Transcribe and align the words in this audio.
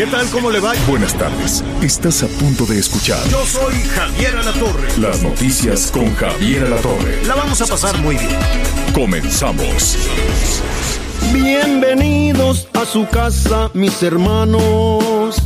¿Qué 0.00 0.06
tal? 0.06 0.26
¿Cómo 0.30 0.50
le 0.50 0.60
va? 0.60 0.72
Buenas 0.88 1.12
tardes. 1.12 1.62
Estás 1.82 2.22
a 2.22 2.26
punto 2.26 2.64
de 2.64 2.78
escuchar 2.78 3.22
Yo 3.28 3.44
soy 3.44 3.74
Javier 3.74 4.34
Alatorre. 4.34 4.88
las 4.98 5.22
noticias 5.22 5.90
con 5.90 6.14
Javier 6.14 6.64
Alatorre. 6.64 7.22
La 7.26 7.34
vamos 7.34 7.60
a 7.60 7.66
pasar 7.66 7.98
muy 7.98 8.16
bien. 8.16 8.30
Comenzamos. 8.94 9.98
Bienvenidos 11.34 12.66
a 12.72 12.86
su 12.86 13.06
casa, 13.08 13.70
mis 13.74 14.02
hermanos. 14.02 15.36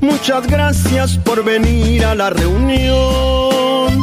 Muchas 0.00 0.46
gracias 0.46 1.18
por 1.18 1.42
venir 1.42 2.04
a 2.04 2.14
la 2.14 2.30
reunión. 2.30 4.00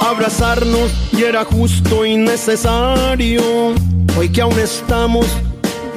Abrazarnos 0.00 0.90
y 1.12 1.24
era 1.24 1.44
justo 1.44 2.06
y 2.06 2.16
necesario. 2.16 3.42
Hoy 4.16 4.30
que 4.30 4.40
aún 4.40 4.58
estamos 4.58 5.26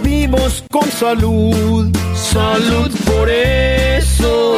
vivos 0.10 0.64
con 0.72 0.90
salud. 0.92 1.96
Salud 2.16 2.92
por 3.06 3.30
eso. 3.30 4.56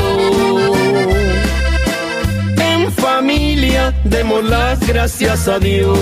En 2.58 2.92
familia 2.92 3.94
demos 4.06 4.44
las 4.46 4.80
gracias 4.88 5.48
a 5.48 5.60
Dios. 5.60 6.00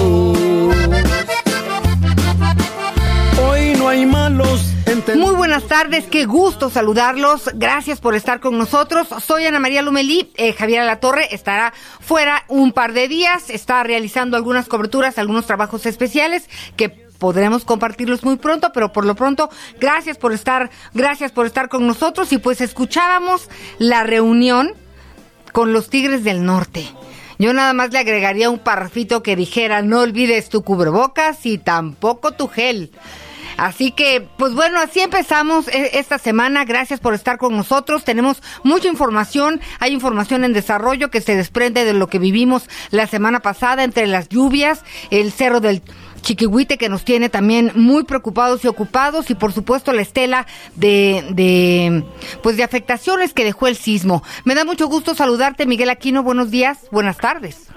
Hoy 3.44 3.74
no 3.78 3.90
hay 3.90 4.06
malos. 4.06 4.66
Muy 5.16 5.34
buenas 5.36 5.64
tardes, 5.64 6.06
qué 6.06 6.26
gusto 6.26 6.70
saludarlos. 6.70 7.50
Gracias 7.56 8.00
por 8.00 8.14
estar 8.16 8.40
con 8.40 8.58
nosotros. 8.58 9.08
Soy 9.26 9.46
Ana 9.46 9.60
María 9.60 9.82
Lumelí. 9.82 10.32
Eh, 10.36 10.54
Javier 10.54 10.82
Alatorre 10.82 11.34
estará 11.34 11.74
fuera 12.00 12.44
un 12.48 12.72
par 12.72 12.94
de 12.94 13.08
días. 13.08 13.50
Está 13.50 13.82
realizando 13.84 14.38
algunas 14.38 14.68
coberturas, 14.68 15.18
algunos 15.18 15.46
trabajos 15.48 15.86
especiales 15.86 16.50
que 16.76 17.09
podremos 17.20 17.66
compartirlos 17.66 18.24
muy 18.24 18.38
pronto, 18.38 18.72
pero 18.74 18.92
por 18.92 19.06
lo 19.06 19.14
pronto, 19.16 19.50
gracias 19.80 20.18
por 20.18 20.34
estar, 20.34 20.72
gracias 20.94 21.32
por 21.32 21.46
estar 21.46 21.70
con 21.70 21.86
nosotros. 21.86 22.32
Y 22.34 22.40
pues 22.40 22.62
escuchábamos 22.62 23.50
la 23.78 24.04
reunión 24.04 24.74
con 25.52 25.74
los 25.74 25.90
Tigres 25.90 26.24
del 26.24 26.46
Norte. 26.46 26.88
Yo 27.38 27.54
nada 27.54 27.74
más 27.74 27.92
le 27.92 28.00
agregaría 28.00 28.50
un 28.50 28.60
parrafito 28.60 29.24
que 29.24 29.36
dijera, 29.36 29.82
no 29.82 30.00
olvides 30.00 30.50
tu 30.50 30.64
cubrebocas 30.64 31.46
y 31.46 31.58
tampoco 31.58 32.32
tu 32.32 32.48
gel. 32.48 32.92
Así 33.60 33.92
que, 33.92 34.26
pues 34.38 34.54
bueno, 34.54 34.80
así 34.80 35.02
empezamos 35.02 35.68
e- 35.68 36.00
esta 36.00 36.18
semana. 36.18 36.64
Gracias 36.64 37.02
por 37.02 37.14
estar 37.14 37.38
con 37.38 37.58
nosotros. 37.58 38.06
Tenemos 38.06 38.42
mucha 38.64 38.88
información. 38.88 39.60
Hay 39.80 39.94
información 39.94 40.46
en 40.46 40.54
desarrollo 40.54 41.12
que 41.12 41.20
se 41.20 41.36
desprende 41.36 41.84
de 41.84 41.94
lo 41.94 42.08
que 42.08 42.20
vivimos 42.20 42.70
la 42.90 43.06
semana 43.06 43.42
pasada 43.42 43.84
entre 43.84 44.08
las 44.08 44.30
lluvias, 44.30 44.84
el 45.12 45.34
cerro 45.34 45.60
del 45.60 45.82
Chiquihuite 46.22 46.78
que 46.78 46.90
nos 46.90 47.04
tiene 47.04 47.30
también 47.30 47.72
muy 47.76 48.04
preocupados 48.04 48.64
y 48.64 48.68
ocupados 48.68 49.30
y 49.30 49.36
por 49.36 49.54
supuesto 49.54 49.94
la 49.94 50.02
estela 50.02 50.48
de, 50.76 51.26
de 51.32 52.04
pues 52.42 52.58
de 52.58 52.64
afectaciones 52.64 53.34
que 53.34 53.44
dejó 53.44 53.68
el 53.68 53.76
sismo. 53.76 54.24
Me 54.46 54.56
da 54.56 54.66
mucho 54.66 54.88
gusto 54.88 55.16
saludarte, 55.16 55.66
Miguel 55.66 55.90
Aquino. 55.90 56.24
Buenos 56.24 56.52
días, 56.52 56.80
buenas 56.92 57.18
tardes. 57.18 57.70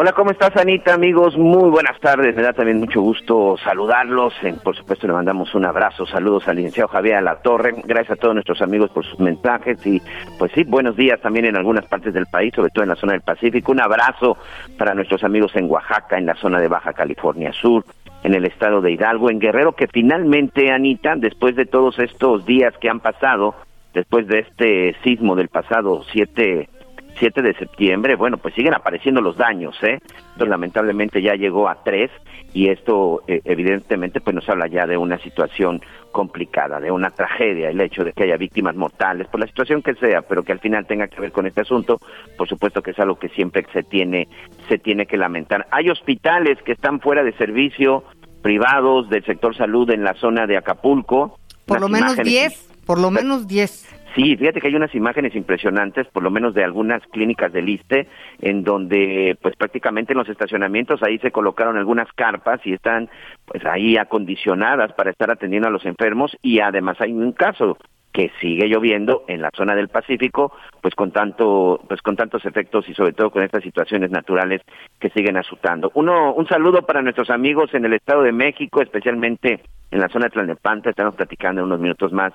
Hola, 0.00 0.12
¿cómo 0.12 0.30
estás, 0.30 0.56
Anita? 0.56 0.94
Amigos, 0.94 1.36
muy 1.36 1.70
buenas 1.70 1.98
tardes. 1.98 2.36
Me 2.36 2.42
da 2.44 2.52
también 2.52 2.78
mucho 2.78 3.00
gusto 3.00 3.56
saludarlos. 3.64 4.32
Por 4.62 4.76
supuesto, 4.76 5.08
le 5.08 5.12
mandamos 5.12 5.52
un 5.56 5.64
abrazo. 5.64 6.06
Saludos 6.06 6.46
al 6.46 6.54
licenciado 6.54 6.86
Javier 6.86 7.20
La 7.20 7.42
Torre. 7.42 7.74
Gracias 7.84 8.16
a 8.16 8.20
todos 8.20 8.32
nuestros 8.32 8.62
amigos 8.62 8.90
por 8.90 9.04
sus 9.04 9.18
mensajes. 9.18 9.84
Y, 9.84 10.00
pues 10.38 10.52
sí, 10.54 10.62
buenos 10.62 10.96
días 10.96 11.20
también 11.20 11.46
en 11.46 11.56
algunas 11.56 11.84
partes 11.86 12.14
del 12.14 12.26
país, 12.26 12.52
sobre 12.54 12.70
todo 12.70 12.84
en 12.84 12.90
la 12.90 12.94
zona 12.94 13.14
del 13.14 13.22
Pacífico. 13.22 13.72
Un 13.72 13.80
abrazo 13.80 14.36
para 14.78 14.94
nuestros 14.94 15.24
amigos 15.24 15.50
en 15.56 15.68
Oaxaca, 15.68 16.16
en 16.16 16.26
la 16.26 16.36
zona 16.36 16.60
de 16.60 16.68
Baja 16.68 16.92
California 16.92 17.52
Sur, 17.52 17.84
en 18.22 18.34
el 18.34 18.44
estado 18.44 18.80
de 18.80 18.92
Hidalgo, 18.92 19.30
en 19.30 19.40
Guerrero, 19.40 19.72
que 19.72 19.88
finalmente, 19.88 20.70
Anita, 20.70 21.16
después 21.16 21.56
de 21.56 21.66
todos 21.66 21.98
estos 21.98 22.46
días 22.46 22.72
que 22.80 22.88
han 22.88 23.00
pasado, 23.00 23.56
después 23.94 24.28
de 24.28 24.38
este 24.38 24.94
sismo 25.02 25.34
del 25.34 25.48
pasado 25.48 26.04
7 26.12 26.68
7 27.18 27.42
de 27.42 27.54
septiembre, 27.54 28.16
bueno, 28.16 28.36
pues 28.38 28.54
siguen 28.54 28.74
apareciendo 28.74 29.20
los 29.20 29.36
daños, 29.36 29.76
¿eh? 29.82 29.98
Entonces, 30.02 30.48
lamentablemente 30.48 31.20
ya 31.22 31.34
llegó 31.34 31.68
a 31.68 31.82
tres 31.82 32.10
y 32.54 32.68
esto 32.68 33.22
eh, 33.26 33.40
evidentemente 33.44 34.20
pues 34.20 34.34
nos 34.34 34.48
habla 34.48 34.66
ya 34.68 34.86
de 34.86 34.96
una 34.96 35.18
situación 35.18 35.80
complicada, 36.12 36.80
de 36.80 36.90
una 36.90 37.10
tragedia, 37.10 37.68
el 37.70 37.80
hecho 37.80 38.02
de 38.04 38.12
que 38.12 38.24
haya 38.24 38.36
víctimas 38.36 38.74
mortales, 38.74 39.26
por 39.28 39.40
la 39.40 39.46
situación 39.46 39.82
que 39.82 39.94
sea, 39.94 40.22
pero 40.22 40.42
que 40.42 40.52
al 40.52 40.60
final 40.60 40.86
tenga 40.86 41.06
que 41.08 41.20
ver 41.20 41.32
con 41.32 41.46
este 41.46 41.60
asunto, 41.60 41.98
por 42.36 42.48
supuesto 42.48 42.82
que 42.82 42.92
es 42.92 42.98
algo 42.98 43.18
que 43.18 43.28
siempre 43.30 43.66
se 43.72 43.82
tiene 43.82 44.28
se 44.68 44.78
tiene 44.78 45.06
que 45.06 45.16
lamentar. 45.16 45.66
Hay 45.70 45.90
hospitales 45.90 46.58
que 46.64 46.72
están 46.72 47.00
fuera 47.00 47.22
de 47.22 47.32
servicio, 47.32 48.04
privados 48.42 49.08
del 49.10 49.24
sector 49.24 49.56
salud 49.56 49.90
en 49.90 50.04
la 50.04 50.14
zona 50.14 50.46
de 50.46 50.56
Acapulco. 50.56 51.38
Por 51.66 51.80
lo 51.80 51.88
menos 51.88 52.12
imágenes- 52.14 52.24
10, 52.26 52.70
por 52.86 52.98
lo 52.98 53.10
menos 53.10 53.46
10. 53.46 53.97
Sí, 54.14 54.36
fíjate 54.36 54.60
que 54.60 54.68
hay 54.68 54.74
unas 54.74 54.94
imágenes 54.94 55.34
impresionantes, 55.34 56.06
por 56.08 56.22
lo 56.22 56.30
menos 56.30 56.54
de 56.54 56.64
algunas 56.64 57.02
clínicas 57.08 57.52
del 57.52 57.68
ISTE, 57.68 58.08
en 58.40 58.64
donde 58.64 59.36
pues 59.42 59.54
prácticamente 59.56 60.12
en 60.12 60.18
los 60.18 60.28
estacionamientos 60.28 61.02
ahí 61.02 61.18
se 61.18 61.30
colocaron 61.30 61.76
algunas 61.76 62.10
carpas 62.12 62.60
y 62.64 62.72
están 62.72 63.08
pues 63.44 63.64
ahí 63.66 63.96
acondicionadas 63.96 64.92
para 64.94 65.10
estar 65.10 65.30
atendiendo 65.30 65.68
a 65.68 65.72
los 65.72 65.84
enfermos 65.84 66.36
y 66.42 66.60
además 66.60 67.00
hay 67.00 67.12
un 67.12 67.32
caso 67.32 67.76
que 68.12 68.32
sigue 68.40 68.66
lloviendo 68.66 69.24
en 69.28 69.42
la 69.42 69.50
zona 69.54 69.74
del 69.74 69.88
Pacífico, 69.88 70.52
pues 70.80 70.94
con 70.94 71.12
tanto, 71.12 71.80
pues 71.86 72.00
con 72.02 72.16
tantos 72.16 72.44
efectos 72.46 72.88
y 72.88 72.94
sobre 72.94 73.12
todo 73.12 73.30
con 73.30 73.42
estas 73.42 73.62
situaciones 73.62 74.10
naturales 74.10 74.62
que 74.98 75.10
siguen 75.10 75.36
azotando. 75.36 75.92
Uno, 75.94 76.32
un 76.32 76.46
saludo 76.48 76.82
para 76.82 77.02
nuestros 77.02 77.30
amigos 77.30 77.72
en 77.74 77.84
el 77.84 77.92
Estado 77.92 78.22
de 78.22 78.32
México, 78.32 78.80
especialmente 78.80 79.60
en 79.90 80.00
la 80.00 80.08
zona 80.08 80.26
de 80.26 80.30
Tlalnepantla, 80.30 80.90
estamos 80.90 81.14
platicando 81.14 81.60
en 81.60 81.66
unos 81.66 81.80
minutos 81.80 82.12
más 82.12 82.32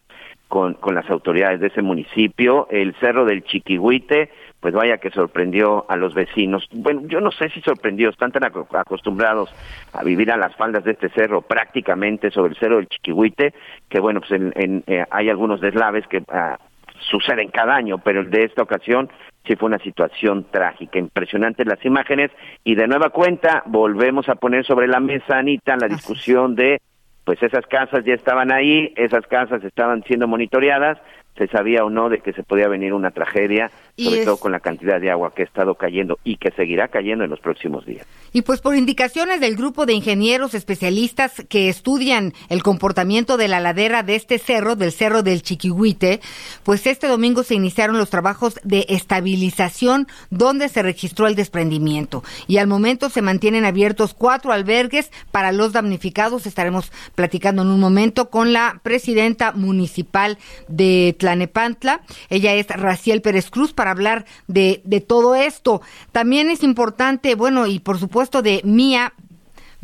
con, 0.53 0.75
con 0.75 0.93
las 0.93 1.09
autoridades 1.09 1.59
de 1.61 1.67
ese 1.69 1.81
municipio, 1.81 2.67
el 2.69 2.93
Cerro 2.99 3.25
del 3.25 3.43
Chiquihuite, 3.43 4.29
pues 4.59 4.71
vaya 4.71 4.99
que 4.99 5.09
sorprendió 5.09 5.83
a 5.89 5.95
los 5.97 6.13
vecinos. 6.13 6.69
Bueno, 6.71 7.01
yo 7.07 7.19
no 7.21 7.31
sé 7.31 7.49
si 7.49 7.59
sorprendió, 7.61 8.11
están 8.11 8.31
tan 8.31 8.43
aco- 8.43 8.67
acostumbrados 8.71 9.49
a 9.93 10.03
vivir 10.03 10.31
a 10.31 10.37
las 10.37 10.55
faldas 10.55 10.83
de 10.83 10.91
este 10.91 11.09
cerro, 11.09 11.41
prácticamente 11.41 12.29
sobre 12.29 12.51
el 12.51 12.59
Cerro 12.59 12.75
del 12.75 12.87
Chiquihuite, 12.87 13.51
que 13.89 13.99
bueno, 13.99 14.19
pues 14.19 14.31
en, 14.33 14.53
en, 14.55 14.83
eh, 14.85 15.03
hay 15.09 15.31
algunos 15.31 15.59
deslaves 15.59 16.05
que 16.05 16.21
ah, 16.29 16.59
suceden 16.99 17.47
cada 17.49 17.73
año, 17.73 17.97
pero 17.97 18.21
el 18.21 18.29
de 18.29 18.43
esta 18.43 18.61
ocasión 18.61 19.09
sí 19.47 19.55
fue 19.55 19.65
una 19.69 19.79
situación 19.79 20.45
trágica, 20.51 20.99
impresionante 20.99 21.65
las 21.65 21.83
imágenes. 21.83 22.29
Y 22.63 22.75
de 22.75 22.87
nueva 22.87 23.09
cuenta 23.09 23.63
volvemos 23.65 24.29
a 24.29 24.35
poner 24.35 24.63
sobre 24.65 24.87
la 24.87 24.99
mesa, 24.99 25.39
Anita, 25.39 25.75
la 25.77 25.87
discusión 25.87 26.53
de 26.53 26.79
pues 27.25 27.41
esas 27.41 27.65
casas 27.67 28.03
ya 28.05 28.13
estaban 28.13 28.51
ahí, 28.51 28.93
esas 28.95 29.25
casas 29.27 29.63
estaban 29.63 30.03
siendo 30.03 30.27
monitoreadas, 30.27 30.97
se 31.37 31.47
sabía 31.47 31.83
o 31.83 31.89
no 31.89 32.09
de 32.09 32.19
que 32.19 32.31
se 32.33 32.43
podía 32.43 32.67
venir 32.67 32.93
una 32.93 33.11
tragedia, 33.11 33.71
sobre 33.97 34.19
es- 34.19 34.25
todo 34.25 34.37
con 34.37 34.51
la 34.51 34.59
cantidad 34.59 34.99
de 35.01 35.09
agua 35.11 35.33
que 35.35 35.41
ha 35.41 35.45
estado 35.45 35.75
cayendo 35.75 36.19
y 36.23 36.37
que 36.37 36.51
seguirá 36.51 36.87
cayendo 36.89 37.23
en 37.23 37.29
los 37.29 37.39
próximos 37.39 37.85
días. 37.85 38.05
Y 38.33 38.41
pues 38.43 38.61
por 38.61 38.75
indicaciones 38.75 39.39
del 39.41 39.55
grupo 39.55 39.85
de 39.85 39.93
ingenieros 39.93 40.53
especialistas 40.53 41.43
que 41.49 41.69
estudian 41.69 42.33
el 42.49 42.63
comportamiento 42.63 43.37
de 43.37 43.47
la 43.47 43.59
ladera 43.59 44.01
de 44.03 44.15
este 44.15 44.39
cerro, 44.39 44.75
del 44.75 44.91
cerro 44.91 45.21
del 45.23 45.41
Chiquihuite, 45.43 46.19
pues 46.63 46.87
este 46.87 47.07
domingo 47.07 47.43
se 47.43 47.55
iniciaron 47.55 47.97
los 47.97 48.09
trabajos 48.09 48.59
de 48.63 48.85
estabilización 48.89 50.07
donde 50.29 50.69
se 50.69 50.81
registró 50.83 51.27
el 51.27 51.35
desprendimiento. 51.35 52.23
Y 52.47 52.57
al 52.57 52.67
momento 52.67 53.09
se 53.09 53.21
mantienen 53.21 53.65
abiertos 53.65 54.13
cuatro 54.13 54.51
albergues 54.51 55.11
para 55.31 55.51
los 55.51 55.73
damnificados. 55.73 56.45
Estaremos 56.45 56.91
platicando 57.15 57.61
en 57.63 57.69
un 57.69 57.79
momento 57.79 58.29
con 58.29 58.53
la 58.53 58.79
presidenta 58.83 59.51
municipal 59.51 60.37
de 60.67 61.15
Tlanepantla. 61.23 62.01
Ella 62.29 62.53
es 62.53 62.67
Raciel 62.67 63.21
Pérez 63.21 63.49
Cruz 63.49 63.71
para 63.71 63.91
hablar 63.91 64.25
de, 64.47 64.81
de 64.83 64.99
todo 64.99 65.35
esto. 65.35 65.81
También 66.11 66.49
es 66.49 66.63
importante, 66.63 67.35
bueno, 67.35 67.65
y 67.65 67.79
por 67.79 67.97
supuesto 67.97 68.41
de 68.41 68.59
Mía 68.65 69.13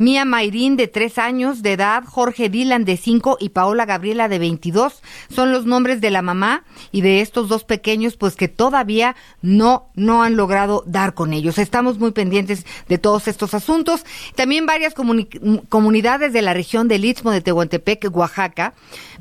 Mía 0.00 0.24
Mayrín 0.24 0.78
de 0.78 0.88
tres 0.88 1.18
años 1.18 1.60
de 1.60 1.74
edad, 1.74 2.04
Jorge 2.06 2.48
Dylan 2.48 2.86
de 2.86 2.96
cinco 2.96 3.36
y 3.38 3.50
Paola 3.50 3.84
Gabriela 3.84 4.30
de 4.30 4.38
22 4.38 5.02
son 5.28 5.52
los 5.52 5.66
nombres 5.66 6.00
de 6.00 6.10
la 6.10 6.22
mamá 6.22 6.64
y 6.90 7.02
de 7.02 7.20
estos 7.20 7.50
dos 7.50 7.64
pequeños 7.64 8.16
pues 8.16 8.34
que 8.34 8.48
todavía 8.48 9.14
no, 9.42 9.90
no 9.96 10.22
han 10.22 10.36
logrado 10.36 10.84
dar 10.86 11.12
con 11.12 11.34
ellos. 11.34 11.58
Estamos 11.58 11.98
muy 11.98 12.12
pendientes 12.12 12.64
de 12.88 12.96
todos 12.96 13.28
estos 13.28 13.52
asuntos. 13.52 14.06
También 14.36 14.64
varias 14.64 14.94
comunidades 14.94 16.32
de 16.32 16.40
la 16.40 16.54
región 16.54 16.88
del 16.88 17.04
Istmo 17.04 17.30
de 17.30 17.42
Tehuantepec, 17.42 18.08
Oaxaca, 18.10 18.72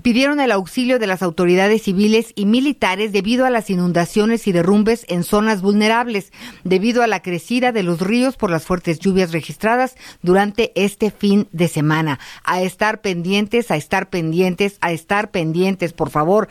pidieron 0.02 0.40
el 0.40 0.54
auxilio 0.54 0.98
de 0.98 1.08
las 1.08 1.22
autoridades 1.22 1.82
civiles 1.82 2.32
y 2.36 2.46
militares 2.46 3.12
debido 3.12 3.46
a 3.46 3.50
las 3.50 3.70
inundaciones 3.70 4.48
y 4.48 4.54
derrumbes 4.54 5.06
en 5.10 5.26
zonas 5.26 5.62
vulnerables, 5.62 6.32
debido 6.64 7.04
a 7.04 7.08
la 7.08 7.22
crecida 7.22 7.74
de 7.74 7.84
los 7.84 8.00
ríos 8.00 8.38
por 8.38 8.50
las 8.50 8.64
fuertes 8.64 9.00
lluvias 9.00 9.34
registradas 9.34 9.98
durante 10.22 10.69
este 10.76 11.12
fin 11.12 11.48
de 11.52 11.68
semana. 11.68 12.20
A 12.44 12.62
estar 12.62 13.02
pendientes, 13.02 13.72
a 13.72 13.76
estar 13.76 14.10
pendientes, 14.10 14.78
a 14.82 14.92
estar 14.92 15.32
pendientes, 15.32 15.94
por 15.94 16.10
favor. 16.10 16.48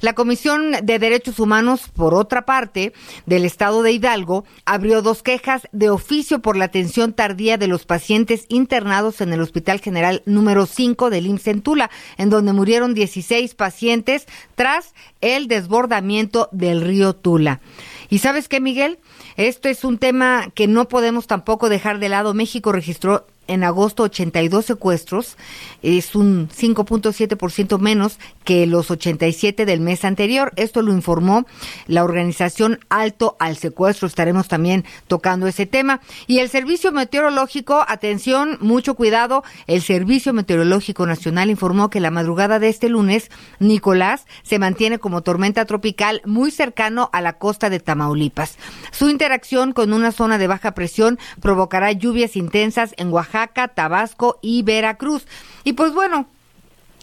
La 0.00 0.14
Comisión 0.14 0.72
de 0.82 0.98
Derechos 0.98 1.38
Humanos, 1.38 1.90
por 1.94 2.14
otra 2.14 2.44
parte, 2.44 2.92
del 3.26 3.44
Estado 3.44 3.82
de 3.82 3.92
Hidalgo, 3.92 4.44
abrió 4.64 5.02
dos 5.02 5.22
quejas 5.22 5.68
de 5.72 5.90
oficio 5.90 6.40
por 6.40 6.56
la 6.56 6.66
atención 6.66 7.12
tardía 7.12 7.58
de 7.58 7.68
los 7.68 7.84
pacientes 7.84 8.46
internados 8.48 9.20
en 9.20 9.32
el 9.32 9.40
Hospital 9.40 9.80
General 9.80 10.22
número 10.26 10.66
5 10.66 11.10
del 11.10 11.26
IMSS 11.26 11.46
en 11.48 11.62
Tula, 11.62 11.90
en 12.16 12.30
donde 12.30 12.52
murieron 12.52 12.94
16 12.94 13.54
pacientes 13.54 14.26
tras 14.54 14.94
el 15.20 15.48
desbordamiento 15.48 16.48
del 16.52 16.80
río 16.82 17.14
Tula. 17.14 17.60
¿Y 18.08 18.18
sabes 18.18 18.48
qué, 18.48 18.60
Miguel? 18.60 18.98
Esto 19.36 19.68
es 19.68 19.84
un 19.84 19.98
tema 19.98 20.50
que 20.54 20.66
no 20.66 20.88
podemos 20.88 21.26
tampoco 21.26 21.68
dejar 21.68 21.98
de 21.98 22.10
lado. 22.10 22.34
México 22.34 22.72
registró 22.72 23.26
en 23.48 23.64
agosto 23.64 24.04
82 24.04 24.64
secuestros, 24.64 25.36
es 25.82 26.14
un 26.14 26.48
5.7% 26.48 27.78
menos 27.78 28.18
que 28.44 28.66
los 28.66 28.90
87 28.90 29.66
del 29.66 29.80
mes 29.80 30.04
anterior. 30.04 30.52
Esto 30.56 30.82
lo 30.82 30.92
informó 30.92 31.46
la 31.86 32.04
organización 32.04 32.80
Alto 32.88 33.36
al 33.40 33.56
Secuestro. 33.56 34.06
Estaremos 34.06 34.48
también 34.48 34.84
tocando 35.08 35.46
ese 35.46 35.66
tema. 35.66 36.00
Y 36.26 36.38
el 36.38 36.50
Servicio 36.50 36.92
Meteorológico, 36.92 37.84
atención, 37.88 38.58
mucho 38.60 38.94
cuidado, 38.94 39.42
el 39.66 39.82
Servicio 39.82 40.32
Meteorológico 40.32 41.06
Nacional 41.06 41.50
informó 41.50 41.90
que 41.90 42.00
la 42.00 42.10
madrugada 42.10 42.58
de 42.58 42.68
este 42.68 42.88
lunes, 42.88 43.30
Nicolás 43.58 44.26
se 44.42 44.58
mantiene 44.58 44.98
como 44.98 45.22
tormenta 45.22 45.64
tropical 45.64 46.22
muy 46.24 46.50
cercano 46.50 47.10
a 47.12 47.20
la 47.20 47.34
costa 47.34 47.70
de 47.70 47.80
Tamaulipas. 47.80 48.56
Su 48.92 49.08
interacción 49.08 49.72
con 49.72 49.92
una 49.92 50.12
zona 50.12 50.38
de 50.38 50.46
baja 50.46 50.72
presión 50.74 51.18
provocará 51.40 51.92
lluvias 51.92 52.36
intensas 52.36 52.94
en 52.96 53.12
Oaxaca 53.12 53.31
Oaxaca, 53.32 53.68
Tabasco 53.68 54.38
y 54.42 54.62
Veracruz. 54.62 55.26
Y 55.64 55.72
pues 55.72 55.92
bueno, 55.92 56.26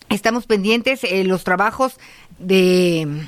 estamos 0.10 0.46
pendientes 0.46 1.04
en 1.04 1.28
los 1.28 1.44
trabajos 1.44 1.98
de 2.38 3.28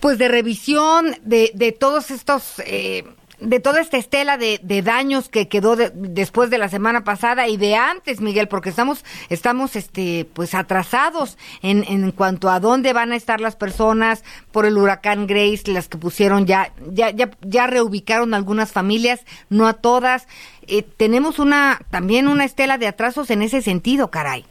pues 0.00 0.18
de 0.18 0.28
revisión 0.28 1.16
de, 1.22 1.50
de 1.54 1.72
todos 1.72 2.10
estos 2.10 2.60
eh, 2.66 3.04
de 3.40 3.60
toda 3.60 3.80
esta 3.80 3.96
estela 3.96 4.38
de, 4.38 4.58
de 4.62 4.82
daños 4.82 5.28
que 5.28 5.48
quedó 5.48 5.76
después 5.76 6.50
de 6.50 6.58
la 6.58 6.68
semana 6.68 7.04
pasada 7.04 7.48
y 7.48 7.56
de 7.56 7.76
antes, 7.76 8.20
Miguel, 8.20 8.48
porque 8.48 8.70
estamos, 8.70 9.04
estamos, 9.28 9.76
este, 9.76 10.26
pues 10.32 10.54
atrasados 10.54 11.38
en, 11.62 11.84
en 11.84 12.10
cuanto 12.12 12.48
a 12.48 12.60
dónde 12.60 12.92
van 12.92 13.12
a 13.12 13.16
estar 13.16 13.40
las 13.40 13.56
personas 13.56 14.24
por 14.52 14.66
el 14.66 14.78
huracán 14.78 15.26
Grace, 15.26 15.70
las 15.70 15.88
que 15.88 15.98
pusieron 15.98 16.46
ya, 16.46 16.72
ya, 16.92 17.10
ya, 17.10 17.30
ya 17.42 17.66
reubicaron 17.66 18.34
algunas 18.34 18.72
familias, 18.72 19.24
no 19.50 19.66
a 19.66 19.74
todas. 19.74 20.26
Eh, 20.66 20.82
tenemos 20.96 21.38
una, 21.38 21.78
también 21.90 22.28
una 22.28 22.44
estela 22.44 22.78
de 22.78 22.86
atrasos 22.86 23.30
en 23.30 23.42
ese 23.42 23.62
sentido, 23.62 24.10
caray. 24.10 24.44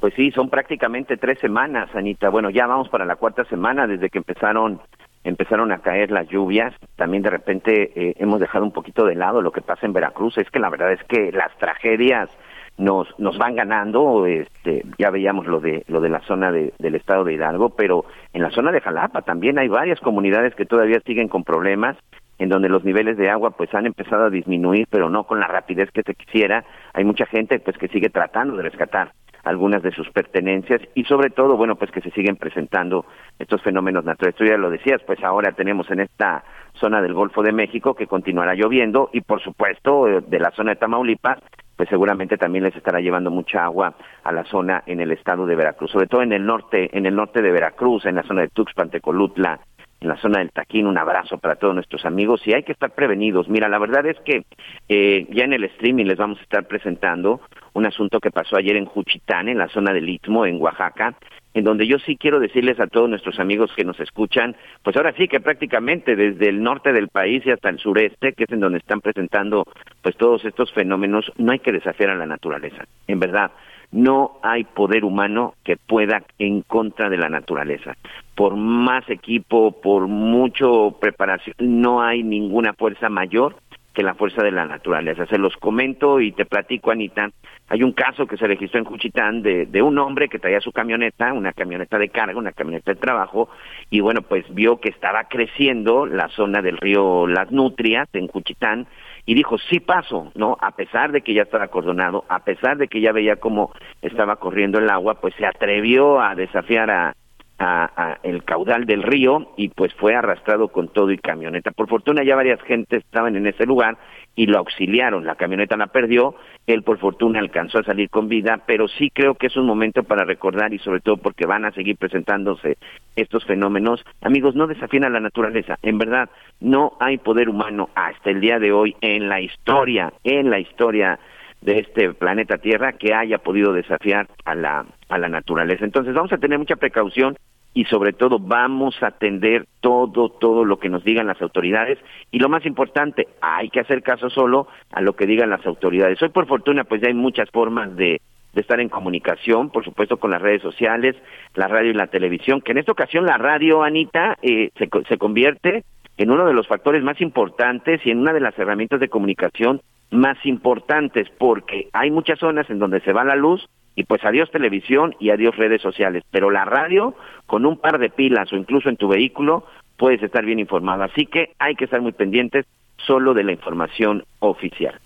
Pues 0.00 0.14
sí, 0.14 0.30
son 0.30 0.48
prácticamente 0.48 1.16
tres 1.16 1.38
semanas, 1.40 1.88
Anita. 1.94 2.28
Bueno, 2.28 2.50
ya 2.50 2.66
vamos 2.66 2.88
para 2.88 3.04
la 3.04 3.16
cuarta 3.16 3.44
semana 3.46 3.86
desde 3.86 4.10
que 4.10 4.18
empezaron 4.18 4.80
empezaron 5.28 5.72
a 5.72 5.78
caer 5.78 6.10
las 6.10 6.28
lluvias, 6.28 6.74
también 6.96 7.22
de 7.22 7.30
repente 7.30 7.92
eh, 7.94 8.14
hemos 8.18 8.40
dejado 8.40 8.64
un 8.64 8.72
poquito 8.72 9.04
de 9.04 9.14
lado 9.14 9.42
lo 9.42 9.52
que 9.52 9.62
pasa 9.62 9.86
en 9.86 9.92
Veracruz, 9.92 10.38
es 10.38 10.50
que 10.50 10.58
la 10.58 10.70
verdad 10.70 10.92
es 10.92 11.02
que 11.04 11.32
las 11.32 11.56
tragedias 11.58 12.30
nos 12.78 13.08
nos 13.18 13.36
van 13.38 13.56
ganando, 13.56 14.24
este 14.26 14.84
ya 14.98 15.10
veíamos 15.10 15.46
lo 15.46 15.60
de 15.60 15.84
lo 15.88 16.00
de 16.00 16.08
la 16.08 16.20
zona 16.20 16.52
de, 16.52 16.72
del 16.78 16.94
estado 16.94 17.24
de 17.24 17.34
Hidalgo, 17.34 17.70
pero 17.70 18.04
en 18.32 18.42
la 18.42 18.50
zona 18.50 18.70
de 18.70 18.80
Jalapa 18.80 19.22
también 19.22 19.58
hay 19.58 19.68
varias 19.68 20.00
comunidades 20.00 20.54
que 20.54 20.64
todavía 20.64 21.00
siguen 21.04 21.28
con 21.28 21.42
problemas 21.42 21.96
en 22.38 22.48
donde 22.48 22.68
los 22.68 22.84
niveles 22.84 23.16
de 23.16 23.30
agua 23.30 23.50
pues 23.50 23.74
han 23.74 23.86
empezado 23.86 24.26
a 24.26 24.30
disminuir, 24.30 24.86
pero 24.90 25.10
no 25.10 25.24
con 25.24 25.40
la 25.40 25.48
rapidez 25.48 25.90
que 25.90 26.04
se 26.04 26.14
quisiera. 26.14 26.64
Hay 26.94 27.04
mucha 27.04 27.26
gente 27.26 27.58
pues 27.58 27.76
que 27.76 27.88
sigue 27.88 28.10
tratando 28.10 28.56
de 28.56 28.62
rescatar 28.62 29.10
algunas 29.48 29.82
de 29.82 29.92
sus 29.92 30.10
pertenencias 30.10 30.82
y 30.94 31.04
sobre 31.04 31.30
todo, 31.30 31.56
bueno, 31.56 31.76
pues 31.76 31.90
que 31.90 32.02
se 32.02 32.10
siguen 32.10 32.36
presentando 32.36 33.06
estos 33.38 33.62
fenómenos 33.62 34.04
naturales. 34.04 34.36
Tú 34.36 34.44
ya 34.44 34.58
lo 34.58 34.68
decías, 34.68 35.00
pues 35.06 35.22
ahora 35.24 35.52
tenemos 35.52 35.90
en 35.90 36.00
esta 36.00 36.44
zona 36.74 37.00
del 37.00 37.14
Golfo 37.14 37.42
de 37.42 37.52
México 37.52 37.94
que 37.94 38.06
continuará 38.06 38.54
lloviendo 38.54 39.08
y 39.12 39.22
por 39.22 39.42
supuesto 39.42 40.06
eh, 40.06 40.22
de 40.26 40.38
la 40.38 40.50
zona 40.50 40.72
de 40.72 40.76
Tamaulipas, 40.76 41.38
pues 41.76 41.88
seguramente 41.88 42.36
también 42.36 42.64
les 42.64 42.76
estará 42.76 43.00
llevando 43.00 43.30
mucha 43.30 43.64
agua 43.64 43.94
a 44.22 44.32
la 44.32 44.44
zona 44.44 44.82
en 44.84 45.00
el 45.00 45.12
estado 45.12 45.46
de 45.46 45.56
Veracruz, 45.56 45.92
sobre 45.92 46.08
todo 46.08 46.22
en 46.22 46.32
el 46.32 46.44
norte, 46.44 46.90
en 46.96 47.06
el 47.06 47.16
norte 47.16 47.40
de 47.40 47.50
Veracruz, 47.50 48.04
en 48.04 48.16
la 48.16 48.24
zona 48.24 48.42
de 48.42 48.48
Tuxpan, 48.48 48.90
Tecolutla, 48.90 49.60
en 50.00 50.08
la 50.08 50.16
zona 50.16 50.38
del 50.38 50.50
Taquín. 50.50 50.86
Un 50.86 50.98
abrazo 50.98 51.38
para 51.38 51.56
todos 51.56 51.74
nuestros 51.74 52.04
amigos 52.04 52.40
y 52.46 52.54
hay 52.54 52.62
que 52.62 52.72
estar 52.72 52.90
prevenidos. 52.90 53.48
Mira, 53.48 53.68
la 53.68 53.78
verdad 53.78 54.06
es 54.06 54.18
que 54.20 54.44
eh, 54.88 55.26
ya 55.30 55.44
en 55.44 55.52
el 55.52 55.64
streaming 55.64 56.06
les 56.06 56.18
vamos 56.18 56.38
a 56.38 56.42
estar 56.42 56.66
presentando 56.66 57.40
un 57.72 57.86
asunto 57.86 58.20
que 58.20 58.30
pasó 58.30 58.56
ayer 58.56 58.76
en 58.76 58.86
Juchitán, 58.86 59.48
en 59.48 59.58
la 59.58 59.68
zona 59.68 59.92
del 59.92 60.08
Istmo, 60.08 60.46
en 60.46 60.60
Oaxaca, 60.60 61.14
en 61.54 61.64
donde 61.64 61.86
yo 61.86 61.98
sí 61.98 62.16
quiero 62.16 62.40
decirles 62.40 62.78
a 62.78 62.86
todos 62.86 63.08
nuestros 63.08 63.38
amigos 63.40 63.72
que 63.76 63.84
nos 63.84 63.98
escuchan, 64.00 64.56
pues 64.82 64.96
ahora 64.96 65.12
sí 65.16 65.28
que 65.28 65.40
prácticamente 65.40 66.14
desde 66.14 66.48
el 66.48 66.62
norte 66.62 66.92
del 66.92 67.08
país 67.08 67.44
y 67.44 67.50
hasta 67.50 67.68
el 67.68 67.78
sureste, 67.78 68.32
que 68.32 68.44
es 68.44 68.52
en 68.52 68.60
donde 68.60 68.78
están 68.78 69.00
presentando 69.00 69.64
pues 70.02 70.16
todos 70.16 70.44
estos 70.44 70.72
fenómenos, 70.72 71.32
no 71.36 71.52
hay 71.52 71.58
que 71.58 71.72
desafiar 71.72 72.10
a 72.10 72.16
la 72.16 72.26
naturaleza. 72.26 72.84
En 73.06 73.18
verdad, 73.18 73.50
no 73.90 74.38
hay 74.42 74.64
poder 74.64 75.04
humano 75.04 75.54
que 75.64 75.76
pueda 75.76 76.22
en 76.38 76.62
contra 76.62 77.08
de 77.08 77.16
la 77.16 77.28
naturaleza. 77.28 77.96
Por 78.34 78.56
más 78.56 79.08
equipo, 79.08 79.72
por 79.80 80.06
mucho 80.06 80.96
preparación, 81.00 81.56
no 81.58 82.02
hay 82.02 82.22
ninguna 82.22 82.74
fuerza 82.74 83.08
mayor 83.08 83.56
que 83.98 84.04
la 84.04 84.14
fuerza 84.14 84.44
de 84.44 84.52
la 84.52 84.64
naturaleza. 84.64 85.26
Se 85.26 85.38
los 85.38 85.56
comento 85.56 86.20
y 86.20 86.30
te 86.30 86.44
platico, 86.44 86.92
Anita. 86.92 87.30
Hay 87.68 87.82
un 87.82 87.90
caso 87.90 88.26
que 88.26 88.36
se 88.36 88.46
registró 88.46 88.78
en 88.78 88.84
Juchitán 88.84 89.42
de, 89.42 89.66
de 89.66 89.82
un 89.82 89.98
hombre 89.98 90.28
que 90.28 90.38
traía 90.38 90.60
su 90.60 90.70
camioneta, 90.70 91.32
una 91.32 91.52
camioneta 91.52 91.98
de 91.98 92.08
carga, 92.08 92.38
una 92.38 92.52
camioneta 92.52 92.92
de 92.92 93.00
trabajo, 93.00 93.48
y 93.90 93.98
bueno, 93.98 94.22
pues 94.22 94.44
vio 94.54 94.78
que 94.78 94.88
estaba 94.90 95.24
creciendo 95.24 96.06
la 96.06 96.28
zona 96.28 96.62
del 96.62 96.76
río 96.76 97.26
Las 97.26 97.50
Nutrias 97.50 98.08
en 98.12 98.28
Juchitán, 98.28 98.86
y 99.26 99.34
dijo, 99.34 99.58
sí 99.58 99.80
paso, 99.80 100.32
¿no? 100.34 100.56
A 100.60 100.72
pesar 100.72 101.12
de 101.12 101.20
que 101.22 101.34
ya 101.34 101.42
estaba 101.42 101.64
acordonado, 101.64 102.24
a 102.28 102.40
pesar 102.40 102.76
de 102.78 102.88
que 102.88 103.00
ya 103.00 103.12
veía 103.12 103.36
cómo 103.36 103.72
estaba 104.02 104.36
corriendo 104.36 104.78
el 104.78 104.90
agua, 104.90 105.20
pues 105.20 105.34
se 105.36 105.46
atrevió 105.46 106.20
a 106.20 106.34
desafiar 106.34 106.90
a, 106.90 107.14
a, 107.58 108.18
el 108.22 108.44
caudal 108.44 108.84
del 108.84 109.02
río 109.02 109.52
y 109.56 109.68
pues 109.68 109.92
fue 109.94 110.14
arrastrado 110.14 110.68
con 110.68 110.88
todo 110.88 111.10
y 111.10 111.18
camioneta. 111.18 111.72
Por 111.72 111.88
fortuna 111.88 112.22
ya 112.22 112.36
varias 112.36 112.60
gentes 112.62 113.04
estaban 113.04 113.36
en 113.36 113.46
ese 113.46 113.66
lugar 113.66 113.98
y 114.36 114.46
lo 114.46 114.58
auxiliaron. 114.58 115.26
La 115.26 115.34
camioneta 115.34 115.76
la 115.76 115.88
perdió, 115.88 116.36
él 116.66 116.82
por 116.82 116.98
fortuna 116.98 117.40
alcanzó 117.40 117.78
a 117.78 117.82
salir 117.82 118.08
con 118.10 118.28
vida, 118.28 118.60
pero 118.66 118.86
sí 118.86 119.10
creo 119.10 119.34
que 119.34 119.48
es 119.48 119.56
un 119.56 119.66
momento 119.66 120.04
para 120.04 120.24
recordar 120.24 120.72
y 120.72 120.78
sobre 120.78 121.00
todo 121.00 121.16
porque 121.16 121.46
van 121.46 121.64
a 121.64 121.72
seguir 121.72 121.96
presentándose 121.96 122.76
estos 123.16 123.44
fenómenos. 123.44 124.04
Amigos, 124.22 124.54
no 124.54 124.68
desafíen 124.68 125.04
a 125.04 125.10
la 125.10 125.20
naturaleza. 125.20 125.76
En 125.82 125.98
verdad, 125.98 126.30
no 126.60 126.92
hay 127.00 127.18
poder 127.18 127.48
humano 127.48 127.90
hasta 127.94 128.30
el 128.30 128.40
día 128.40 128.60
de 128.60 128.70
hoy 128.70 128.94
en 129.00 129.28
la 129.28 129.40
historia, 129.40 130.12
en 130.22 130.50
la 130.50 130.60
historia 130.60 131.18
de 131.60 131.80
este 131.80 132.12
planeta 132.14 132.58
Tierra 132.58 132.92
que 132.92 133.14
haya 133.14 133.38
podido 133.38 133.72
desafiar 133.72 134.28
a 134.44 134.54
la 134.54 134.86
a 135.08 135.18
la 135.18 135.28
naturaleza. 135.28 135.84
Entonces 135.84 136.14
vamos 136.14 136.32
a 136.32 136.38
tener 136.38 136.58
mucha 136.58 136.76
precaución 136.76 137.36
y 137.74 137.84
sobre 137.84 138.12
todo 138.12 138.38
vamos 138.38 139.00
a 139.02 139.08
atender 139.08 139.66
todo, 139.80 140.30
todo 140.30 140.64
lo 140.64 140.78
que 140.78 140.88
nos 140.88 141.04
digan 141.04 141.26
las 141.26 141.40
autoridades 141.40 141.98
y 142.30 142.38
lo 142.38 142.48
más 142.48 142.66
importante, 142.66 143.28
hay 143.40 143.70
que 143.70 143.80
hacer 143.80 144.02
caso 144.02 144.30
solo 144.30 144.68
a 144.90 145.00
lo 145.00 145.14
que 145.14 145.26
digan 145.26 145.50
las 145.50 145.64
autoridades. 145.66 146.20
Hoy 146.22 146.30
por 146.30 146.46
fortuna 146.46 146.84
pues 146.84 147.00
ya 147.00 147.08
hay 147.08 147.14
muchas 147.14 147.50
formas 147.50 147.94
de, 147.96 148.20
de 148.52 148.60
estar 148.60 148.80
en 148.80 148.88
comunicación, 148.88 149.70
por 149.70 149.84
supuesto 149.84 150.16
con 150.16 150.30
las 150.30 150.42
redes 150.42 150.62
sociales, 150.62 151.14
la 151.54 151.68
radio 151.68 151.90
y 151.90 151.94
la 151.94 152.08
televisión, 152.08 152.60
que 152.60 152.72
en 152.72 152.78
esta 152.78 152.92
ocasión 152.92 153.26
la 153.26 153.38
radio, 153.38 153.82
Anita, 153.82 154.36
eh, 154.42 154.70
se, 154.76 154.88
se 155.08 155.18
convierte 155.18 155.84
en 156.16 156.30
uno 156.30 156.46
de 156.46 156.54
los 156.54 156.66
factores 156.66 157.02
más 157.02 157.20
importantes 157.20 158.00
y 158.04 158.10
en 158.10 158.18
una 158.18 158.32
de 158.32 158.40
las 158.40 158.58
herramientas 158.58 158.98
de 158.98 159.08
comunicación 159.08 159.80
más 160.10 160.38
importantes, 160.44 161.28
porque 161.38 161.88
hay 161.92 162.10
muchas 162.10 162.38
zonas 162.38 162.68
en 162.70 162.78
donde 162.78 163.00
se 163.00 163.12
va 163.12 163.24
la 163.24 163.36
luz 163.36 163.68
y 163.94 164.04
pues 164.04 164.24
adiós 164.24 164.50
televisión 164.50 165.14
y 165.18 165.30
adiós 165.30 165.56
redes 165.56 165.82
sociales. 165.82 166.22
Pero 166.30 166.50
la 166.50 166.64
radio, 166.64 167.14
con 167.46 167.66
un 167.66 167.78
par 167.78 167.98
de 167.98 168.10
pilas 168.10 168.52
o 168.52 168.56
incluso 168.56 168.88
en 168.88 168.96
tu 168.96 169.08
vehículo, 169.08 169.66
puedes 169.96 170.22
estar 170.22 170.44
bien 170.44 170.60
informado. 170.60 171.02
Así 171.02 171.26
que 171.26 171.52
hay 171.58 171.74
que 171.74 171.84
estar 171.84 172.00
muy 172.00 172.12
pendientes 172.12 172.64
solo 172.96 173.34
de 173.34 173.44
la 173.44 173.52
información 173.52 174.24
oficial. 174.38 175.00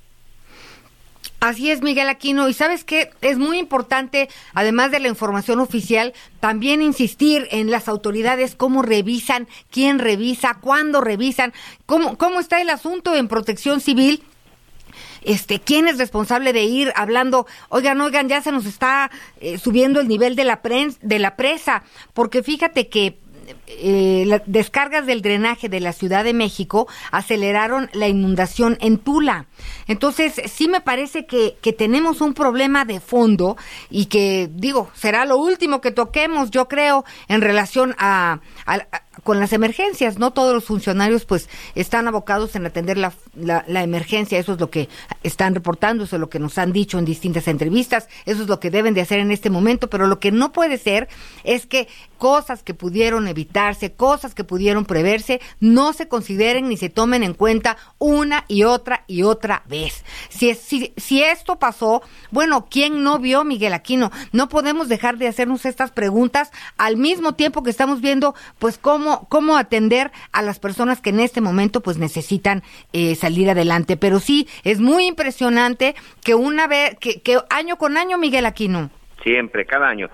Así 1.40 1.72
es, 1.72 1.82
Miguel 1.82 2.08
Aquino. 2.08 2.48
Y 2.48 2.52
sabes 2.52 2.84
qué, 2.84 3.10
es 3.20 3.36
muy 3.36 3.58
importante, 3.58 4.28
además 4.54 4.92
de 4.92 5.00
la 5.00 5.08
información 5.08 5.58
oficial, 5.58 6.12
también 6.38 6.82
insistir 6.82 7.48
en 7.50 7.70
las 7.70 7.88
autoridades, 7.88 8.54
cómo 8.54 8.82
revisan, 8.82 9.48
quién 9.70 9.98
revisa, 9.98 10.58
cuándo 10.60 11.00
revisan, 11.00 11.52
cómo, 11.84 12.16
cómo 12.16 12.38
está 12.38 12.60
el 12.60 12.70
asunto 12.70 13.16
en 13.16 13.26
protección 13.26 13.80
civil 13.80 14.22
este, 15.24 15.60
quién 15.60 15.88
es 15.88 15.98
responsable 15.98 16.52
de 16.52 16.64
ir 16.64 16.92
hablando, 16.96 17.46
oigan, 17.68 18.00
oigan, 18.00 18.28
ya 18.28 18.40
se 18.42 18.52
nos 18.52 18.66
está 18.66 19.10
eh, 19.40 19.58
subiendo 19.58 20.00
el 20.00 20.08
nivel 20.08 20.36
de 20.36 20.44
la, 20.44 20.60
de 21.00 21.18
la 21.18 21.36
presa, 21.36 21.82
porque 22.14 22.42
fíjate 22.42 22.88
que 22.88 23.18
eh, 23.66 24.24
las 24.26 24.42
descargas 24.46 25.06
del 25.06 25.22
drenaje 25.22 25.68
de 25.68 25.80
la 25.80 25.92
Ciudad 25.92 26.24
de 26.24 26.34
México 26.34 26.88
aceleraron 27.10 27.90
la 27.92 28.08
inundación 28.08 28.76
en 28.80 28.98
Tula. 28.98 29.46
Entonces, 29.86 30.40
sí 30.46 30.68
me 30.68 30.80
parece 30.80 31.26
que, 31.26 31.56
que 31.60 31.72
tenemos 31.72 32.20
un 32.20 32.34
problema 32.34 32.84
de 32.84 33.00
fondo 33.00 33.56
y 33.90 34.06
que, 34.06 34.48
digo, 34.52 34.90
será 34.94 35.24
lo 35.24 35.38
último 35.38 35.80
que 35.80 35.90
toquemos, 35.90 36.50
yo 36.50 36.68
creo, 36.68 37.04
en 37.28 37.40
relación 37.40 37.94
a, 37.98 38.40
a 38.66 38.86
con 39.22 39.40
las 39.40 39.52
emergencias. 39.52 40.18
No 40.18 40.32
todos 40.32 40.54
los 40.54 40.64
funcionarios 40.64 41.24
pues 41.24 41.48
están 41.74 42.08
abocados 42.08 42.56
en 42.56 42.66
atender 42.66 42.98
la, 42.98 43.12
la, 43.34 43.82
emergencia. 43.82 44.38
Eso 44.38 44.54
es 44.54 44.60
lo 44.60 44.70
que 44.70 44.88
están 45.22 45.54
reportando, 45.54 46.04
eso 46.04 46.16
es 46.16 46.20
lo 46.20 46.30
que 46.30 46.38
nos 46.38 46.58
han 46.58 46.72
dicho 46.72 46.98
en 46.98 47.04
distintas 47.04 47.48
entrevistas, 47.48 48.08
eso 48.26 48.42
es 48.42 48.48
lo 48.48 48.60
que 48.60 48.70
deben 48.70 48.94
de 48.94 49.00
hacer 49.00 49.20
en 49.20 49.30
este 49.30 49.50
momento. 49.50 49.88
Pero 49.88 50.06
lo 50.06 50.18
que 50.18 50.32
no 50.32 50.52
puede 50.52 50.78
ser 50.78 51.08
es 51.44 51.66
que 51.66 51.88
cosas 52.18 52.62
que 52.62 52.74
pudieron 52.74 53.26
evitarse, 53.26 53.92
cosas 53.92 54.34
que 54.34 54.44
pudieron 54.44 54.84
preverse, 54.84 55.40
no 55.60 55.92
se 55.92 56.08
consideren 56.08 56.68
ni 56.68 56.76
se 56.76 56.88
tomen 56.88 57.22
en 57.22 57.34
cuenta 57.34 57.76
una 57.98 58.44
y 58.48 58.62
otra 58.62 59.04
y 59.06 59.22
otra 59.22 59.62
vez. 59.66 60.04
Si, 60.28 60.54
si, 60.54 60.92
si 60.96 61.22
esto 61.22 61.58
pasó, 61.58 62.02
bueno, 62.30 62.66
¿quién 62.70 63.02
no 63.02 63.18
vio 63.18 63.44
Miguel 63.44 63.72
Aquino? 63.72 64.12
No 64.30 64.48
podemos 64.48 64.88
dejar 64.88 65.18
de 65.18 65.28
hacernos 65.28 65.64
estas 65.64 65.90
preguntas 65.90 66.50
al 66.76 66.96
mismo 66.96 67.34
tiempo 67.34 67.62
que 67.62 67.70
estamos 67.70 68.00
viendo 68.00 68.34
pues 68.58 68.78
cómo 68.78 69.11
cómo, 69.28 69.56
atender 69.56 70.10
a 70.32 70.42
las 70.42 70.58
personas 70.58 71.00
que 71.00 71.10
en 71.10 71.20
este 71.20 71.40
momento 71.40 71.80
pues 71.80 71.98
necesitan 71.98 72.62
eh, 72.92 73.14
salir 73.14 73.50
adelante. 73.50 73.96
Pero 73.96 74.18
sí, 74.18 74.48
es 74.64 74.80
muy 74.80 75.06
impresionante 75.06 75.94
que 76.24 76.34
una 76.34 76.66
vez, 76.66 76.96
que, 76.98 77.20
año 77.50 77.76
con 77.76 77.96
año, 77.96 78.18
Miguel 78.18 78.46
Aquino. 78.46 78.90
Siempre, 79.22 79.64
cada 79.64 79.88
año. 79.88 80.08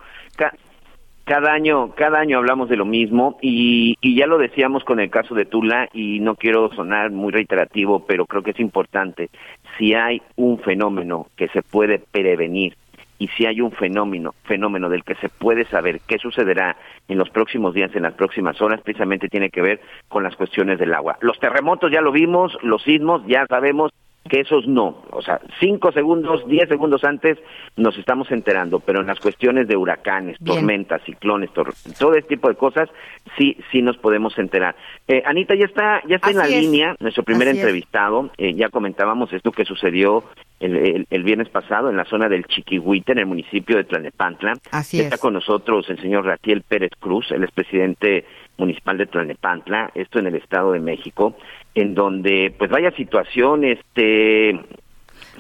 cada 1.25 1.53
año, 1.53 1.95
cada 1.95 2.21
año 2.21 2.39
hablamos 2.39 2.69
de 2.69 2.77
lo 2.77 2.85
mismo 2.85 3.39
y, 3.43 3.97
y 4.01 4.17
ya 4.17 4.27
lo 4.27 4.39
decíamos 4.39 4.85
con 4.85 4.99
el 4.99 5.11
caso 5.11 5.35
de 5.35 5.45
Tula 5.45 5.89
y 5.93 6.21
no 6.21 6.37
quiero 6.37 6.73
sonar 6.75 7.11
muy 7.11 7.33
reiterativo, 7.33 8.05
pero 8.07 8.27
creo 8.27 8.43
que 8.43 8.53
es 8.53 8.61
importante. 8.61 9.31
Si 9.77 9.95
hay 9.95 10.23
un 10.37 10.59
fenómeno 10.61 11.27
que 11.37 11.49
se 11.49 11.63
puede 11.63 11.99
prevenir 11.99 12.77
y 13.19 13.29
si 13.29 13.47
hay 13.47 13.61
un 13.61 13.73
fenómeno, 13.73 14.35
fenómeno 14.45 14.89
del 14.89 15.05
que 15.05 15.15
se 15.17 15.29
puede 15.29 15.65
saber 15.67 16.01
qué 16.07 16.19
sucederá 16.19 16.77
en 17.09 17.19
los 17.19 17.31
próximos 17.31 17.75
días, 17.75 17.95
en 17.95 18.03
las 18.03 18.15
próximas 18.15 18.61
horas, 18.63 18.81
precisamente 18.81 19.29
tiene 19.29 19.51
que 19.51 19.63
ver 19.63 19.81
con 20.09 20.23
las 20.23 20.37
cuestiones 20.37 20.79
del 20.79 20.95
agua. 20.95 21.19
Los 21.21 21.39
terremotos 21.39 21.91
ya 21.91 22.01
lo 22.01 22.13
vimos, 22.13 22.57
los 22.63 22.83
sismos 22.83 23.23
ya 23.27 23.47
sabemos 23.47 23.91
que 24.29 24.41
esos 24.41 24.67
no, 24.67 25.03
o 25.11 25.23
sea, 25.23 25.41
cinco 25.61 25.93
segundos, 25.93 26.47
diez 26.47 26.69
segundos 26.69 27.05
antes 27.05 27.39
nos 27.77 27.97
estamos 27.99 28.31
enterando, 28.31 28.81
pero 28.81 29.01
en 29.01 29.07
las 29.07 29.19
cuestiones 29.21 29.67
de 29.69 29.77
huracanes, 29.77 30.39
tormentas, 30.45 31.03
ciclones, 31.05 31.51
todo 31.53 32.15
este 32.15 32.29
tipo 32.29 32.49
de 32.49 32.55
cosas, 32.55 32.89
sí, 33.37 33.57
sí 33.73 33.83
nos 33.83 33.97
podemos 33.97 34.39
enterar. 34.39 34.77
Eh, 35.07 35.23
Anita 35.25 35.55
ya 35.55 35.65
está, 35.65 36.03
ya 36.07 36.17
está 36.17 36.31
en 36.31 36.39
la 36.39 36.47
línea, 36.47 36.97
nuestro 37.01 37.23
primer 37.23 37.49
entrevistado, 37.49 38.31
eh, 38.39 38.55
ya 38.55 38.69
comentábamos 38.69 39.33
esto 39.33 39.53
que 39.53 39.65
sucedió 39.65 40.25
el, 40.61 41.07
el, 41.09 41.23
viernes 41.23 41.49
pasado 41.49 41.89
en 41.89 41.97
la 41.97 42.05
zona 42.05 42.29
del 42.29 42.45
Chiquihuite, 42.45 43.13
en 43.13 43.19
el 43.19 43.27
municipio 43.27 43.77
de 43.77 43.85
Tlanepantla. 43.85 44.55
Así 44.73 45.01
está 45.01 45.19
con 45.19 45.35
nosotros 45.35 45.89
el 45.89 46.01
señor 46.01 46.25
Ratiel 46.25 46.63
Pérez 46.63 46.91
Cruz, 46.99 47.31
el 47.31 47.47
presidente 47.49 48.25
municipal 48.59 48.99
de 48.99 49.07
Tlanepantla, 49.07 49.91
esto 49.95 50.19
en 50.19 50.27
el 50.27 50.35
Estado 50.35 50.73
de 50.73 50.81
México 50.81 51.35
en 51.75 51.95
donde 51.95 52.55
pues 52.59 52.71
vaya 52.71 52.91
situación, 52.93 53.65
este 53.65 54.51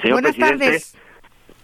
señor 0.00 0.22
Buenas 0.22 0.36
Tardes. 0.36 0.96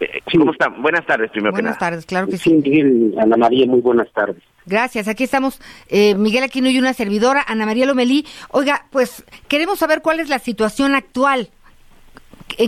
Eh, 0.00 0.20
¿Cómo 0.36 0.50
está? 0.50 0.68
Buenas 0.68 1.06
tardes, 1.06 1.30
primero 1.30 1.52
buenas 1.52 1.76
que 1.76 1.80
nada. 1.80 1.90
tardes, 1.90 2.06
claro 2.06 2.26
que 2.26 2.36
sí. 2.36 2.60
sí. 2.62 3.14
Ana 3.16 3.36
María, 3.36 3.66
muy 3.66 3.80
buenas 3.80 4.12
tardes. 4.12 4.42
Gracias, 4.66 5.06
aquí 5.06 5.22
estamos 5.22 5.60
eh, 5.88 6.16
Miguel 6.16 6.42
Aquino 6.42 6.68
y 6.68 6.78
una 6.78 6.92
servidora, 6.92 7.44
Ana 7.46 7.64
María 7.66 7.86
Lomelí. 7.86 8.26
Oiga, 8.50 8.86
pues 8.90 9.24
queremos 9.46 9.78
saber 9.78 10.02
cuál 10.02 10.18
es 10.18 10.28
la 10.28 10.40
situación 10.40 10.96
actual. 10.96 11.50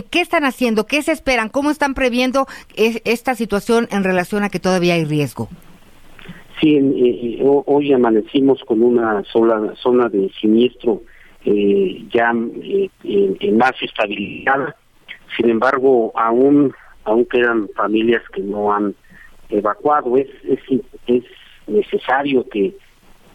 ¿Qué 0.09 0.21
están 0.21 0.43
haciendo? 0.43 0.85
¿Qué 0.85 1.01
se 1.01 1.11
esperan? 1.11 1.49
¿Cómo 1.49 1.69
están 1.69 1.93
previendo 1.93 2.47
esta 2.75 3.35
situación 3.35 3.87
en 3.91 4.03
relación 4.03 4.43
a 4.43 4.49
que 4.49 4.59
todavía 4.59 4.95
hay 4.95 5.05
riesgo? 5.05 5.49
Sí, 6.59 6.75
eh, 6.75 7.39
hoy 7.43 7.93
amanecimos 7.93 8.63
con 8.63 8.81
una 8.81 9.23
sola 9.25 9.73
zona 9.75 10.09
de 10.09 10.31
siniestro 10.41 11.03
eh, 11.45 12.03
ya 12.11 12.33
eh, 12.33 13.51
más 13.51 13.73
estabilidad. 13.81 14.75
Sin 15.35 15.49
embargo, 15.49 16.11
aún, 16.15 16.73
aún 17.03 17.25
quedan 17.25 17.69
familias 17.75 18.23
que 18.33 18.41
no 18.41 18.73
han 18.73 18.95
evacuado. 19.49 20.17
Es, 20.17 20.29
es, 20.45 20.59
es 21.05 21.23
necesario 21.67 22.47
que, 22.49 22.75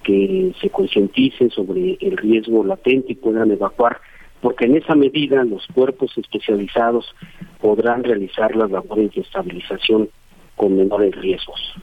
que 0.02 0.52
se 0.61 0.71
concienticen 0.71 1.50
sobre 1.50 1.99
el 2.00 2.17
riesgo 2.17 2.64
latente 2.64 3.12
y 3.12 3.14
puedan 3.14 3.52
evacuar, 3.52 4.00
porque 4.41 4.64
en 4.64 4.76
esa 4.76 4.97
medida 4.97 5.45
los 5.45 5.64
cuerpos 5.69 6.19
especializados 6.19 7.14
podrán 7.61 8.02
realizar 8.02 8.57
las 8.57 8.71
labores 8.71 9.14
de 9.14 9.21
estabilización 9.21 10.09
con 10.57 10.76
menores 10.76 11.14
riesgos. 11.14 11.75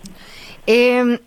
Eh, 0.71 1.17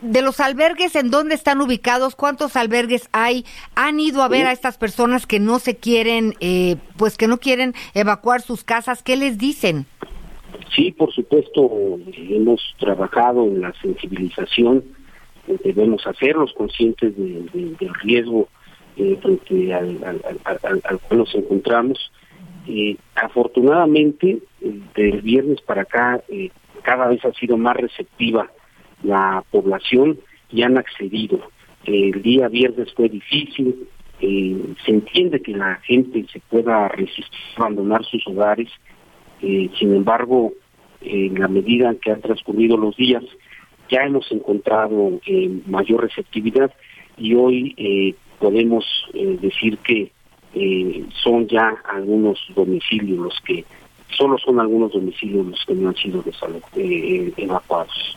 de 0.00 0.22
los 0.22 0.40
albergues, 0.40 0.96
¿en 0.96 1.08
dónde 1.08 1.36
están 1.36 1.60
ubicados? 1.60 2.16
¿Cuántos 2.16 2.56
albergues 2.56 3.08
hay? 3.12 3.44
¿Han 3.76 4.00
ido 4.00 4.24
a 4.24 4.28
ver 4.28 4.44
a 4.46 4.52
estas 4.52 4.76
personas 4.76 5.24
que 5.24 5.38
no 5.38 5.60
se 5.60 5.76
quieren, 5.76 6.34
eh, 6.40 6.76
pues 6.96 7.16
que 7.16 7.28
no 7.28 7.38
quieren 7.38 7.74
evacuar 7.94 8.40
sus 8.40 8.64
casas? 8.64 9.04
¿Qué 9.04 9.16
les 9.16 9.38
dicen? 9.38 9.86
Sí, 10.74 10.90
por 10.90 11.12
supuesto, 11.12 11.70
hemos 12.28 12.60
trabajado 12.80 13.44
en 13.44 13.60
la 13.60 13.72
sensibilización, 13.80 14.82
eh, 15.46 15.56
debemos 15.62 16.04
hacerlos 16.04 16.52
conscientes 16.54 17.16
del 17.16 17.94
riesgo 18.02 18.48
eh, 18.96 19.16
frente 19.22 19.74
al, 19.74 19.98
al, 20.44 20.98
cual 20.98 21.18
nos 21.18 21.32
encontramos. 21.36 22.10
afortunadamente, 23.14 24.40
del 24.96 25.22
viernes 25.22 25.60
para 25.60 25.82
acá, 25.82 26.20
cada 26.82 27.06
vez 27.06 27.24
ha 27.24 27.32
sido 27.34 27.56
más 27.56 27.76
receptiva 27.76 28.50
la 29.02 29.44
población 29.50 30.18
ya 30.50 30.66
han 30.66 30.78
accedido. 30.78 31.40
El 31.84 32.22
día 32.22 32.48
viernes 32.48 32.92
fue 32.94 33.08
difícil, 33.08 33.88
eh, 34.20 34.56
se 34.84 34.90
entiende 34.90 35.40
que 35.40 35.52
la 35.52 35.76
gente 35.76 36.26
se 36.32 36.40
pueda 36.40 36.88
resistir 36.88 37.38
abandonar 37.56 38.04
sus 38.04 38.26
hogares, 38.26 38.68
eh, 39.42 39.70
sin 39.78 39.94
embargo, 39.94 40.52
en 41.00 41.38
la 41.38 41.46
medida 41.46 41.90
en 41.90 41.98
que 41.98 42.10
han 42.10 42.20
transcurrido 42.20 42.76
los 42.76 42.96
días, 42.96 43.22
ya 43.88 44.02
hemos 44.02 44.30
encontrado 44.32 45.20
eh, 45.26 45.60
mayor 45.66 46.02
receptividad 46.02 46.72
y 47.16 47.34
hoy 47.34 48.14
podemos 48.38 48.84
decir 49.12 49.78
que 49.78 50.12
son 51.22 51.48
ya 51.48 51.76
algunos 51.84 52.38
domicilios 52.54 53.18
los 53.18 53.40
que, 53.40 53.64
solo 54.10 54.38
son 54.38 54.60
algunos 54.60 54.92
domicilios 54.92 55.46
los 55.46 55.64
que 55.64 55.74
no 55.74 55.88
han 55.88 55.96
sido 55.96 56.22
evacuados. 57.36 58.16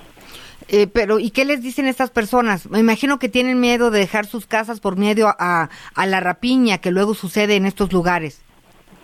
Eh, 0.73 0.87
pero, 0.87 1.19
¿y 1.19 1.31
qué 1.31 1.43
les 1.43 1.61
dicen 1.61 1.85
estas 1.85 2.11
personas? 2.11 2.69
Me 2.69 2.79
imagino 2.79 3.19
que 3.19 3.27
tienen 3.27 3.59
miedo 3.59 3.91
de 3.91 3.99
dejar 3.99 4.25
sus 4.25 4.45
casas 4.45 4.79
por 4.79 4.97
miedo 4.97 5.27
a, 5.27 5.69
a 5.95 6.05
la 6.05 6.21
rapiña 6.21 6.77
que 6.77 6.91
luego 6.91 7.13
sucede 7.13 7.57
en 7.57 7.65
estos 7.65 7.91
lugares. 7.91 8.41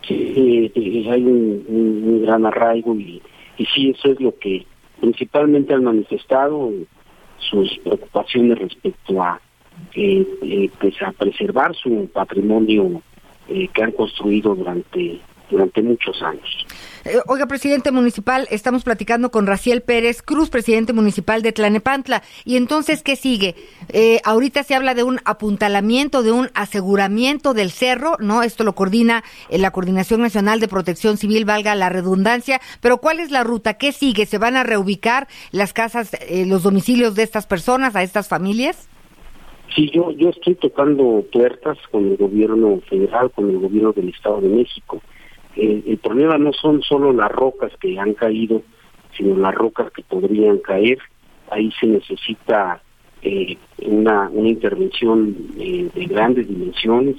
Sí, 0.07 0.71
hay 1.11 1.23
un, 1.23 2.21
gran 2.23 2.45
arraigo 2.45 2.95
y, 2.95 3.21
y 3.57 3.65
sí, 3.65 3.89
eso 3.89 4.13
es 4.13 4.21
lo 4.21 4.33
que 4.39 4.65
principalmente 5.01 5.73
han 5.73 5.83
manifestado 5.83 6.71
sus 7.37 7.77
preocupaciones 7.79 8.57
respecto 8.59 9.21
a 9.21 9.41
eh, 9.93 10.25
eh, 10.43 10.69
pues 10.79 10.95
a 11.01 11.11
preservar 11.11 11.75
su 11.75 12.09
patrimonio 12.13 13.01
que 13.47 13.83
han 13.83 13.91
construido 13.91 14.55
durante 14.55 15.19
durante 15.49 15.81
muchos 15.81 16.21
años. 16.21 16.65
Eh, 17.07 17.21
oiga, 17.27 17.45
presidente 17.45 17.89
municipal, 17.91 18.49
estamos 18.51 18.83
platicando 18.83 19.31
con 19.31 19.47
Raciel 19.47 19.81
Pérez 19.81 20.21
Cruz, 20.21 20.49
presidente 20.49 20.91
municipal 20.91 21.41
de 21.41 21.53
Tlanepantla. 21.53 22.21
Y 22.43 22.57
entonces, 22.57 23.01
¿qué 23.01 23.15
sigue? 23.15 23.55
Eh, 23.93 24.19
ahorita 24.25 24.63
se 24.63 24.75
habla 24.75 24.93
de 24.93 25.03
un 25.03 25.19
apuntalamiento, 25.23 26.21
de 26.21 26.33
un 26.33 26.49
aseguramiento 26.53 27.53
del 27.53 27.71
cerro, 27.71 28.17
¿no? 28.19 28.43
Esto 28.43 28.65
lo 28.65 28.75
coordina 28.75 29.23
eh, 29.49 29.57
la 29.57 29.71
Coordinación 29.71 30.19
Nacional 30.19 30.59
de 30.59 30.67
Protección 30.67 31.15
Civil, 31.15 31.45
valga 31.45 31.75
la 31.75 31.87
redundancia. 31.87 32.59
Pero 32.81 32.97
¿cuál 32.97 33.21
es 33.21 33.31
la 33.31 33.45
ruta? 33.45 33.75
¿Qué 33.75 33.93
sigue? 33.93 34.25
¿Se 34.25 34.37
van 34.37 34.57
a 34.57 34.63
reubicar 34.63 35.27
las 35.51 35.71
casas, 35.71 36.11
los 36.45 36.63
domicilios 36.63 37.15
de 37.15 37.23
estas 37.23 37.47
personas, 37.47 37.95
a 37.95 38.03
estas 38.03 38.27
familias? 38.27 38.89
Sí, 39.73 39.89
yo, 39.93 40.11
yo 40.11 40.29
estoy 40.29 40.55
tocando 40.55 41.23
puertas 41.31 41.77
con 41.89 42.05
el 42.05 42.17
gobierno 42.17 42.81
federal, 42.89 43.31
con 43.31 43.49
el 43.49 43.59
gobierno 43.59 43.93
del 43.93 44.09
Estado 44.09 44.41
de 44.41 44.49
México 44.49 45.01
Eh, 45.57 45.83
el 45.87 45.97
problema 45.97 46.37
no 46.37 46.53
son 46.53 46.83
solo 46.83 47.11
las 47.11 47.31
rocas 47.31 47.71
que 47.79 47.99
han 47.99 48.13
caído, 48.13 48.61
sino 49.15 49.35
las 49.35 49.55
rocas 49.55 49.91
que 49.91 50.03
podrían 50.03 50.59
caer. 50.59 50.99
Ahí 51.49 51.71
se 51.79 51.87
necesita 51.87 52.81
eh, 53.23 53.57
una, 53.79 54.29
una 54.29 54.49
intervención 54.49 55.35
eh, 55.59 55.89
de 55.93 56.05
grandes 56.05 56.47
dimensiones. 56.47 57.15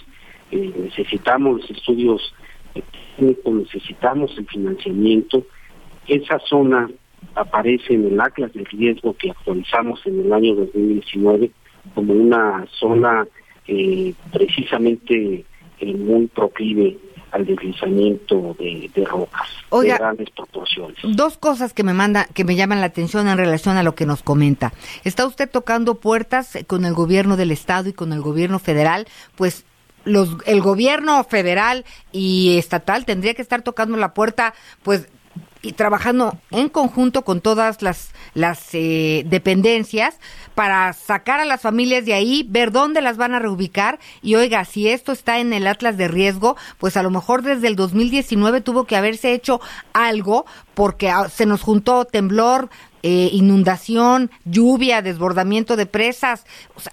Eh, 0.52 0.72
necesitamos 0.78 1.68
estudios 1.68 2.32
técnicos, 3.16 3.54
necesitamos 3.54 4.38
el 4.38 4.46
financiamiento. 4.46 5.44
Esa 6.06 6.38
zona 6.38 6.88
aparece 7.34 7.94
en 7.94 8.06
el 8.06 8.20
Atlas 8.20 8.52
de 8.52 8.64
Riesgo 8.64 9.14
que 9.14 9.30
actualizamos 9.30 10.00
en 10.06 10.20
el 10.20 10.32
año 10.32 10.54
2019 10.54 11.50
como 11.94 12.12
una 12.12 12.66
zona 12.78 13.26
eh, 13.66 14.14
precisamente 14.32 15.44
eh, 15.80 15.94
muy 15.94 16.26
proclive 16.28 16.96
al 17.32 17.46
deslizamiento 17.46 18.56
de, 18.58 18.90
de 18.94 19.04
rocas 19.04 19.48
Oiga, 19.70 19.94
de 19.94 19.98
grandes 19.98 20.30
proporciones. 20.30 20.96
Dos 21.02 21.38
cosas 21.38 21.72
que 21.72 21.82
me 21.82 21.94
manda, 21.94 22.26
que 22.34 22.44
me 22.44 22.56
llaman 22.56 22.80
la 22.80 22.86
atención 22.86 23.28
en 23.28 23.36
relación 23.36 23.76
a 23.76 23.82
lo 23.82 23.94
que 23.94 24.06
nos 24.06 24.22
comenta. 24.22 24.72
Está 25.04 25.26
usted 25.26 25.48
tocando 25.50 25.96
puertas 25.96 26.58
con 26.66 26.84
el 26.84 26.94
gobierno 26.94 27.36
del 27.36 27.50
estado 27.50 27.88
y 27.88 27.92
con 27.92 28.12
el 28.12 28.20
gobierno 28.20 28.58
federal, 28.58 29.06
pues 29.36 29.64
los, 30.04 30.36
el 30.46 30.60
gobierno 30.60 31.22
federal 31.24 31.84
y 32.12 32.56
estatal 32.58 33.04
tendría 33.04 33.34
que 33.34 33.42
estar 33.42 33.62
tocando 33.62 33.96
la 33.96 34.14
puerta, 34.14 34.54
pues 34.82 35.08
y 35.62 35.72
trabajando 35.72 36.38
en 36.50 36.68
conjunto 36.68 37.22
con 37.22 37.40
todas 37.40 37.82
las, 37.82 38.12
las 38.34 38.68
eh, 38.74 39.24
dependencias 39.26 40.20
para 40.54 40.92
sacar 40.92 41.40
a 41.40 41.44
las 41.44 41.60
familias 41.62 42.04
de 42.06 42.14
ahí, 42.14 42.46
ver 42.48 42.70
dónde 42.70 43.00
las 43.00 43.16
van 43.16 43.34
a 43.34 43.38
reubicar 43.40 43.98
y 44.22 44.36
oiga, 44.36 44.64
si 44.64 44.88
esto 44.88 45.10
está 45.12 45.40
en 45.40 45.52
el 45.52 45.66
Atlas 45.66 45.96
de 45.96 46.06
riesgo, 46.08 46.56
pues 46.78 46.96
a 46.96 47.02
lo 47.02 47.10
mejor 47.10 47.42
desde 47.42 47.66
el 47.68 47.76
2019 47.76 48.60
tuvo 48.60 48.84
que 48.84 48.96
haberse 48.96 49.32
hecho 49.32 49.60
algo 49.92 50.46
porque 50.74 51.10
ah, 51.10 51.28
se 51.28 51.44
nos 51.46 51.62
juntó 51.62 52.04
temblor, 52.04 52.68
eh, 53.02 53.28
inundación, 53.32 54.30
lluvia, 54.44 55.02
desbordamiento 55.02 55.76
de 55.76 55.86
presas, 55.86 56.46
o 56.76 56.80
sea, 56.80 56.92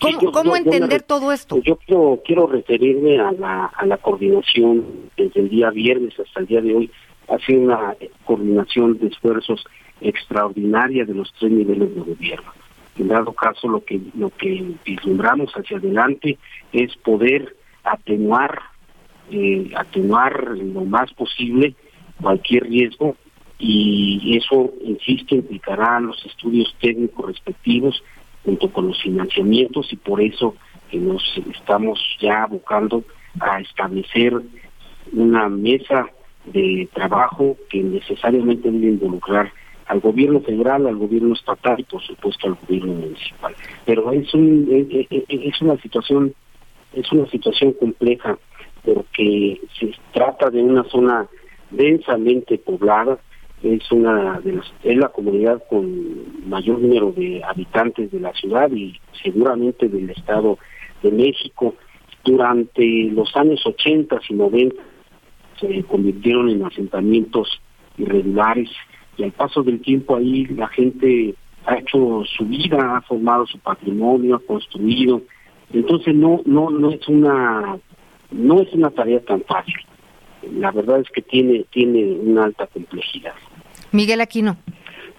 ¿Cómo, 0.00 0.20
Sí, 0.20 0.26
yo- 0.26 0.30
cómo 0.32 0.44
yo- 0.56 0.62
yo 0.62 0.70
entender 0.70 1.02
todo 1.02 1.32
esto? 1.32 1.56
Yo 1.64 1.76
quiero, 1.76 2.20
quiero 2.24 2.46
referirme 2.46 3.18
a 3.18 3.32
la, 3.32 3.64
a 3.66 3.84
la 3.84 3.96
coordinación 3.96 4.84
desde 5.16 5.40
el 5.40 5.48
día 5.48 5.70
viernes 5.70 6.14
hasta 6.20 6.38
el 6.38 6.46
día 6.46 6.60
de 6.60 6.72
hoy. 6.72 6.90
Ha 7.28 7.38
sido 7.38 7.60
una 7.60 7.94
coordinación 8.24 8.98
de 8.98 9.08
esfuerzos 9.08 9.64
extraordinaria 10.00 11.04
de 11.04 11.14
los 11.14 11.32
tres 11.38 11.52
niveles 11.52 11.94
de 11.94 12.00
gobierno. 12.00 12.52
En 12.98 13.08
dado 13.08 13.32
caso, 13.32 13.68
lo 13.68 13.84
que, 13.84 14.00
lo 14.16 14.30
que 14.30 14.74
vislumbramos 14.84 15.52
hacia 15.54 15.78
adelante 15.78 16.38
es 16.72 16.94
poder 16.96 17.56
atenuar, 17.84 18.60
eh, 19.30 19.70
atenuar 19.76 20.56
lo 20.58 20.84
más 20.84 21.12
posible 21.14 21.74
cualquier 22.20 22.64
riesgo 22.64 23.16
y 23.58 24.36
eso, 24.36 24.72
insisto, 24.82 25.36
implicará 25.36 26.00
los 26.00 26.24
estudios 26.26 26.74
técnicos 26.80 27.26
respectivos 27.26 28.02
junto 28.44 28.70
con 28.72 28.88
los 28.88 29.00
financiamientos 29.00 29.92
y 29.92 29.96
por 29.96 30.20
eso 30.20 30.56
nos 30.92 31.22
estamos 31.54 32.00
ya 32.20 32.42
abocando 32.42 33.04
a 33.40 33.60
establecer 33.60 34.34
una 35.12 35.48
mesa 35.48 36.10
de 36.46 36.88
trabajo 36.92 37.56
que 37.70 37.82
necesariamente 37.82 38.70
debe 38.70 38.88
involucrar 38.88 39.52
al 39.86 40.00
gobierno 40.00 40.40
federal, 40.40 40.86
al 40.86 40.96
gobierno 40.96 41.34
estatal 41.34 41.78
y 41.78 41.84
por 41.84 42.02
supuesto 42.02 42.48
al 42.48 42.56
gobierno 42.66 42.94
municipal. 42.94 43.54
Pero 43.84 44.10
es 44.12 44.32
un 44.34 44.66
es, 45.28 45.62
una 45.62 45.76
situación 45.78 46.34
es 46.94 47.10
una 47.12 47.26
situación 47.26 47.72
compleja 47.74 48.38
porque 48.84 49.60
se 49.78 49.92
trata 50.12 50.50
de 50.50 50.62
una 50.62 50.84
zona 50.84 51.26
densamente 51.70 52.58
poblada, 52.58 53.18
es 53.62 53.90
una 53.92 54.40
de 54.40 54.52
las, 54.52 54.72
es 54.82 54.96
la 54.96 55.08
comunidad 55.08 55.62
con 55.70 56.48
mayor 56.48 56.80
número 56.80 57.12
de 57.12 57.42
habitantes 57.44 58.10
de 58.10 58.20
la 58.20 58.32
ciudad 58.32 58.70
y 58.72 58.98
seguramente 59.22 59.88
del 59.88 60.10
estado 60.10 60.58
de 61.02 61.12
México. 61.12 61.74
Durante 62.24 62.84
los 63.10 63.34
años 63.34 63.66
80 63.66 64.20
y 64.28 64.34
90 64.34 64.82
se 65.62 65.82
convirtieron 65.84 66.50
en 66.50 66.64
asentamientos 66.64 67.60
irregulares 67.96 68.68
y 69.16 69.22
al 69.22 69.32
paso 69.32 69.62
del 69.62 69.80
tiempo 69.80 70.16
ahí 70.16 70.46
la 70.46 70.68
gente 70.68 71.34
ha 71.64 71.76
hecho 71.76 72.24
su 72.24 72.44
vida, 72.44 72.96
ha 72.96 73.00
formado 73.02 73.46
su 73.46 73.58
patrimonio, 73.58 74.36
ha 74.36 74.40
construido. 74.40 75.22
Entonces 75.72 76.14
no 76.14 76.40
no 76.44 76.70
no 76.70 76.90
es 76.90 77.06
una 77.08 77.78
no 78.30 78.60
es 78.60 78.72
una 78.72 78.90
tarea 78.90 79.20
tan 79.20 79.42
fácil. 79.42 79.76
La 80.58 80.72
verdad 80.72 81.00
es 81.00 81.08
que 81.10 81.22
tiene 81.22 81.64
tiene 81.70 82.04
una 82.04 82.44
alta 82.44 82.66
complejidad. 82.66 83.34
Miguel 83.92 84.20
Aquino. 84.20 84.56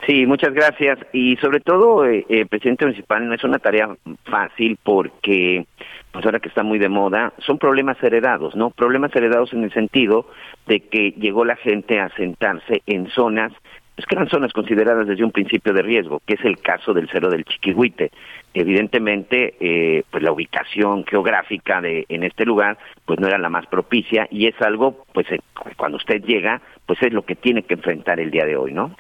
Sí, 0.05 0.25
muchas 0.25 0.53
gracias. 0.53 0.99
Y 1.13 1.37
sobre 1.37 1.61
todo, 1.61 2.05
eh, 2.05 2.25
eh, 2.27 2.45
presidente 2.45 2.85
municipal, 2.85 3.25
no 3.25 3.33
es 3.33 3.43
una 3.43 3.59
tarea 3.59 3.95
fácil 4.25 4.77
porque, 4.83 5.65
pues 6.11 6.25
ahora 6.25 6.39
que 6.39 6.49
está 6.49 6.61
muy 6.61 6.77
de 6.77 6.89
moda, 6.89 7.31
son 7.37 7.57
problemas 7.57 8.01
heredados, 8.03 8.53
¿no? 8.55 8.69
Problemas 8.69 9.15
heredados 9.15 9.53
en 9.53 9.63
el 9.63 9.71
sentido 9.71 10.27
de 10.67 10.81
que 10.81 11.11
llegó 11.11 11.45
la 11.45 11.55
gente 11.55 12.01
a 12.01 12.09
sentarse 12.15 12.81
en 12.85 13.07
zonas, 13.11 13.53
pues 13.95 14.05
que 14.05 14.15
eran 14.15 14.27
zonas 14.27 14.51
consideradas 14.51 15.07
desde 15.07 15.23
un 15.23 15.31
principio 15.31 15.71
de 15.71 15.83
riesgo, 15.83 16.21
que 16.25 16.33
es 16.33 16.43
el 16.43 16.59
caso 16.59 16.93
del 16.93 17.09
Cerro 17.09 17.29
del 17.29 17.45
Chiquihuite. 17.45 18.11
Evidentemente, 18.53 19.55
eh, 19.59 20.03
pues 20.11 20.21
la 20.21 20.33
ubicación 20.33 21.05
geográfica 21.05 21.79
de 21.79 22.05
en 22.09 22.23
este 22.23 22.43
lugar, 22.43 22.77
pues 23.05 23.19
no 23.21 23.27
era 23.27 23.37
la 23.37 23.49
más 23.49 23.67
propicia 23.67 24.27
y 24.29 24.47
es 24.47 24.61
algo, 24.61 25.05
pues 25.13 25.31
eh, 25.31 25.39
cuando 25.77 25.97
usted 25.97 26.21
llega, 26.23 26.61
pues 26.85 27.01
es 27.03 27.13
lo 27.13 27.21
que 27.21 27.35
tiene 27.35 27.63
que 27.63 27.75
enfrentar 27.75 28.19
el 28.19 28.31
día 28.31 28.45
de 28.45 28.57
hoy, 28.57 28.73
¿no? 28.73 28.93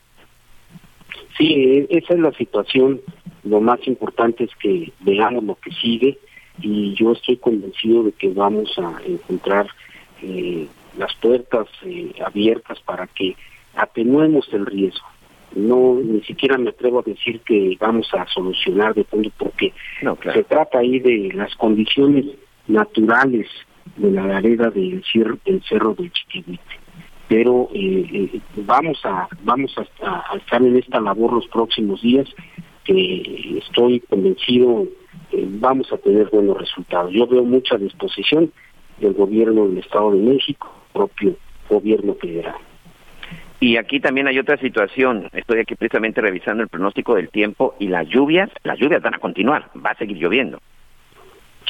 Sí, 1.37 1.85
esa 1.89 2.13
es 2.13 2.19
la 2.19 2.31
situación. 2.33 3.01
Lo 3.43 3.59
más 3.59 3.85
importante 3.87 4.45
es 4.45 4.51
que 4.61 4.91
veamos 5.01 5.43
lo 5.43 5.55
que 5.55 5.71
sigue 5.71 6.17
y 6.61 6.93
yo 6.93 7.13
estoy 7.13 7.37
convencido 7.37 8.03
de 8.03 8.11
que 8.11 8.29
vamos 8.29 8.71
a 8.77 9.01
encontrar 9.05 9.67
eh, 10.21 10.67
las 10.97 11.13
puertas 11.15 11.67
eh, 11.85 12.11
abiertas 12.25 12.79
para 12.81 13.07
que 13.07 13.35
atenuemos 13.75 14.47
el 14.53 14.65
riesgo. 14.65 15.05
No, 15.55 15.99
ni 16.03 16.21
siquiera 16.21 16.57
me 16.57 16.69
atrevo 16.69 16.99
a 16.99 17.03
decir 17.03 17.41
que 17.41 17.75
vamos 17.79 18.07
a 18.13 18.25
solucionar 18.27 18.93
de 18.95 19.03
fondo 19.03 19.29
porque 19.37 19.73
No, 20.01 20.15
claro. 20.15 20.39
se 20.39 20.43
trata 20.45 20.79
ahí 20.79 20.99
de 20.99 21.31
las 21.33 21.53
condiciones 21.55 22.25
naturales 22.67 23.47
de 23.97 24.11
la 24.11 24.25
ladera 24.25 24.69
del, 24.71 25.03
del 25.45 25.63
cerro 25.63 25.93
del 25.93 26.11
Chiquihuite 26.11 26.82
pero 27.27 27.69
eh, 27.73 28.05
eh, 28.33 28.39
vamos 28.57 28.99
a 29.05 29.27
vamos 29.43 29.75
a, 29.77 30.05
a- 30.05 30.23
a 30.33 30.37
estar 30.37 30.61
en 30.61 30.75
esta 30.77 30.99
labor 30.99 31.33
los 31.33 31.47
próximos 31.47 32.01
días 32.01 32.27
que 32.83 33.59
estoy 33.63 33.99
convencido 34.01 34.85
que 35.31 35.45
vamos 35.47 35.91
a 35.93 35.97
tener 35.97 36.29
buenos 36.29 36.57
resultados 36.57 37.11
yo 37.13 37.25
veo 37.27 37.43
mucha 37.43 37.77
disposición 37.77 38.51
del 38.99 39.13
gobierno 39.13 39.67
del 39.67 39.77
Estado 39.79 40.11
de 40.11 40.21
México 40.21 40.71
propio 40.93 41.35
gobierno 41.69 42.13
federal 42.15 42.55
Y 43.61 43.77
aquí 43.77 44.01
también 44.01 44.27
hay 44.27 44.37
otra 44.37 44.57
situación. 44.57 45.29
Estoy 45.31 45.59
aquí 45.61 45.75
precisamente 45.75 46.19
revisando 46.19 46.61
el 46.63 46.67
pronóstico 46.69 47.15
del 47.15 47.29
tiempo 47.29 47.75
y 47.79 47.87
las 47.87 48.05
lluvias, 48.09 48.49
las 48.65 48.77
lluvias 48.77 49.01
van 49.01 49.13
a 49.15 49.19
continuar, 49.19 49.69
va 49.83 49.91
a 49.91 49.97
seguir 49.97 50.17
lloviendo. 50.17 50.59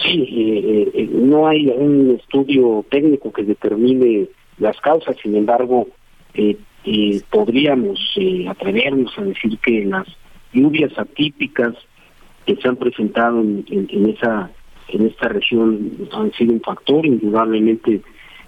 Sí, 0.02 0.26
eh, 0.28 0.92
eh, 0.96 1.10
no 1.12 1.46
hay 1.48 1.68
un 1.70 2.18
estudio 2.20 2.84
técnico 2.90 3.32
que 3.32 3.44
determine 3.44 4.28
las 4.60 4.80
causas, 4.82 5.16
sin 5.22 5.36
embargo, 5.36 5.88
eh, 6.34 6.58
eh, 6.86 7.22
podríamos 7.30 8.00
eh, 8.18 8.46
atrevernos 8.48 9.18
a 9.18 9.24
decir 9.24 9.58
que 9.60 9.86
las 9.86 10.08
lluvias 10.52 10.92
atípicas 10.98 11.74
que 12.46 12.56
se 12.58 12.68
han 12.68 12.76
presentado 12.76 13.40
en, 13.42 13.66
en- 13.70 13.88
en 13.90 14.10
esa 14.10 14.52
en 14.90 15.08
esta 15.08 15.30
región 15.30 15.92
han 16.12 16.32
sido 16.34 16.52
un 16.54 16.62
factor, 16.62 17.06
indudablemente 17.06 18.02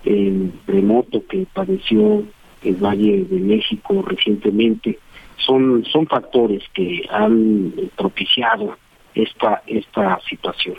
el 0.04 0.52
terremoto 0.66 1.24
que 1.28 1.48
padeció 1.54 2.24
el 2.62 2.76
Valle 2.76 3.24
de 3.24 3.40
México 3.40 4.04
recientemente 4.06 5.00
son 5.38 5.86
son 5.86 6.06
factores 6.08 6.62
que 6.74 7.04
han 7.10 7.72
propiciado 7.96 8.78
esta 9.16 9.64
esta 9.66 10.20
situación. 10.30 10.76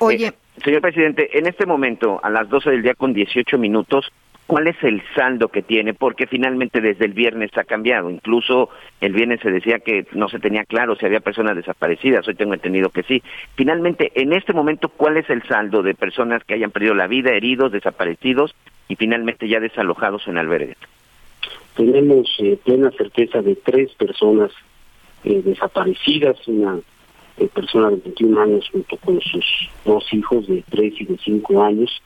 Oye, 0.00 0.26
Eh, 0.28 0.32
señor 0.62 0.82
presidente, 0.82 1.36
en 1.36 1.46
este 1.46 1.66
momento, 1.66 2.20
a 2.22 2.28
las 2.30 2.48
12 2.48 2.70
del 2.70 2.82
día 2.82 2.94
con 2.94 3.12
18 3.14 3.58
minutos, 3.58 4.06
¿cuál 4.46 4.66
es 4.66 4.76
el 4.82 5.02
saldo 5.14 5.48
que 5.48 5.62
tiene? 5.62 5.94
Porque 5.94 6.26
finalmente 6.26 6.80
desde 6.80 7.04
el 7.04 7.12
viernes 7.12 7.50
ha 7.56 7.64
cambiado. 7.64 8.10
Incluso 8.10 8.70
el 9.00 9.12
viernes 9.12 9.40
se 9.40 9.50
decía 9.50 9.78
que 9.78 10.06
no 10.12 10.28
se 10.28 10.38
tenía 10.38 10.64
claro 10.64 10.96
si 10.96 11.06
había 11.06 11.20
personas 11.20 11.56
desaparecidas. 11.56 12.26
Hoy 12.28 12.34
tengo 12.34 12.54
entendido 12.54 12.90
que 12.90 13.02
sí. 13.02 13.22
Finalmente, 13.54 14.12
en 14.14 14.32
este 14.32 14.52
momento, 14.52 14.88
¿cuál 14.88 15.16
es 15.16 15.28
el 15.30 15.42
saldo 15.44 15.82
de 15.82 15.94
personas 15.94 16.44
que 16.44 16.54
hayan 16.54 16.70
perdido 16.70 16.94
la 16.94 17.06
vida, 17.06 17.32
heridos, 17.32 17.72
desaparecidos 17.72 18.54
y 18.88 18.96
finalmente 18.96 19.48
ya 19.48 19.60
desalojados 19.60 20.26
en 20.28 20.38
albergues? 20.38 20.78
tenemos 21.76 22.28
eh, 22.38 22.58
plena 22.64 22.90
certeza 22.92 23.42
de 23.42 23.56
tres 23.56 23.92
personas 23.94 24.50
eh, 25.24 25.42
desaparecidas, 25.44 26.36
una 26.46 26.78
eh, 27.38 27.48
persona 27.52 27.90
de 27.90 27.96
21 27.96 28.40
años 28.40 28.68
junto 28.70 28.96
con 28.98 29.20
sus 29.20 29.44
dos 29.84 30.04
hijos 30.12 30.46
de 30.46 30.62
3 30.70 30.94
y 31.00 31.04
de 31.04 31.18
5 31.18 31.62
años, 31.62 32.02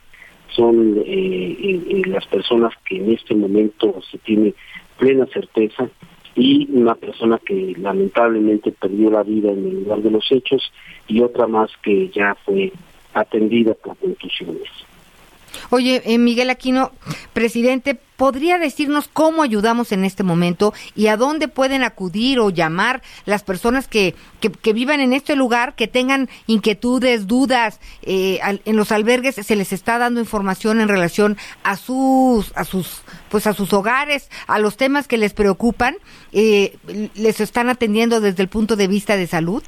son 0.55 1.01
eh, 1.05 2.01
las 2.07 2.25
personas 2.27 2.73
que 2.87 2.97
en 2.97 3.11
este 3.11 3.35
momento 3.35 4.01
se 4.09 4.17
tiene 4.19 4.53
plena 4.97 5.25
certeza 5.27 5.89
y 6.35 6.67
una 6.71 6.95
persona 6.95 7.39
que 7.43 7.75
lamentablemente 7.77 8.71
perdió 8.71 9.09
la 9.09 9.23
vida 9.23 9.51
en 9.51 9.65
el 9.65 9.83
lugar 9.83 10.01
de 10.01 10.11
los 10.11 10.31
hechos 10.31 10.71
y 11.07 11.21
otra 11.21 11.47
más 11.47 11.69
que 11.81 12.09
ya 12.09 12.35
fue 12.45 12.71
atendida 13.13 13.73
por 13.73 13.97
contusiones. 13.97 14.69
Oye, 15.69 16.01
eh, 16.05 16.17
Miguel 16.17 16.49
Aquino, 16.49 16.91
presidente, 17.33 17.99
¿podría 18.17 18.57
decirnos 18.57 19.07
cómo 19.07 19.43
ayudamos 19.43 19.91
en 19.91 20.03
este 20.03 20.23
momento 20.23 20.73
y 20.95 21.07
a 21.07 21.17
dónde 21.17 21.47
pueden 21.47 21.83
acudir 21.83 22.39
o 22.39 22.49
llamar 22.49 23.01
las 23.25 23.43
personas 23.43 23.87
que, 23.87 24.15
que, 24.39 24.73
vivan 24.73 24.99
en 24.99 25.13
este 25.13 25.35
lugar, 25.35 25.75
que 25.75 25.87
tengan 25.87 26.27
inquietudes, 26.47 27.27
dudas? 27.27 27.79
Eh, 28.01 28.39
en 28.43 28.75
los 28.75 28.91
albergues 28.91 29.35
se 29.35 29.55
les 29.55 29.71
está 29.71 29.97
dando 29.99 30.19
información 30.19 30.81
en 30.81 30.87
relación 30.87 31.37
a 31.63 31.75
sus, 31.75 32.51
a 32.57 32.65
sus, 32.65 33.03
pues 33.29 33.47
a 33.47 33.53
sus 33.53 33.71
hogares, 33.73 34.29
a 34.47 34.59
los 34.59 34.75
temas 34.75 35.07
que 35.07 35.17
les 35.17 35.33
preocupan. 35.33 35.95
Eh, 36.33 36.77
¿Les 37.15 37.39
están 37.39 37.69
atendiendo 37.69 38.21
desde 38.21 38.43
el 38.43 38.49
punto 38.49 38.75
de 38.75 38.87
vista 38.87 39.17
de 39.17 39.27
salud? 39.27 39.63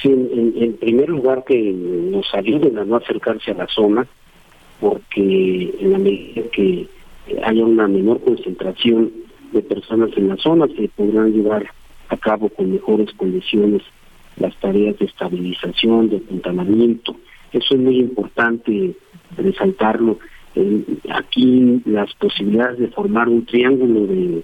Sí, 0.00 0.08
en, 0.08 0.54
en 0.56 0.76
primer 0.76 1.08
lugar 1.08 1.44
que 1.44 1.56
nos 1.56 2.26
ayuden 2.34 2.78
a 2.78 2.84
no 2.84 2.96
acercarse 2.96 3.52
a 3.52 3.54
la 3.54 3.66
zona 3.68 4.06
porque 4.82 5.72
en 5.78 5.92
la 5.92 5.98
medida 5.98 6.42
que 6.52 6.88
haya 7.44 7.64
una 7.64 7.86
menor 7.86 8.20
concentración 8.20 9.12
de 9.52 9.62
personas 9.62 10.10
en 10.16 10.26
la 10.26 10.36
zona 10.38 10.66
se 10.76 10.88
podrán 10.88 11.32
llevar 11.32 11.70
a 12.08 12.16
cabo 12.16 12.48
con 12.48 12.72
mejores 12.72 13.12
condiciones 13.12 13.82
las 14.38 14.56
tareas 14.56 14.98
de 14.98 15.04
estabilización, 15.04 16.08
de 16.08 16.16
apuntalamiento. 16.16 17.14
Eso 17.52 17.76
es 17.76 17.80
muy 17.80 18.00
importante 18.00 18.96
resaltarlo. 19.36 20.18
aquí 21.10 21.80
las 21.84 22.12
posibilidades 22.14 22.80
de 22.80 22.88
formar 22.88 23.28
un 23.28 23.46
triángulo 23.46 24.08
de, 24.08 24.42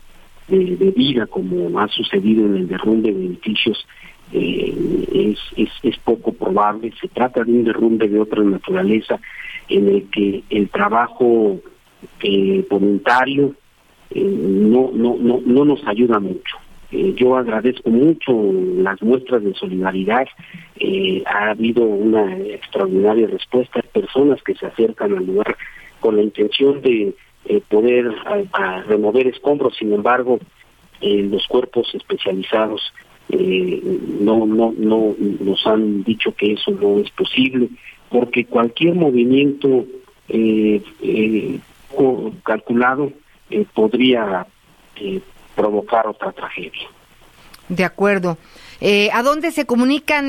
vida, 0.97 1.27
como 1.27 1.81
ha 1.81 1.89
sucedido 1.89 2.47
en 2.47 2.55
el 2.59 2.69
derrumbe 2.69 3.13
de 3.13 3.27
edificios, 3.27 3.85
eh, 4.33 5.35
es, 5.57 5.71
es 5.83 5.99
poco 5.99 6.33
probable. 6.33 6.93
Se 7.01 7.09
trata 7.09 7.45
de 7.45 7.53
un 7.53 7.65
derrumbe 7.65 8.09
de 8.09 8.21
otra 8.21 8.43
naturaleza 8.43 9.19
en 9.69 9.89
el 9.89 10.11
que 10.11 10.43
el 10.51 10.69
trabajo 10.69 11.59
eh, 12.23 12.65
voluntario 12.69 13.55
eh, 14.11 14.23
no, 14.25 14.91
no, 14.93 15.17
no, 15.19 15.41
no 15.45 15.65
nos 15.65 15.87
ayuda 15.87 16.19
mucho. 16.19 16.57
Eh, 16.91 17.15
yo 17.17 17.37
agradezco 17.37 17.91
mucho 17.91 18.33
las 18.77 19.01
muestras 19.03 19.43
de 19.43 19.55
solidaridad. 19.55 20.27
ha 21.27 21.51
habido 21.51 21.83
una 21.85 22.37
extraordinaria 22.39 23.27
respuesta. 23.27 23.83
personas 23.93 24.43
que 24.43 24.55
se 24.55 24.67
acercan 24.67 25.17
al 25.17 25.27
lugar 25.27 25.57
con 26.01 26.17
la 26.17 26.23
intención 26.23 26.81
de 26.81 27.15
poder 27.69 28.15
remover 28.87 29.27
escombros. 29.27 29.77
Sin 29.77 29.93
embargo, 29.93 30.39
los 31.01 31.47
cuerpos 31.49 31.95
especializados 31.95 32.81
no, 33.31 34.47
no, 34.47 34.73
no 34.77 35.15
nos 35.41 35.67
han 35.67 36.03
dicho 36.03 36.33
que 36.35 36.53
eso 36.53 36.71
no 36.71 36.99
es 36.99 37.11
posible 37.11 37.69
porque 38.09 38.47
cualquier 38.47 38.95
movimiento 38.95 39.85
eh, 40.29 40.83
eh, 41.03 41.59
calculado 42.45 43.13
eh, 43.51 43.65
podría 43.75 44.47
provocar 45.55 46.07
otra 46.07 46.33
tragedia. 46.33 46.89
De 47.69 47.85
acuerdo. 47.85 48.37
¿A 49.13 49.23
dónde 49.23 49.51
se 49.51 49.67
comunican? 49.67 50.29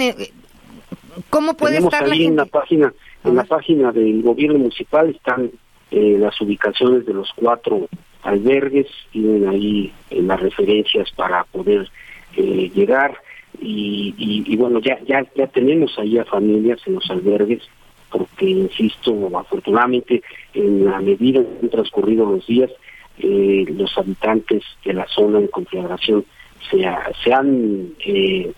¿Cómo 1.30 1.56
puede 1.56 1.78
estar 1.78 2.08
la 2.08 2.16
en 2.16 2.36
la 2.36 2.46
página, 2.46 2.94
en 3.24 3.36
la 3.36 3.44
página 3.44 3.92
del 3.92 4.22
gobierno 4.22 4.60
municipal 4.60 5.10
están 5.10 5.52
las 5.92 6.40
ubicaciones 6.42 7.06
de 7.06 7.14
los 7.14 7.30
cuatro 7.36 7.88
albergues, 8.24 8.88
tienen 9.12 9.48
ahí 9.48 9.94
las 10.12 10.40
referencias 10.40 11.10
para 11.12 11.44
poder 11.46 11.90
llegar 12.36 13.18
y, 13.62 14.56
bueno, 14.56 14.80
ya, 14.80 15.00
ya, 15.06 15.26
ya 15.36 15.48
tenemos 15.48 15.98
ahí 16.00 16.18
a 16.18 16.26
familias 16.26 16.80
en 16.86 16.96
los 16.96 17.10
albergues, 17.10 17.64
porque, 18.12 18.46
insisto, 18.50 19.30
afortunadamente, 19.38 20.24
en 20.54 20.86
la 20.86 21.00
medida 21.00 21.42
que 21.42 21.66
han 21.66 21.70
transcurrido 21.70 22.26
los 22.26 22.46
días, 22.48 22.72
eh, 23.20 23.66
los 23.76 23.98
habitantes 23.98 24.64
de 24.86 24.94
la 24.94 25.06
zona 25.08 25.40
de 25.40 25.50
confederación 25.50 26.26
se, 26.70 26.88
se 27.24 27.34
han 27.34 27.90
eh, 28.06 28.54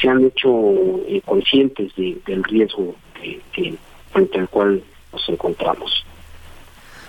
se 0.00 0.08
han 0.08 0.24
hecho 0.24 0.50
eh, 1.06 1.20
conscientes 1.24 1.92
del 1.94 2.42
riesgo 2.42 2.96
que, 3.52 3.74
frente 4.10 4.38
al 4.40 4.48
cual 4.48 4.82
nos 5.12 5.28
encontramos. 5.28 6.04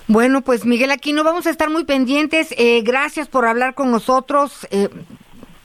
Bueno, 0.06 0.42
pues 0.42 0.64
Miguel, 0.64 0.90
aquí 0.90 1.12
no 1.12 1.24
vamos 1.24 1.46
a 1.46 1.50
estar 1.50 1.70
muy 1.70 1.84
pendientes. 1.84 2.54
gracias 2.82 3.26
por 3.26 3.46
hablar 3.46 3.74
con 3.74 3.90
nosotros 3.90 4.68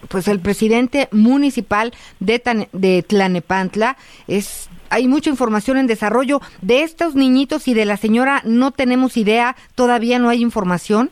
pues 0.09 0.27
el 0.27 0.39
presidente 0.39 1.07
municipal 1.11 1.93
de, 2.19 2.67
de 2.73 3.03
Tlanepantla. 3.03 3.97
Es 4.27 4.69
hay 4.89 5.07
mucha 5.07 5.29
información 5.29 5.77
en 5.77 5.87
desarrollo 5.87 6.41
de 6.61 6.81
estos 6.81 7.15
niñitos 7.15 7.67
y 7.67 7.73
de 7.73 7.85
la 7.85 7.97
señora. 7.97 8.41
No 8.45 8.71
tenemos 8.71 9.17
idea, 9.17 9.55
todavía 9.75 10.19
no 10.19 10.29
hay 10.29 10.41
información. 10.41 11.11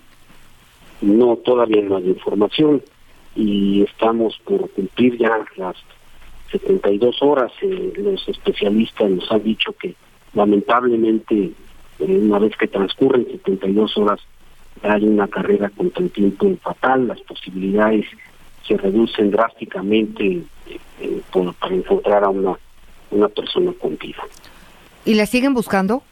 No, 1.02 1.38
todavía 1.38 1.82
no 1.84 1.98
hay 1.98 2.08
información. 2.08 2.82
Y 3.36 3.84
estamos 3.84 4.40
por 4.44 4.70
cumplir 4.72 5.18
ya 5.18 5.46
las 5.58 5.76
72 6.52 7.22
horas. 7.22 7.52
Eh, 7.62 7.94
los 7.98 8.28
especialistas 8.28 9.10
nos 9.10 9.32
han 9.32 9.44
dicho 9.44 9.74
que 9.74 9.94
lamentablemente 10.34 11.52
eh, 12.00 12.20
una 12.24 12.40
vez 12.40 12.56
que 12.58 12.68
transcurren 12.68 13.28
72 13.28 13.98
horas 13.98 14.20
hay 14.84 15.04
una 15.06 15.28
carrera 15.28 15.70
contra 15.70 16.04
el 16.04 16.12
tiempo 16.12 16.56
fatal, 16.62 17.08
las 17.08 17.20
posibilidades 17.22 18.06
se 18.68 18.78
reducen 18.78 19.32
drásticamente 19.32 20.44
eh, 21.00 21.22
para 21.60 21.74
encontrar 21.74 22.24
a 22.24 22.30
una, 22.30 22.58
una 23.12 23.28
persona 23.30 23.72
con 23.80 23.98
vida. 23.98 24.24
¿Y 25.06 25.14
la 25.14 25.26
siguen 25.26 25.54
buscando? 25.54 26.04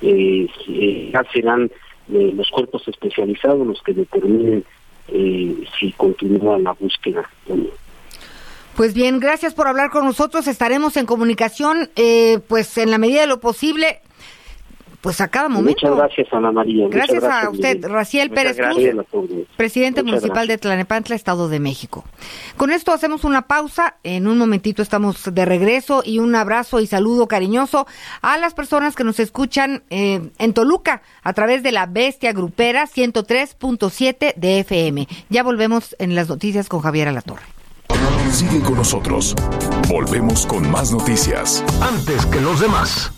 Eh, 0.00 0.48
eh, 0.68 1.10
ya 1.12 1.24
serán 1.32 1.70
los 2.08 2.48
cuerpos 2.50 2.88
especializados 2.88 3.66
los 3.66 3.82
que 3.82 3.92
determinen 3.92 4.64
si 5.78 5.92
continúa 5.92 6.58
la 6.58 6.72
búsqueda 6.72 7.28
Pues 8.76 8.94
bien, 8.94 9.20
gracias 9.20 9.52
por 9.52 9.66
hablar 9.66 9.90
con 9.90 10.06
nosotros. 10.06 10.46
Estaremos 10.46 10.96
en 10.96 11.04
comunicación, 11.04 11.90
pues 12.46 12.78
en 12.78 12.90
la 12.90 12.96
medida 12.96 13.22
de 13.22 13.26
lo 13.26 13.40
posible 13.40 14.00
pues 15.00 15.20
a 15.20 15.28
cada 15.28 15.48
momento. 15.48 15.80
Muchas 15.82 15.96
gracias, 15.96 16.28
Ana 16.32 16.52
María. 16.52 16.86
Gracias, 16.88 17.22
a 17.22 17.50
usted, 17.50 17.84
Raciel 17.86 18.30
Pérez 18.30 18.56
Cruz, 18.56 19.46
presidente 19.56 20.02
municipal 20.02 20.46
de 20.46 20.58
Tlanepantla, 20.58 21.14
Estado 21.14 21.48
de 21.48 21.60
México. 21.60 22.04
Con 22.56 22.70
esto 22.70 22.92
hacemos 22.92 23.24
una 23.24 23.42
pausa. 23.42 23.96
En 24.02 24.26
un 24.26 24.38
momentito 24.38 24.82
estamos 24.82 25.32
de 25.32 25.44
regreso 25.44 26.02
y 26.04 26.18
un 26.18 26.34
abrazo 26.34 26.80
y 26.80 26.86
saludo 26.86 27.28
cariñoso 27.28 27.86
a 28.22 28.38
las 28.38 28.54
personas 28.54 28.96
que 28.96 29.04
nos 29.04 29.20
escuchan 29.20 29.82
eh, 29.90 30.30
en 30.38 30.52
Toluca 30.52 31.02
a 31.22 31.32
través 31.32 31.62
de 31.62 31.72
la 31.72 31.86
Bestia 31.86 32.32
Grupera 32.32 32.86
103.7 32.86 34.34
de 34.34 34.60
FM. 34.60 35.06
Ya 35.28 35.42
volvemos 35.42 35.94
en 35.98 36.14
las 36.14 36.28
noticias 36.28 36.68
con 36.68 36.80
Javier 36.80 37.08
Alatorre. 37.08 37.42
Sigue 38.30 38.60
con 38.60 38.76
nosotros. 38.76 39.34
Volvemos 39.88 40.46
con 40.46 40.70
más 40.70 40.92
noticias. 40.92 41.64
Antes 41.80 42.26
que 42.26 42.40
los 42.40 42.60
demás. 42.60 43.12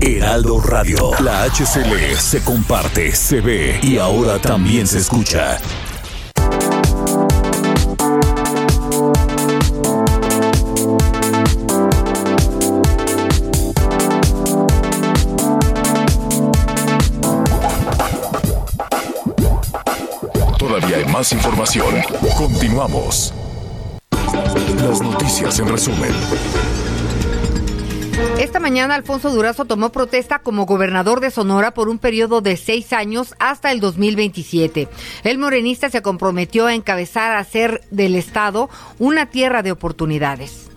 Heraldo 0.00 0.60
Radio. 0.60 1.10
La 1.20 1.42
HCL 1.44 2.16
se 2.16 2.42
comparte, 2.42 3.14
se 3.14 3.40
ve 3.40 3.80
y 3.82 3.98
ahora 3.98 4.38
también 4.38 4.86
se 4.86 4.98
escucha. 4.98 5.58
Todavía 20.58 20.98
hay 20.98 21.06
más 21.06 21.32
información. 21.32 21.94
Continuamos. 22.36 23.34
Las 24.80 25.00
noticias 25.00 25.58
en 25.58 25.68
resumen. 25.68 26.87
Esta 28.38 28.60
mañana 28.60 28.94
Alfonso 28.94 29.30
Durazo 29.30 29.64
tomó 29.64 29.90
protesta 29.90 30.38
como 30.38 30.64
gobernador 30.64 31.18
de 31.18 31.32
Sonora 31.32 31.74
por 31.74 31.88
un 31.88 31.98
periodo 31.98 32.40
de 32.40 32.56
seis 32.56 32.92
años 32.92 33.34
hasta 33.40 33.72
el 33.72 33.80
2027. 33.80 34.86
El 35.24 35.38
morenista 35.38 35.90
se 35.90 36.02
comprometió 36.02 36.66
a 36.68 36.74
encabezar 36.74 37.32
a 37.32 37.40
hacer 37.40 37.82
del 37.90 38.14
Estado 38.14 38.70
una 39.00 39.26
tierra 39.26 39.64
de 39.64 39.72
oportunidades. 39.72 40.68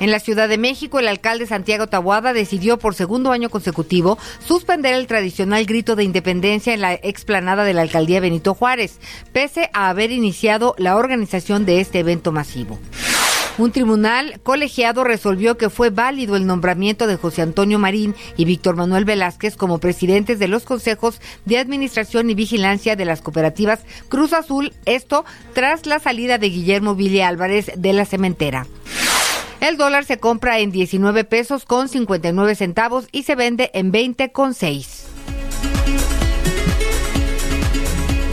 En 0.00 0.10
la 0.10 0.18
Ciudad 0.18 0.48
de 0.48 0.58
México, 0.58 0.98
el 0.98 1.06
alcalde 1.06 1.46
Santiago 1.46 1.86
Tabuada 1.86 2.32
decidió 2.32 2.76
por 2.76 2.96
segundo 2.96 3.30
año 3.30 3.50
consecutivo 3.50 4.18
suspender 4.44 4.94
el 4.94 5.06
tradicional 5.06 5.66
grito 5.66 5.94
de 5.94 6.02
independencia 6.02 6.74
en 6.74 6.80
la 6.80 6.94
explanada 6.94 7.62
de 7.62 7.74
la 7.74 7.82
alcaldía 7.82 8.18
Benito 8.18 8.54
Juárez, 8.54 8.98
pese 9.32 9.70
a 9.74 9.90
haber 9.90 10.10
iniciado 10.10 10.74
la 10.76 10.96
organización 10.96 11.66
de 11.66 11.80
este 11.80 12.00
evento 12.00 12.32
masivo. 12.32 12.80
Un 13.60 13.72
tribunal 13.72 14.40
colegiado 14.42 15.04
resolvió 15.04 15.58
que 15.58 15.68
fue 15.68 15.90
válido 15.90 16.34
el 16.34 16.46
nombramiento 16.46 17.06
de 17.06 17.16
José 17.16 17.42
Antonio 17.42 17.78
Marín 17.78 18.14
y 18.38 18.46
Víctor 18.46 18.74
Manuel 18.74 19.04
Velázquez 19.04 19.54
como 19.54 19.76
presidentes 19.76 20.38
de 20.38 20.48
los 20.48 20.64
consejos 20.64 21.20
de 21.44 21.58
administración 21.58 22.30
y 22.30 22.34
vigilancia 22.34 22.96
de 22.96 23.04
las 23.04 23.20
cooperativas 23.20 23.80
Cruz 24.08 24.32
Azul, 24.32 24.72
esto 24.86 25.26
tras 25.52 25.84
la 25.84 25.98
salida 25.98 26.38
de 26.38 26.48
Guillermo 26.48 26.94
Ville 26.94 27.22
Álvarez 27.22 27.70
de 27.76 27.92
la 27.92 28.06
cementera. 28.06 28.66
El 29.60 29.76
dólar 29.76 30.06
se 30.06 30.18
compra 30.18 30.58
en 30.60 30.70
19 30.70 31.24
pesos 31.24 31.66
con 31.66 31.90
59 31.90 32.54
centavos 32.54 33.08
y 33.12 33.24
se 33.24 33.34
vende 33.34 33.70
en 33.74 33.92
20 33.92 34.32
con 34.32 34.54
6. 34.54 34.99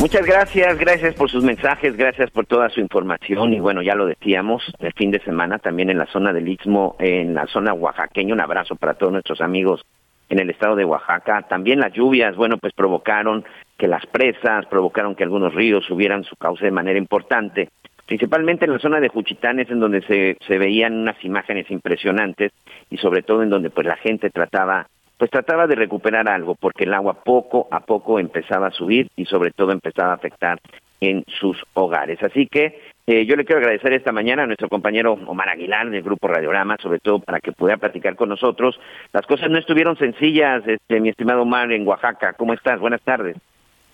Muchas 0.08 0.26
gracias, 0.26 0.80
gracias 0.80 1.16
por 1.16 1.30
sus 1.30 1.44
mensajes, 1.44 1.98
gracias 1.98 2.32
por 2.32 2.46
toda 2.46 2.70
su 2.70 2.80
información 2.80 3.54
y 3.54 3.60
bueno, 3.60 3.82
ya 3.82 3.94
lo 3.94 4.06
decíamos, 4.06 4.64
el 4.80 4.94
fin 4.94 5.12
de 5.12 5.20
semana 5.20 5.60
también 5.60 5.90
en 5.90 5.98
la 5.98 6.06
zona 6.06 6.32
del 6.32 6.48
Istmo, 6.48 6.96
en 6.98 7.34
la 7.34 7.46
zona 7.48 7.74
oaxaqueña, 7.74 8.34
un 8.34 8.40
abrazo 8.40 8.78
para 8.78 8.94
todos 8.94 9.12
nuestros 9.12 9.42
amigos 9.42 9.82
en 10.30 10.40
el 10.40 10.50
estado 10.50 10.78
de 10.78 10.86
Oaxaca. 10.86 11.42
También 11.50 11.82
las 11.82 11.92
lluvias, 11.92 12.38
bueno, 12.38 12.58
pues 12.58 12.72
provocaron 12.72 13.44
que 13.78 13.90
las 13.90 14.06
presas, 14.06 14.66
provocaron 14.68 15.14
que 15.14 15.26
algunos 15.26 15.54
ríos 15.54 15.84
subieran 15.86 16.24
su 16.24 16.38
cauce 16.38 16.64
de 16.64 16.72
manera 16.72 16.98
importante. 16.98 17.68
Principalmente 18.06 18.64
en 18.64 18.72
la 18.72 18.80
zona 18.80 19.02
de 19.02 19.10
Juchitán 19.10 19.60
es 19.60 19.70
en 19.70 19.82
donde 19.82 20.04
se, 20.04 20.38
se 20.48 20.58
veían 20.58 20.94
unas 20.94 21.22
imágenes 21.26 21.70
impresionantes 21.70 22.54
y 22.90 22.96
sobre 22.96 23.24
todo 23.24 23.44
en 23.44 23.50
donde 23.50 23.72
pues 23.72 23.86
la 23.86 23.98
gente 23.98 24.30
trataba 24.30 24.88
pues 25.18 25.32
trataba 25.32 25.68
de 25.68 25.76
recuperar 25.76 26.30
algo, 26.30 26.56
porque 26.56 26.84
el 26.84 26.94
agua 26.94 27.24
poco 27.24 27.68
a 27.72 27.80
poco 27.80 28.20
empezaba 28.20 28.68
a 28.68 28.72
subir 28.72 29.10
y 29.16 29.26
sobre 29.26 29.52
todo 29.52 29.72
empezaba 29.72 30.12
a 30.12 30.16
afectar 30.16 30.60
en 31.02 31.24
sus 31.40 31.58
hogares. 31.74 32.22
Así 32.24 32.48
que 32.48 32.80
eh, 33.06 33.26
yo 33.26 33.36
le 33.36 33.46
quiero 33.46 33.60
agradecer 33.60 33.94
esta 33.94 34.12
mañana 34.12 34.44
a 34.44 34.48
nuestro 34.48 34.70
compañero 34.70 35.14
Omar 35.14 35.50
Aguilar 35.50 35.90
del 35.90 36.04
Grupo 36.04 36.28
Radiorama, 36.28 36.78
sobre 36.82 37.00
todo 37.00 37.20
para 37.20 37.40
que 37.40 37.52
pudiera 37.52 37.78
platicar 37.78 38.16
con 38.16 38.30
nosotros. 38.30 38.80
Las 39.14 39.26
cosas 39.26 39.50
no 39.50 39.58
estuvieron 39.58 39.98
sencillas, 39.98 40.64
este, 40.68 41.00
mi 41.00 41.10
estimado 41.10 41.44
Omar, 41.44 41.72
en 41.72 41.88
Oaxaca. 41.88 42.34
¿Cómo 42.34 42.54
estás? 42.54 42.80
Buenas 42.80 43.02
tardes. 43.02 43.38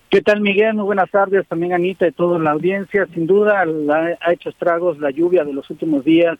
¿Qué 0.09 0.21
tal, 0.21 0.41
Miguel? 0.41 0.75
Muy 0.75 0.85
buenas 0.85 1.09
tardes. 1.09 1.47
También 1.47 1.73
Anita 1.73 2.07
y 2.07 2.11
toda 2.11 2.37
la 2.39 2.51
audiencia. 2.51 3.07
Sin 3.13 3.27
duda 3.27 3.65
ha 4.21 4.33
hecho 4.33 4.49
estragos 4.49 4.99
la 4.99 5.09
lluvia 5.09 5.43
de 5.43 5.53
los 5.53 5.69
últimos 5.69 6.03
días 6.05 6.37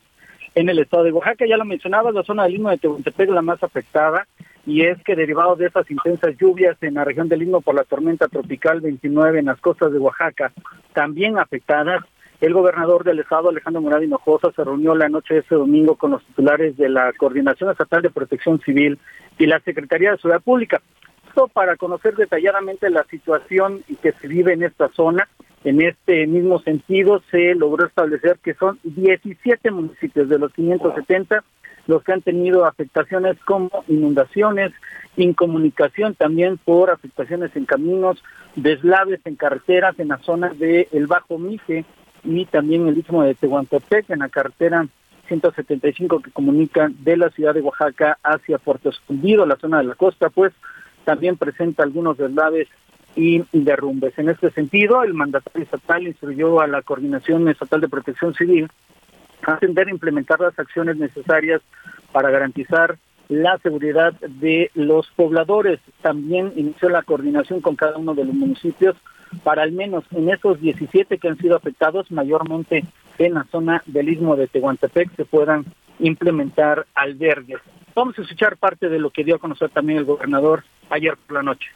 en 0.56 0.70
el 0.70 0.80
estado 0.80 1.04
de 1.04 1.12
Oaxaca. 1.12 1.46
Ya 1.48 1.58
lo 1.58 1.66
mencionabas, 1.66 2.14
la 2.14 2.24
zona 2.24 2.44
del 2.44 2.56
Istmo 2.56 2.70
de 2.70 2.78
Tehuantepec 2.78 3.30
la 3.30 3.42
más 3.42 3.64
afectada 3.64 4.28
y 4.66 4.86
es 4.86 5.02
que 5.04 5.16
derivado 5.16 5.56
de 5.56 5.68
esas 5.68 5.90
intensas 5.92 6.38
lluvias 6.38 6.78
en 6.82 6.94
la 6.96 7.04
región 7.04 7.28
del 7.28 7.44
Istmo 7.44 7.62
por 7.62 7.76
la 7.76 7.84
tormenta 7.84 8.28
tropical 8.28 8.82
29 8.82 9.40
en 9.40 9.46
las 9.46 9.60
costas 9.60 9.92
de 9.92 10.00
Oaxaca, 10.00 10.54
también 10.94 11.38
afectadas, 11.38 12.04
el 12.40 12.54
gobernador 12.54 13.04
del 13.04 13.20
estado, 13.20 13.50
Alejandro 13.50 13.82
Morado 13.82 14.04
Hinojosa, 14.04 14.52
se 14.52 14.64
reunió 14.64 14.96
la 14.96 15.08
noche 15.08 15.36
de 15.36 15.40
ese 15.42 15.56
domingo 15.56 15.96
con 15.96 16.12
los 16.12 16.24
titulares 16.26 16.76
de 16.78 16.90
la 16.90 17.14
Coordinación 17.14 17.72
Estatal 17.72 18.02
de 18.02 18.10
Protección 18.10 18.60
Civil 18.60 19.00
y 19.38 19.46
la 19.46 19.60
Secretaría 19.62 20.12
de 20.12 20.18
Seguridad 20.18 20.44
Pública. 20.44 20.82
Esto 21.28 21.48
para 21.48 21.78
conocer 21.78 22.16
detalladamente 22.16 22.90
la 22.90 23.06
situación 23.06 23.82
que 24.02 24.12
se 24.12 24.28
vive 24.28 24.54
en 24.54 24.64
esta 24.64 24.90
zona. 24.90 25.28
En 25.64 25.82
este 25.82 26.28
mismo 26.28 26.60
sentido, 26.60 27.22
se 27.32 27.56
logró 27.56 27.86
establecer 27.88 28.38
que 28.44 28.54
son 28.54 28.78
17 28.84 29.72
municipios 29.72 30.28
de 30.28 30.38
los 30.38 30.52
570 30.52 31.44
los 31.88 32.04
que 32.04 32.14
han 32.14 32.22
tenido 32.22 32.66
afectaciones 32.66 33.38
como 33.46 33.70
inundaciones, 33.88 34.72
incomunicación 35.18 36.16
también 36.16 36.58
por 36.58 36.90
afectaciones 36.90 37.56
en 37.56 37.66
caminos, 37.66 38.24
deslaves 38.56 39.20
en 39.26 39.36
carreteras 39.36 40.00
en 40.00 40.10
la 40.10 40.18
zona 40.20 40.50
del 40.50 40.88
el 40.92 41.08
Bajo 41.08 41.38
Mije 41.38 41.86
y 42.24 42.46
también 42.46 42.88
el 42.88 42.98
istmo 42.98 43.24
de 43.24 43.36
Tehuantepec 43.36 44.10
en 44.10 44.20
la 44.20 44.30
carretera 44.30 44.88
175 45.28 46.22
que 46.22 46.32
comunica 46.32 46.90
de 46.90 47.18
la 47.18 47.30
ciudad 47.30 47.54
de 47.54 47.62
Oaxaca 47.62 48.18
hacia 48.24 48.58
Puerto 48.58 48.90
Escondido, 48.90 49.46
la 49.46 49.58
zona 49.58 49.80
de 49.80 49.86
la 49.86 49.96
costa, 49.96 50.30
pues 50.30 50.54
también 51.06 51.38
presenta 51.38 51.84
algunos 51.84 52.18
deslaves 52.18 52.68
y 53.16 53.44
derrumbes. 53.52 54.18
En 54.18 54.30
este 54.30 54.50
sentido, 54.52 55.04
el 55.04 55.14
mandatario 55.14 55.64
estatal 55.64 56.08
instruyó 56.08 56.62
a 56.62 56.68
la 56.68 56.82
Coordinación 56.82 57.48
Estatal 57.48 57.82
de 57.82 57.90
Protección 57.90 58.34
Civil 58.34 58.70
atender 59.46 59.88
e 59.88 59.92
implementar 59.92 60.40
las 60.40 60.58
acciones 60.58 60.98
necesarias 60.98 61.62
para 62.12 62.30
garantizar 62.30 62.98
la 63.30 63.58
seguridad 63.60 64.14
de 64.14 64.70
los 64.76 65.08
pobladores. 65.16 65.80
También 66.02 66.54
inició 66.56 66.90
la 66.90 67.04
coordinación 67.04 67.62
con 67.62 67.76
cada 67.76 67.98
uno 67.98 68.14
de 68.14 68.26
los 68.26 68.36
municipios 68.36 68.96
para 69.44 69.64
al 69.64 69.72
menos 69.72 70.04
en 70.12 70.30
esos 70.30 70.60
17 70.60 71.18
que 71.18 71.28
han 71.28 71.38
sido 71.38 71.56
afectados, 71.56 72.12
mayormente 72.12 72.86
en 73.18 73.34
la 73.34 73.46
zona 73.52 73.82
del 73.86 74.10
istmo 74.10 74.36
de 74.36 74.48
Tehuantepec, 74.48 75.16
se 75.16 75.26
puedan 75.26 75.66
implementar 76.00 76.86
albergues. 76.94 77.60
Vamos 77.96 78.18
a 78.18 78.22
escuchar 78.22 78.58
parte 78.58 78.90
de 78.90 79.00
lo 79.00 79.12
que 79.12 79.24
dio 79.24 79.36
a 79.36 79.40
conocer 79.40 79.70
también 79.70 80.00
el 80.00 80.06
gobernador 80.06 80.64
ayer 80.90 81.16
por 81.28 81.38
la 81.38 81.44
noche. 81.44 81.70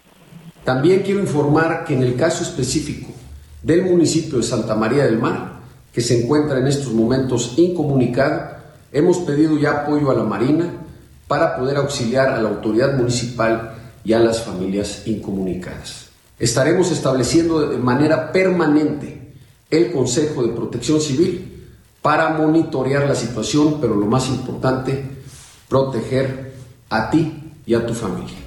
También 0.63 1.01
quiero 1.03 1.19
informar 1.19 1.85
que 1.85 1.93
en 1.93 2.03
el 2.03 2.15
caso 2.15 2.43
específico 2.43 3.13
del 3.61 3.83
municipio 3.83 4.37
de 4.37 4.43
Santa 4.43 4.75
María 4.75 5.05
del 5.05 5.19
Mar, 5.19 5.53
que 5.97 6.03
se 6.03 6.21
encuentra 6.21 6.59
en 6.59 6.67
estos 6.67 6.93
momentos 6.93 7.55
incomunicado, 7.57 8.51
hemos 8.91 9.17
pedido 9.17 9.57
ya 9.57 9.81
apoyo 9.81 10.11
a 10.11 10.13
la 10.13 10.21
Marina 10.21 10.71
para 11.27 11.57
poder 11.57 11.77
auxiliar 11.77 12.29
a 12.29 12.39
la 12.39 12.49
autoridad 12.49 12.95
municipal 12.95 13.73
y 14.03 14.13
a 14.13 14.19
las 14.19 14.43
familias 14.43 15.07
incomunicadas. 15.07 16.09
Estaremos 16.37 16.91
estableciendo 16.91 17.67
de 17.67 17.79
manera 17.79 18.31
permanente 18.31 19.33
el 19.71 19.91
Consejo 19.91 20.43
de 20.43 20.49
Protección 20.49 21.01
Civil 21.01 21.65
para 22.03 22.29
monitorear 22.29 23.07
la 23.07 23.15
situación, 23.15 23.79
pero 23.81 23.95
lo 23.95 24.05
más 24.05 24.29
importante, 24.29 25.03
proteger 25.67 26.53
a 26.91 27.09
ti 27.09 27.55
y 27.65 27.73
a 27.73 27.83
tu 27.83 27.95
familia. 27.95 28.46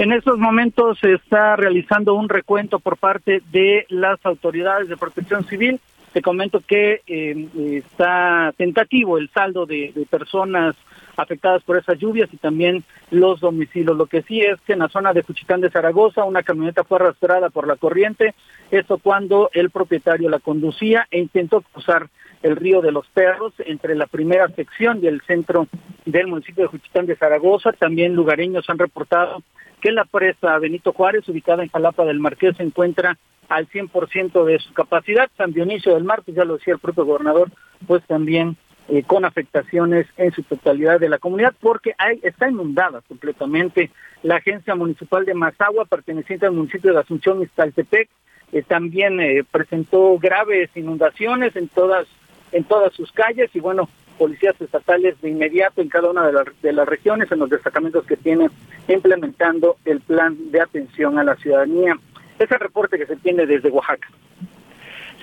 En 0.00 0.12
estos 0.12 0.38
momentos 0.38 0.98
se 0.98 1.12
está 1.12 1.56
realizando 1.56 2.14
un 2.14 2.30
recuento 2.30 2.78
por 2.78 2.96
parte 2.96 3.42
de 3.52 3.84
las 3.90 4.18
autoridades 4.24 4.88
de 4.88 4.96
protección 4.96 5.44
civil. 5.44 5.78
Te 6.14 6.22
comento 6.22 6.60
que 6.66 7.02
eh, 7.06 7.48
está 7.76 8.54
tentativo 8.56 9.18
el 9.18 9.28
saldo 9.28 9.66
de, 9.66 9.92
personas 10.08 10.74
afectadas 11.18 11.62
por 11.64 11.76
esas 11.76 11.98
lluvias 11.98 12.32
y 12.32 12.38
también 12.38 12.82
los 13.10 13.40
domicilios. 13.40 13.94
Lo 13.94 14.06
que 14.06 14.22
sí 14.22 14.40
es 14.40 14.58
que 14.62 14.72
en 14.72 14.78
la 14.78 14.88
zona 14.88 15.12
de 15.12 15.22
Cuchitán 15.22 15.60
de 15.60 15.68
Zaragoza 15.68 16.24
una 16.24 16.42
camioneta 16.42 16.82
fue 16.82 16.96
arrastrada 16.96 17.50
por 17.50 17.68
la 17.68 17.76
corriente, 17.76 18.34
esto 18.70 18.96
cuando 18.96 19.50
el 19.52 19.68
propietario 19.68 20.30
la 20.30 20.38
conducía 20.38 21.06
e 21.10 21.18
intentó 21.18 21.60
cruzar 21.60 22.08
el 22.42 22.56
río 22.56 22.80
de 22.80 22.90
los 22.90 23.06
Perros 23.08 23.52
entre 23.58 23.94
la 23.94 24.06
primera 24.06 24.48
sección 24.48 25.02
del 25.02 25.20
centro 25.26 25.66
del 26.06 26.26
municipio 26.26 26.64
de 26.64 26.70
Juchitán 26.70 27.04
de 27.04 27.16
Zaragoza. 27.16 27.72
También 27.72 28.14
lugareños 28.14 28.64
han 28.70 28.78
reportado 28.78 29.42
que 29.80 29.92
la 29.92 30.04
presa 30.04 30.58
Benito 30.58 30.92
Juárez, 30.92 31.28
ubicada 31.28 31.62
en 31.62 31.70
Jalapa 31.70 32.04
del 32.04 32.20
Marqués, 32.20 32.56
se 32.56 32.62
encuentra 32.62 33.16
al 33.48 33.68
100% 33.68 34.44
de 34.44 34.58
su 34.60 34.72
capacidad. 34.72 35.30
San 35.36 35.52
Dionisio 35.52 35.94
del 35.94 36.04
Mar, 36.04 36.22
pues 36.24 36.36
ya 36.36 36.44
lo 36.44 36.56
decía 36.56 36.74
el 36.74 36.80
propio 36.80 37.04
gobernador, 37.04 37.50
pues 37.86 38.02
también 38.06 38.56
eh, 38.88 39.02
con 39.02 39.24
afectaciones 39.24 40.06
en 40.16 40.32
su 40.32 40.42
totalidad 40.42 41.00
de 41.00 41.08
la 41.08 41.18
comunidad, 41.18 41.54
porque 41.60 41.94
hay, 41.98 42.20
está 42.22 42.48
inundada 42.48 43.02
completamente 43.02 43.90
la 44.22 44.36
agencia 44.36 44.74
municipal 44.74 45.24
de 45.24 45.34
Mazagua, 45.34 45.84
perteneciente 45.84 46.46
al 46.46 46.52
municipio 46.52 46.92
de 46.92 47.00
Asunción, 47.00 47.42
Iztaltepec, 47.42 48.08
eh, 48.52 48.62
también 48.62 49.20
eh, 49.20 49.44
presentó 49.50 50.18
graves 50.18 50.70
inundaciones 50.74 51.54
en 51.56 51.68
todas 51.68 52.06
en 52.52 52.64
todas 52.64 52.92
sus 52.94 53.12
calles 53.12 53.48
y 53.54 53.60
bueno 53.60 53.88
policías 54.20 54.54
estatales 54.60 55.18
de 55.22 55.30
inmediato 55.30 55.80
en 55.80 55.88
cada 55.88 56.10
una 56.10 56.26
de, 56.26 56.34
de 56.60 56.72
las 56.74 56.86
regiones, 56.86 57.32
en 57.32 57.38
los 57.38 57.48
destacamentos 57.48 58.04
que 58.04 58.18
tienen, 58.18 58.50
implementando 58.86 59.76
el 59.86 60.00
plan 60.00 60.36
de 60.50 60.60
atención 60.60 61.18
a 61.18 61.24
la 61.24 61.36
ciudadanía. 61.36 61.96
Ese 62.38 62.58
reporte 62.58 62.98
que 62.98 63.06
se 63.06 63.16
tiene 63.16 63.46
desde 63.46 63.70
Oaxaca. 63.70 64.08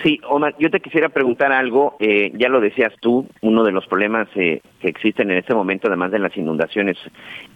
Sí, 0.02 0.20
Omar, 0.28 0.56
yo 0.58 0.72
te 0.72 0.80
quisiera 0.80 1.10
preguntar 1.10 1.52
algo, 1.52 1.96
eh, 2.00 2.32
ya 2.34 2.50
lo 2.50 2.60
decías 2.60 2.92
tú, 3.00 3.28
uno 3.42 3.64
de 3.64 3.72
los 3.72 3.86
problemas 3.86 4.28
eh, 4.36 4.62
que 4.80 4.90
existen 4.90 5.30
en 5.30 5.38
este 5.38 5.54
momento, 5.54 5.88
además 5.88 6.12
de 6.12 6.20
las 6.20 6.36
inundaciones, 6.36 6.98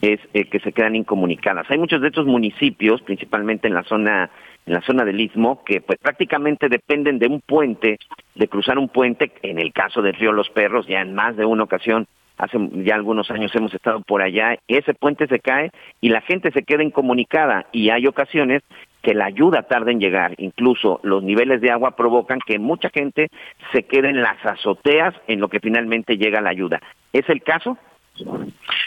es 0.03 0.19
eh, 0.33 0.45
que 0.45 0.59
se 0.59 0.73
quedan 0.73 0.95
incomunicadas. 0.95 1.65
Hay 1.71 1.79
muchos 1.79 2.01
de 2.01 2.09
estos 2.09 2.27
municipios, 2.27 3.01
principalmente 3.01 3.67
en 3.67 3.73
la 3.73 3.83
zona 3.83 4.29
en 4.65 4.73
la 4.73 4.81
zona 4.81 5.03
del 5.03 5.19
istmo, 5.19 5.63
que 5.63 5.81
pues 5.81 5.97
prácticamente 5.99 6.69
dependen 6.69 7.19
de 7.19 7.27
un 7.27 7.41
puente, 7.41 7.97
de 8.35 8.47
cruzar 8.47 8.77
un 8.77 8.89
puente, 8.89 9.31
en 9.41 9.59
el 9.59 9.73
caso 9.73 10.01
del 10.01 10.13
río 10.13 10.31
Los 10.31 10.49
Perros, 10.49 10.87
ya 10.87 11.01
en 11.01 11.13
más 11.13 11.35
de 11.35 11.45
una 11.45 11.63
ocasión, 11.63 12.07
hace 12.37 12.57
ya 12.83 12.95
algunos 12.95 13.29
años 13.29 13.53
hemos 13.55 13.73
estado 13.73 14.01
por 14.01 14.21
allá, 14.21 14.57
ese 14.67 14.93
puente 14.93 15.27
se 15.27 15.39
cae 15.39 15.71
y 15.99 16.09
la 16.09 16.21
gente 16.21 16.51
se 16.51 16.63
queda 16.63 16.83
incomunicada 16.83 17.67
y 17.71 17.89
hay 17.89 18.07
ocasiones 18.07 18.63
que 19.01 19.13
la 19.13 19.25
ayuda 19.25 19.63
tarda 19.63 19.91
en 19.91 19.99
llegar, 19.99 20.35
incluso 20.37 20.99
los 21.03 21.23
niveles 21.23 21.61
de 21.61 21.71
agua 21.71 21.95
provocan 21.95 22.39
que 22.45 22.59
mucha 22.59 22.89
gente 22.89 23.29
se 23.71 23.83
quede 23.83 24.09
en 24.09 24.21
las 24.21 24.43
azoteas 24.45 25.15
en 25.27 25.39
lo 25.39 25.49
que 25.49 25.59
finalmente 25.59 26.17
llega 26.17 26.41
la 26.41 26.51
ayuda. 26.51 26.81
¿Es 27.13 27.27
el 27.29 27.41
caso? 27.41 27.77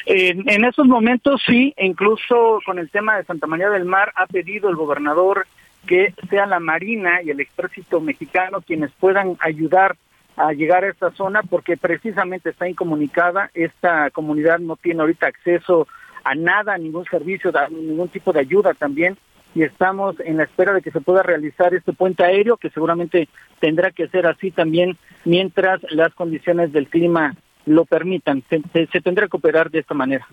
En, 0.07 0.49
en 0.49 0.65
esos 0.65 0.87
momentos 0.87 1.43
sí, 1.47 1.75
incluso 1.79 2.61
con 2.65 2.79
el 2.79 2.91
tema 2.91 3.17
de 3.17 3.25
Santa 3.25 3.47
María 3.47 3.71
del 3.71 3.85
Mar 3.85 4.13
ha 4.15 4.27
pedido 4.27 4.69
el 4.69 4.77
gobernador 4.77 5.47
que 5.87 6.15
sea 6.31 6.47
la 6.47 6.61
Marina 6.61 7.23
y 7.23 7.31
el 7.31 7.41
Ejército 7.41 8.01
mexicano 8.01 8.61
quienes 8.61 8.91
puedan 8.93 9.37
ayudar 9.41 9.97
a 10.37 10.53
llegar 10.53 10.85
a 10.85 10.89
esta 10.89 11.11
zona 11.13 11.43
porque 11.43 11.77
precisamente 11.77 12.51
está 12.51 12.69
incomunicada. 12.69 13.51
Esta 13.55 14.11
comunidad 14.11 14.59
no 14.59 14.77
tiene 14.77 15.01
ahorita 15.01 15.27
acceso 15.27 15.87
a 16.25 16.35
nada, 16.35 16.75
a 16.75 16.79
ningún 16.79 17.05
servicio, 17.05 17.53
a 17.57 17.69
ningún 17.69 18.09
tipo 18.09 18.33
de 18.33 18.41
ayuda 18.41 18.75
también. 18.75 19.17
Y 19.55 19.63
estamos 19.63 20.19
en 20.21 20.39
la 20.39 20.45
espera 20.45 20.73
de 20.73 20.83
que 20.83 20.91
se 20.91 21.01
pueda 21.01 21.23
realizar 21.23 21.75
este 21.75 21.93
puente 21.93 22.25
aéreo, 22.25 22.57
que 22.57 22.71
seguramente 22.71 23.29
tendrá 23.61 23.93
que 23.93 24.09
ser 24.09 24.27
así 24.27 24.51
también 24.51 24.97
mientras 25.25 25.81
las 25.91 26.13
condiciones 26.15 26.73
del 26.73 26.89
clima 26.89 27.37
lo 27.65 27.85
permitan. 27.85 28.43
Se, 28.51 28.61
se 28.87 29.01
tendrá 29.01 29.29
que 29.29 29.37
operar 29.37 29.71
de 29.71 29.79
esta 29.79 29.95
manera. 29.95 30.27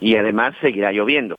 Y 0.00 0.16
además 0.16 0.54
seguirá 0.60 0.90
lloviendo. 0.90 1.36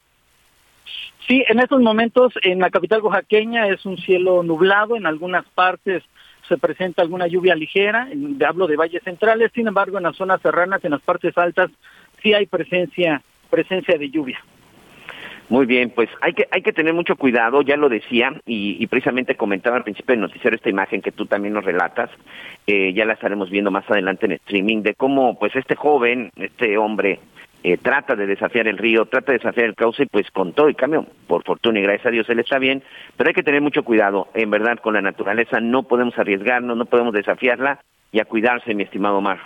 Sí, 1.27 1.43
en 1.47 1.59
estos 1.59 1.81
momentos 1.81 2.33
en 2.43 2.59
la 2.59 2.69
capital 2.69 3.01
oaxaqueña 3.01 3.67
es 3.67 3.85
un 3.85 3.97
cielo 3.97 4.43
nublado, 4.43 4.95
en 4.95 5.07
algunas 5.07 5.45
partes 5.45 6.03
se 6.47 6.57
presenta 6.57 7.01
alguna 7.01 7.25
lluvia 7.25 7.55
ligera, 7.55 8.07
hablo 8.47 8.67
de 8.67 8.75
valles 8.75 9.01
centrales, 9.03 9.51
sin 9.55 9.67
embargo 9.67 9.97
en 9.97 10.03
las 10.03 10.15
zonas 10.15 10.39
serranas, 10.41 10.85
en 10.85 10.91
las 10.91 11.01
partes 11.01 11.35
altas, 11.37 11.71
sí 12.21 12.33
hay 12.35 12.45
presencia, 12.45 13.23
presencia 13.49 13.97
de 13.97 14.09
lluvia. 14.11 14.39
Muy 15.49 15.65
bien, 15.65 15.91
pues 15.91 16.09
hay 16.21 16.33
que 16.33 16.47
hay 16.49 16.63
que 16.63 16.73
tener 16.73 16.93
mucho 16.93 17.15
cuidado, 17.15 17.61
ya 17.61 17.77
lo 17.77 17.87
decía 17.87 18.33
y, 18.45 18.85
precisamente 18.87 19.35
comentaba 19.35 19.77
al 19.77 19.83
principio 19.83 20.13
del 20.13 20.21
noticiero 20.21 20.55
esta 20.55 20.69
imagen 20.69 21.01
que 21.01 21.11
tú 21.11 21.25
también 21.25 21.53
nos 21.53 21.65
relatas, 21.65 22.09
eh, 22.65 22.93
ya 22.93 23.05
la 23.05 23.13
estaremos 23.13 23.49
viendo 23.49 23.69
más 23.69 23.89
adelante 23.89 24.25
en 24.25 24.33
streaming 24.33 24.81
de 24.81 24.95
cómo 24.95 25.37
pues 25.37 25.55
este 25.55 25.75
joven, 25.75 26.31
este 26.35 26.77
hombre 26.77 27.19
eh, 27.67 27.79
trata 27.81 28.15
de 28.15 28.27
desafiar 28.27 28.67
el 28.67 28.77
río, 28.77 29.07
trata 29.07 29.31
de 29.31 29.39
desafiar 29.39 29.65
el 29.65 29.73
cauce 29.73 30.05
pues 30.05 30.29
con 30.29 30.53
todo 30.53 30.69
y 30.69 30.75
cambio, 30.75 31.07
por 31.25 31.43
fortuna 31.43 31.79
y 31.79 31.81
gracias 31.81 32.05
a 32.05 32.11
Dios 32.11 32.29
él 32.29 32.37
está 32.37 32.59
bien, 32.59 32.83
pero 33.17 33.29
hay 33.29 33.33
que 33.33 33.41
tener 33.41 33.59
mucho 33.59 33.81
cuidado, 33.81 34.27
en 34.35 34.51
verdad, 34.51 34.77
con 34.77 34.93
la 34.93 35.01
naturaleza, 35.01 35.59
no 35.59 35.81
podemos 35.81 36.15
arriesgarnos, 36.19 36.77
no 36.77 36.85
podemos 36.85 37.11
desafiarla 37.11 37.79
y 38.11 38.19
a 38.19 38.25
cuidarse, 38.25 38.75
mi 38.75 38.83
estimado 38.83 39.17
Omar. 39.17 39.39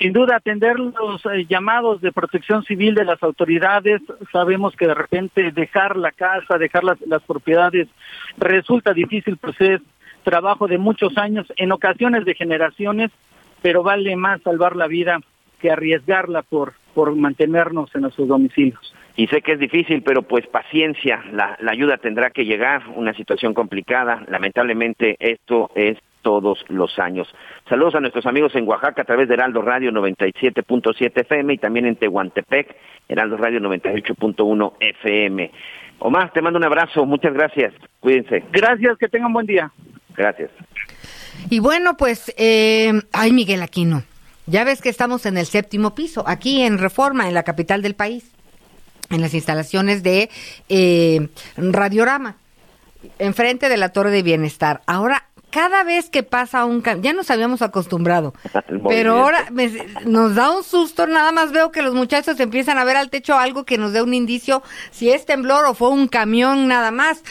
Sin 0.00 0.12
duda, 0.12 0.34
atender 0.34 0.80
los 0.80 1.24
eh, 1.26 1.46
llamados 1.48 2.00
de 2.00 2.10
protección 2.10 2.64
civil 2.64 2.96
de 2.96 3.04
las 3.04 3.22
autoridades. 3.22 4.02
Sabemos 4.32 4.74
que 4.74 4.88
de 4.88 4.94
repente 4.94 5.52
dejar 5.52 5.96
la 5.96 6.10
casa, 6.10 6.58
dejar 6.58 6.82
las, 6.82 7.00
las 7.02 7.22
propiedades 7.22 7.86
resulta 8.36 8.92
difícil, 8.92 9.36
pues 9.36 9.54
es 9.60 9.80
trabajo 10.24 10.66
de 10.66 10.78
muchos 10.78 11.16
años, 11.18 11.46
en 11.54 11.70
ocasiones 11.70 12.24
de 12.24 12.34
generaciones, 12.34 13.12
pero 13.62 13.84
vale 13.84 14.16
más 14.16 14.42
salvar 14.42 14.74
la 14.74 14.88
vida 14.88 15.20
que 15.62 15.70
arriesgarla 15.70 16.42
por, 16.42 16.74
por 16.92 17.14
mantenernos 17.14 17.94
en 17.94 18.02
nuestros 18.02 18.26
domicilios. 18.26 18.94
Y 19.14 19.28
sé 19.28 19.42
que 19.42 19.52
es 19.52 19.58
difícil, 19.58 20.02
pero 20.02 20.22
pues 20.22 20.46
paciencia, 20.48 21.22
la, 21.32 21.56
la 21.60 21.72
ayuda 21.72 21.98
tendrá 21.98 22.30
que 22.30 22.44
llegar, 22.44 22.82
una 22.96 23.14
situación 23.14 23.54
complicada, 23.54 24.24
lamentablemente 24.28 25.16
esto 25.20 25.70
es 25.74 25.98
todos 26.22 26.64
los 26.68 26.98
años. 26.98 27.28
Saludos 27.68 27.94
a 27.96 28.00
nuestros 28.00 28.26
amigos 28.26 28.54
en 28.54 28.66
Oaxaca 28.66 29.02
a 29.02 29.04
través 29.04 29.28
de 29.28 29.34
Heraldo 29.34 29.62
Radio 29.62 29.92
97.7 29.92 31.20
FM 31.20 31.54
y 31.54 31.58
también 31.58 31.86
en 31.86 31.96
Tehuantepec, 31.96 32.74
Heraldo 33.08 33.36
Radio 33.36 33.60
98.1 33.60 34.72
FM. 34.80 35.50
Omar, 35.98 36.32
te 36.32 36.42
mando 36.42 36.58
un 36.58 36.64
abrazo, 36.64 37.04
muchas 37.06 37.34
gracias, 37.34 37.74
cuídense. 38.00 38.44
Gracias, 38.50 38.98
que 38.98 39.08
tengan 39.08 39.32
buen 39.32 39.46
día. 39.46 39.70
Gracias. 40.16 40.50
Y 41.50 41.60
bueno, 41.60 41.96
pues, 41.96 42.34
eh, 42.38 42.92
ay 43.12 43.32
Miguel 43.32 43.62
Aquino, 43.62 44.02
ya 44.46 44.64
ves 44.64 44.80
que 44.80 44.88
estamos 44.88 45.26
en 45.26 45.38
el 45.38 45.46
séptimo 45.46 45.94
piso, 45.94 46.24
aquí 46.26 46.62
en 46.62 46.78
Reforma, 46.78 47.28
en 47.28 47.34
la 47.34 47.42
capital 47.42 47.82
del 47.82 47.94
país, 47.94 48.24
en 49.10 49.20
las 49.20 49.34
instalaciones 49.34 50.02
de 50.02 50.30
eh, 50.68 51.28
Radiorama, 51.56 52.36
enfrente 53.18 53.68
de 53.68 53.76
la 53.76 53.90
Torre 53.90 54.10
de 54.10 54.22
Bienestar. 54.22 54.82
Ahora, 54.86 55.26
cada 55.50 55.84
vez 55.84 56.08
que 56.08 56.22
pasa 56.22 56.64
un 56.64 56.80
cambio, 56.80 57.10
ya 57.10 57.12
nos 57.12 57.30
habíamos 57.30 57.60
acostumbrado, 57.62 58.34
pero 58.88 59.18
ahora 59.18 59.48
nos 60.06 60.34
da 60.34 60.50
un 60.50 60.64
susto, 60.64 61.06
nada 61.06 61.30
más 61.30 61.52
veo 61.52 61.70
que 61.70 61.82
los 61.82 61.94
muchachos 61.94 62.40
empiezan 62.40 62.78
a 62.78 62.84
ver 62.84 62.96
al 62.96 63.10
techo 63.10 63.38
algo 63.38 63.64
que 63.64 63.78
nos 63.78 63.92
dé 63.92 64.02
un 64.02 64.14
indicio 64.14 64.62
si 64.90 65.10
es 65.10 65.26
temblor 65.26 65.66
o 65.66 65.74
fue 65.74 65.90
un 65.90 66.08
camión 66.08 66.68
nada 66.68 66.90
más. 66.90 67.22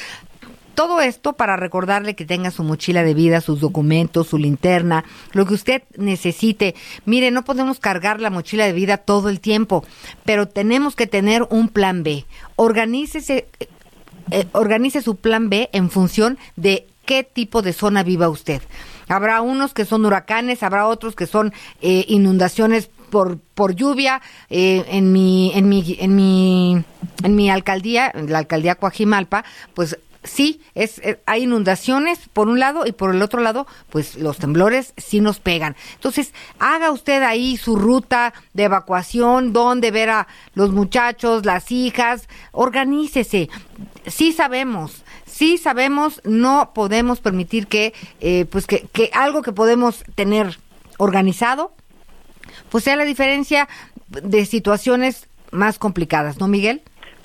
Todo 0.76 1.02
esto 1.02 1.34
para 1.34 1.58
recordarle 1.58 2.16
que 2.16 2.26
tenga 2.26 2.52
su 2.52 2.64
mochila 2.64 3.04
de 3.04 3.14
vida, 3.14 3.42
sus 3.42 3.60
documentos, 3.60 4.28
su 4.28 4.38
linterna, 4.38 5.04
lo 5.34 5.46
que 5.46 5.54
usted 5.54 5.84
necesite. 5.98 6.76
Mire, 7.06 7.32
no 7.32 7.44
podemos 7.44 7.80
cargar 7.80 8.22
la 8.22 8.30
mochila 8.30 8.66
de 8.66 8.74
vida 8.74 8.98
todo 8.98 9.30
el 9.30 9.40
tiempo, 9.40 9.86
pero 10.26 10.48
tenemos 10.48 10.96
que 10.96 11.08
tener 11.08 11.46
un 11.50 11.68
plan 11.68 12.04
B. 12.04 12.26
Organícese, 12.56 13.48
eh, 14.32 14.46
organice 14.54 15.02
su 15.02 15.18
plan 15.18 15.50
B 15.50 15.70
en 15.74 15.90
función 15.90 16.38
de 16.56 16.88
qué 17.06 17.24
tipo 17.24 17.62
de 17.62 17.74
zona 17.74 18.04
viva 18.04 18.30
usted. 18.30 18.62
Habrá 19.10 19.42
unos 19.42 19.74
que 19.74 19.84
son 19.84 20.06
huracanes, 20.06 20.64
habrá 20.64 20.88
otros 20.88 21.16
que 21.16 21.28
son 21.28 21.52
eh, 21.82 22.06
inundaciones 22.08 22.90
por, 23.10 23.40
por 23.40 23.76
lluvia. 23.76 24.22
Eh, 24.50 24.86
en 24.88 25.12
mi 25.12 25.52
en 25.54 25.68
mi 25.68 25.98
en 26.00 26.16
mi 26.16 26.84
en 27.24 27.36
mi 27.36 27.50
alcaldía, 27.50 28.10
en 28.14 28.32
la 28.32 28.38
alcaldía 28.38 28.76
Coajimalpa, 28.76 29.44
pues 29.74 29.98
sí, 30.24 30.62
es, 30.76 31.00
eh, 31.00 31.22
hay 31.26 31.44
inundaciones 31.44 32.20
por 32.32 32.48
un 32.48 32.60
lado 32.60 32.86
y 32.86 32.92
por 32.92 33.14
el 33.14 33.22
otro 33.22 33.42
lado, 33.42 33.68
pues 33.90 34.16
los 34.16 34.38
temblores 34.38 34.94
sí 34.98 35.22
nos 35.22 35.40
pegan. 35.40 35.76
Entonces, 35.96 36.34
haga 36.60 36.92
usted 36.92 37.24
ahí 37.24 37.58
su 37.58 37.76
ruta 37.76 38.34
de 38.54 38.64
evacuación, 38.64 39.54
donde 39.54 39.92
ver 39.92 40.10
a 40.10 40.28
los 40.54 40.72
muchachos, 40.72 41.46
las 41.46 41.72
hijas, 41.72 42.28
organícese. 42.52 43.50
Sí 44.06 44.32
sabemos, 44.32 45.04
sí 45.26 45.58
sabemos, 45.58 46.22
no 46.24 46.72
podemos 46.74 47.20
permitir 47.20 47.68
que, 47.68 47.94
eh, 48.20 48.46
pues 48.50 48.68
que, 48.68 48.88
que 48.92 49.10
algo 49.14 49.42
que 49.42 49.52
podemos 49.52 50.04
tener 50.16 50.60
organizado, 50.98 51.74
pues 52.70 52.84
sea 52.84 52.96
la 52.96 53.06
diferencia 53.06 53.68
de 54.08 54.46
situaciones 54.46 55.28
más 55.52 55.80
complicadas, 55.80 56.40
¿no, 56.40 56.48
Miguel? 56.48 56.82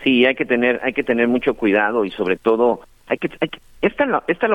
Sí, 0.06 0.24
hay 0.24 0.36
que 0.36 0.44
tener, 0.44 0.78
hay 0.84 0.92
que 0.92 1.02
tener 1.02 1.26
mucho 1.26 1.54
cuidado 1.54 2.04
y 2.04 2.12
sobre 2.12 2.36
todo 2.36 2.82
hay 3.08 3.18
que, 3.18 3.28
hay 3.40 3.48
que 3.48 3.58
esta, 3.82 4.22
esta, 4.28 4.48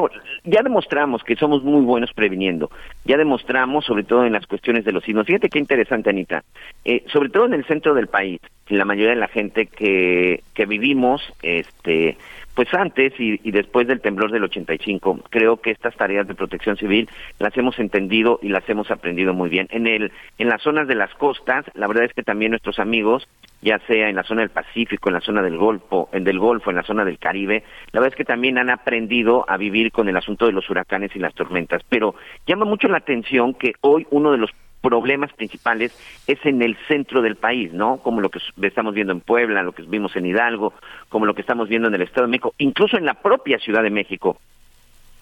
ya 0.46 0.64
demostramos 0.64 1.26
que 1.26 1.36
somos 1.36 1.62
muy 1.62 1.82
buenos 1.82 2.14
previniendo, 2.14 2.72
ya 3.04 3.18
demostramos 3.18 3.84
sobre 3.84 4.06
todo 4.06 4.26
en 4.26 4.32
las 4.32 4.48
cuestiones 4.48 4.86
de 4.86 4.94
los 4.94 5.04
signos. 5.04 5.28
Fíjate 5.28 5.50
qué 5.50 5.60
interesante, 5.60 6.10
Anita, 6.10 6.46
eh, 6.86 7.04
sobre 7.08 7.28
todo 7.28 7.48
en 7.48 7.54
el 7.54 7.66
centro 7.66 7.94
del 7.94 8.08
país, 8.08 8.40
la 8.70 8.86
mayoría 8.86 9.10
de 9.10 9.18
la 9.18 9.28
gente 9.28 9.66
que, 9.66 10.42
que 10.54 10.66
vivimos, 10.66 11.22
este, 11.44 12.16
pues 12.56 12.74
antes 12.74 13.14
y, 13.20 13.40
y, 13.44 13.52
después 13.52 13.88
del 13.88 14.02
temblor 14.02 14.32
del 14.32 14.44
85, 14.44 15.22
creo 15.30 15.58
que 15.58 15.72
estas 15.72 15.96
tareas 15.96 16.28
de 16.28 16.36
protección 16.36 16.78
civil 16.78 17.10
las 17.40 17.56
hemos 17.58 17.80
entendido 17.80 18.40
y 18.42 18.50
las 18.50 18.68
hemos 18.70 18.92
aprendido 18.92 19.34
muy 19.34 19.50
bien. 19.50 19.68
En 19.72 19.88
el, 19.88 20.12
en 20.38 20.50
las 20.50 20.62
zonas 20.62 20.88
de 20.88 20.96
las 20.96 21.14
costas, 21.16 21.66
la 21.74 21.88
verdad 21.88 22.06
es 22.06 22.14
que 22.14 22.24
también 22.24 22.52
nuestros 22.52 22.80
amigos 22.80 23.28
ya 23.62 23.80
sea 23.88 24.10
en 24.10 24.16
la 24.16 24.24
zona 24.24 24.42
del 24.42 24.50
Pacífico, 24.50 25.10
en 25.10 25.14
la 25.14 25.22
zona 25.22 25.42
del 25.42 25.58
Golfo, 25.58 26.10
en 26.12 26.24
del 26.24 26.40
Golfo, 26.40 26.72
en 26.72 26.78
la 26.78 26.84
zona 26.84 27.06
del 27.06 27.20
Caribe, 27.20 27.64
la 27.92 28.00
verdad 28.00 28.14
es 28.14 28.18
que 28.18 28.26
también 28.26 28.58
han 28.58 28.70
aprendido 28.70 29.46
a 29.48 29.58
vivir 29.58 29.92
con 29.92 30.10
el 30.10 30.18
asunto 30.18 30.48
de 30.48 30.52
los 30.52 30.70
huracanes 30.70 31.16
y 31.16 31.20
las 31.20 31.34
tormentas. 31.36 31.84
Pero 31.88 32.16
llama 32.48 32.66
mucho 32.66 32.88
la 32.88 32.98
atención 32.98 33.54
que 33.54 33.74
hoy 33.82 34.08
uno 34.10 34.32
de 34.32 34.40
los 34.40 34.52
problemas 34.82 35.32
principales 35.34 35.98
es 36.28 36.44
en 36.46 36.62
el 36.62 36.76
centro 36.88 37.22
del 37.22 37.36
país, 37.36 37.72
¿no? 37.72 37.98
Como 37.98 38.20
lo 38.20 38.30
que 38.30 38.40
estamos 38.64 38.94
viendo 38.94 39.14
en 39.14 39.22
Puebla, 39.22 39.64
lo 39.64 39.72
que 39.72 39.84
vimos 39.84 40.16
en 40.16 40.26
Hidalgo, 40.26 40.74
como 41.10 41.26
lo 41.26 41.36
que 41.36 41.42
estamos 41.42 41.70
viendo 41.70 41.88
en 41.88 41.96
el 41.96 42.02
Estado 42.02 42.26
de 42.26 42.32
México, 42.32 42.54
incluso 42.58 42.98
en 42.98 43.06
la 43.06 43.14
propia 43.14 43.60
Ciudad 43.60 43.84
de 43.84 43.92
México. 43.92 44.38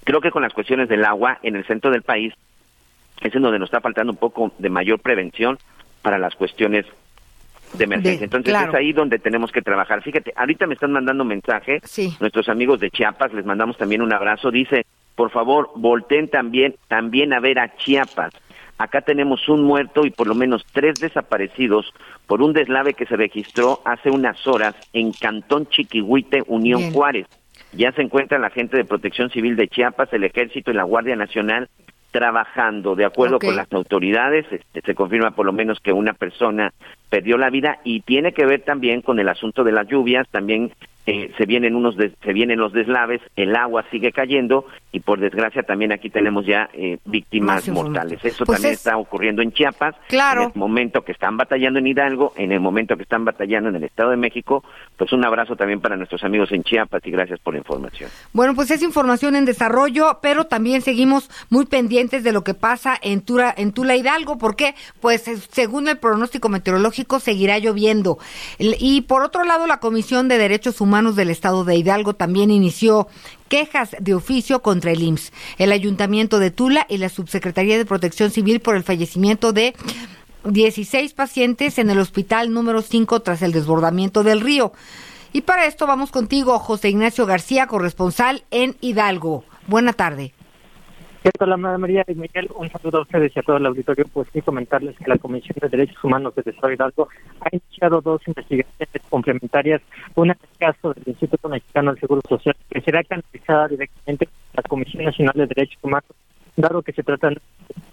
Creo 0.03 0.21
que 0.21 0.31
con 0.31 0.41
las 0.41 0.53
cuestiones 0.53 0.89
del 0.89 1.05
agua 1.05 1.39
en 1.43 1.55
el 1.55 1.65
centro 1.65 1.91
del 1.91 2.01
país 2.01 2.33
es 3.21 3.35
en 3.35 3.41
donde 3.41 3.59
nos 3.59 3.67
está 3.67 3.81
faltando 3.81 4.13
un 4.13 4.17
poco 4.17 4.51
de 4.57 4.69
mayor 4.69 4.99
prevención 4.99 5.59
para 6.01 6.17
las 6.17 6.35
cuestiones 6.35 6.85
de 7.73 7.83
emergencia. 7.83 8.23
Entonces 8.23 8.53
es 8.53 8.73
ahí 8.73 8.93
donde 8.93 9.19
tenemos 9.19 9.51
que 9.51 9.61
trabajar. 9.61 10.01
Fíjate, 10.01 10.33
ahorita 10.35 10.65
me 10.67 10.73
están 10.73 10.91
mandando 10.91 11.25
mensaje, 11.25 11.81
nuestros 12.19 12.49
amigos 12.49 12.79
de 12.79 12.89
Chiapas, 12.89 13.33
les 13.33 13.45
mandamos 13.45 13.77
también 13.77 14.01
un 14.01 14.13
abrazo, 14.13 14.51
dice, 14.51 14.85
por 15.15 15.31
favor, 15.31 15.69
volteen 15.75 16.29
también, 16.29 16.75
también 16.87 17.33
a 17.33 17.39
ver 17.39 17.59
a 17.59 17.75
Chiapas. 17.75 18.33
Acá 18.79 19.01
tenemos 19.01 19.49
un 19.49 19.61
muerto 19.63 20.05
y 20.05 20.09
por 20.09 20.25
lo 20.25 20.35
menos 20.35 20.65
tres 20.71 21.01
desaparecidos 21.01 21.93
por 22.27 22.41
un 22.41 22.53
deslave 22.53 22.93
que 22.93 23.05
se 23.05 23.17
registró 23.17 23.81
hace 23.83 24.09
unas 24.09 24.47
horas 24.47 24.73
en 24.93 25.11
Cantón 25.11 25.67
Chiquihuite, 25.67 26.43
Unión 26.47 26.93
Juárez. 26.93 27.27
Ya 27.73 27.91
se 27.91 28.01
encuentra 28.01 28.39
la 28.39 28.49
gente 28.49 28.77
de 28.77 28.85
Protección 28.85 29.29
Civil 29.31 29.57
de 29.57 29.67
Chiapas, 29.67 30.13
el 30.13 30.23
Ejército 30.23 30.71
y 30.71 30.75
la 30.75 30.83
Guardia 30.83 31.17
Nacional 31.17 31.67
trabajando 32.11 32.95
de 32.95 33.03
acuerdo 33.03 33.37
con 33.37 33.55
las 33.57 33.71
autoridades. 33.73 34.45
Este, 34.49 34.81
se 34.81 34.95
confirma 34.95 35.31
por 35.31 35.45
lo 35.45 35.51
menos 35.51 35.79
que 35.81 35.91
una 35.91 36.13
persona 36.13 36.71
perdió 37.09 37.37
la 37.37 37.49
vida 37.49 37.79
y 37.83 37.99
tiene 37.99 38.31
que 38.31 38.45
ver 38.45 38.61
también 38.61 39.01
con 39.01 39.19
el 39.19 39.27
asunto 39.27 39.65
de 39.65 39.73
las 39.73 39.87
lluvias. 39.87 40.27
También 40.29 40.71
eh, 41.09 41.31
se 41.37 41.45
vienen 41.45 41.75
unos 41.75 41.95
se 41.95 42.33
vienen 42.33 42.59
los 42.59 42.73
deslaves, 42.73 43.21
el 43.35 43.55
agua 43.55 43.85
sigue 43.91 44.11
cayendo 44.11 44.65
y 44.91 44.99
por 45.01 45.19
desgracia 45.19 45.63
también 45.63 45.91
aquí 45.91 46.09
tenemos 46.09 46.45
ya 46.45 46.69
eh, 46.73 46.97
víctimas 47.05 47.67
mortales. 47.69 48.19
Eso 48.23 48.45
Pues 48.45 48.57
también 48.57 48.73
es- 48.73 48.79
está 48.79 48.97
ocurriendo 48.97 49.41
en 49.41 49.51
Chiapas. 49.51 49.95
Claro. 50.07 50.43
En 50.43 50.47
el 50.53 50.55
momento 50.55 51.03
que 51.03 51.11
están 51.11 51.37
batallando 51.37 51.79
en 51.79 51.87
Hidalgo, 51.87 52.33
en 52.37 52.51
el 52.51 52.59
momento 52.59 52.95
que 52.97 53.03
están 53.03 53.23
batallando 53.25 53.69
en 53.69 53.75
el 53.75 53.83
Estado 53.83 54.11
de 54.11 54.17
México, 54.17 54.63
pues 54.97 55.11
un 55.13 55.23
abrazo 55.25 55.55
también 55.55 55.79
para 55.81 55.95
nuestros 55.95 56.23
amigos 56.23 56.51
en 56.51 56.63
Chiapas 56.63 57.01
y 57.05 57.11
gracias 57.11 57.39
por 57.39 57.53
la 57.53 57.59
información. 57.59 58.09
Bueno, 58.33 58.55
pues 58.55 58.71
es 58.71 58.81
información 58.81 59.35
en 59.35 59.45
desarrollo, 59.45 60.19
pero 60.21 60.45
también 60.45 60.81
seguimos 60.81 61.29
muy 61.49 61.65
pendientes 61.65 62.23
de 62.23 62.31
lo 62.33 62.43
que 62.43 62.53
pasa 62.53 62.97
en 63.01 63.21
Tula, 63.21 63.53
en 63.57 63.71
Tula 63.73 63.95
Hidalgo, 63.95 64.37
porque 64.37 64.75
pues 65.01 65.27
es- 65.27 65.47
según 65.51 65.87
el 65.87 65.97
pronóstico 65.97 66.49
meteorológico 66.49 67.19
seguirá 67.19 67.57
lloviendo. 67.59 68.17
Y 68.57 69.01
por 69.01 69.23
otro 69.23 69.43
lado, 69.43 69.67
la 69.67 69.79
Comisión 69.79 70.27
de 70.27 70.37
Derechos 70.37 70.81
Humanos 70.81 70.98
del 71.15 71.29
Estado 71.29 71.63
de 71.63 71.75
Hidalgo 71.75 72.13
también 72.13 72.51
inició 72.51 73.07
quejas 73.47 73.95
de 73.99 74.13
oficio 74.13 74.61
contra 74.61 74.91
el 74.91 75.01
IMSS, 75.01 75.31
el 75.57 75.71
Ayuntamiento 75.71 76.39
de 76.39 76.51
Tula 76.51 76.85
y 76.89 76.97
la 76.97 77.09
Subsecretaría 77.09 77.77
de 77.77 77.85
Protección 77.85 78.31
Civil 78.31 78.59
por 78.59 78.75
el 78.75 78.83
fallecimiento 78.83 79.53
de 79.53 79.73
16 80.43 81.13
pacientes 81.13 81.79
en 81.79 81.89
el 81.89 81.99
hospital 81.99 82.53
número 82.53 82.81
5 82.81 83.21
tras 83.21 83.41
el 83.41 83.51
desbordamiento 83.51 84.23
del 84.23 84.41
río. 84.41 84.73
Y 85.31 85.41
para 85.41 85.65
esto 85.65 85.87
vamos 85.87 86.11
contigo, 86.11 86.59
José 86.59 86.89
Ignacio 86.89 87.25
García, 87.25 87.67
corresponsal 87.67 88.43
en 88.51 88.75
Hidalgo. 88.81 89.43
Buena 89.67 89.93
tarde. 89.93 90.33
¿Qué 91.21 91.31
tal, 91.31 91.51
Ana 91.51 91.77
María 91.77 92.05
y 92.07 92.15
Miguel? 92.15 92.49
Un 92.55 92.69
saludo 92.69 92.99
a 92.99 93.01
ustedes 93.01 93.35
y 93.35 93.39
a 93.39 93.43
todo 93.43 93.57
el 93.57 93.65
auditorio. 93.65 94.05
Pues 94.13 94.29
sí, 94.31 94.41
comentarles 94.41 94.97
que 94.97 95.09
la 95.09 95.17
Comisión 95.17 95.57
de 95.61 95.67
Derechos 95.67 96.01
Humanos 96.01 96.33
del 96.33 96.47
Estado 96.47 96.69
de 96.69 96.75
Hidalgo 96.75 97.09
ha 97.41 97.49
iniciado 97.51 97.99
dos 97.99 98.25
investigaciones 98.25 98.89
complementarias. 99.09 99.81
Una 100.15 100.31
en 100.31 100.39
el 100.41 100.57
caso 100.57 100.93
del 100.93 101.03
Instituto 101.07 101.49
Mexicano 101.49 101.91
del 101.91 101.99
Seguro 101.99 102.21
Social, 102.27 102.55
que 102.69 102.79
será 102.79 103.03
canalizada 103.03 103.67
directamente 103.67 104.29
a 104.53 104.61
la 104.61 104.63
Comisión 104.63 105.03
Nacional 105.03 105.33
de 105.35 105.47
Derechos 105.47 105.77
Humanos, 105.81 106.09
dado 106.55 106.81
que 106.81 106.93
se 106.93 107.03
trata 107.03 107.29
de 107.31 107.41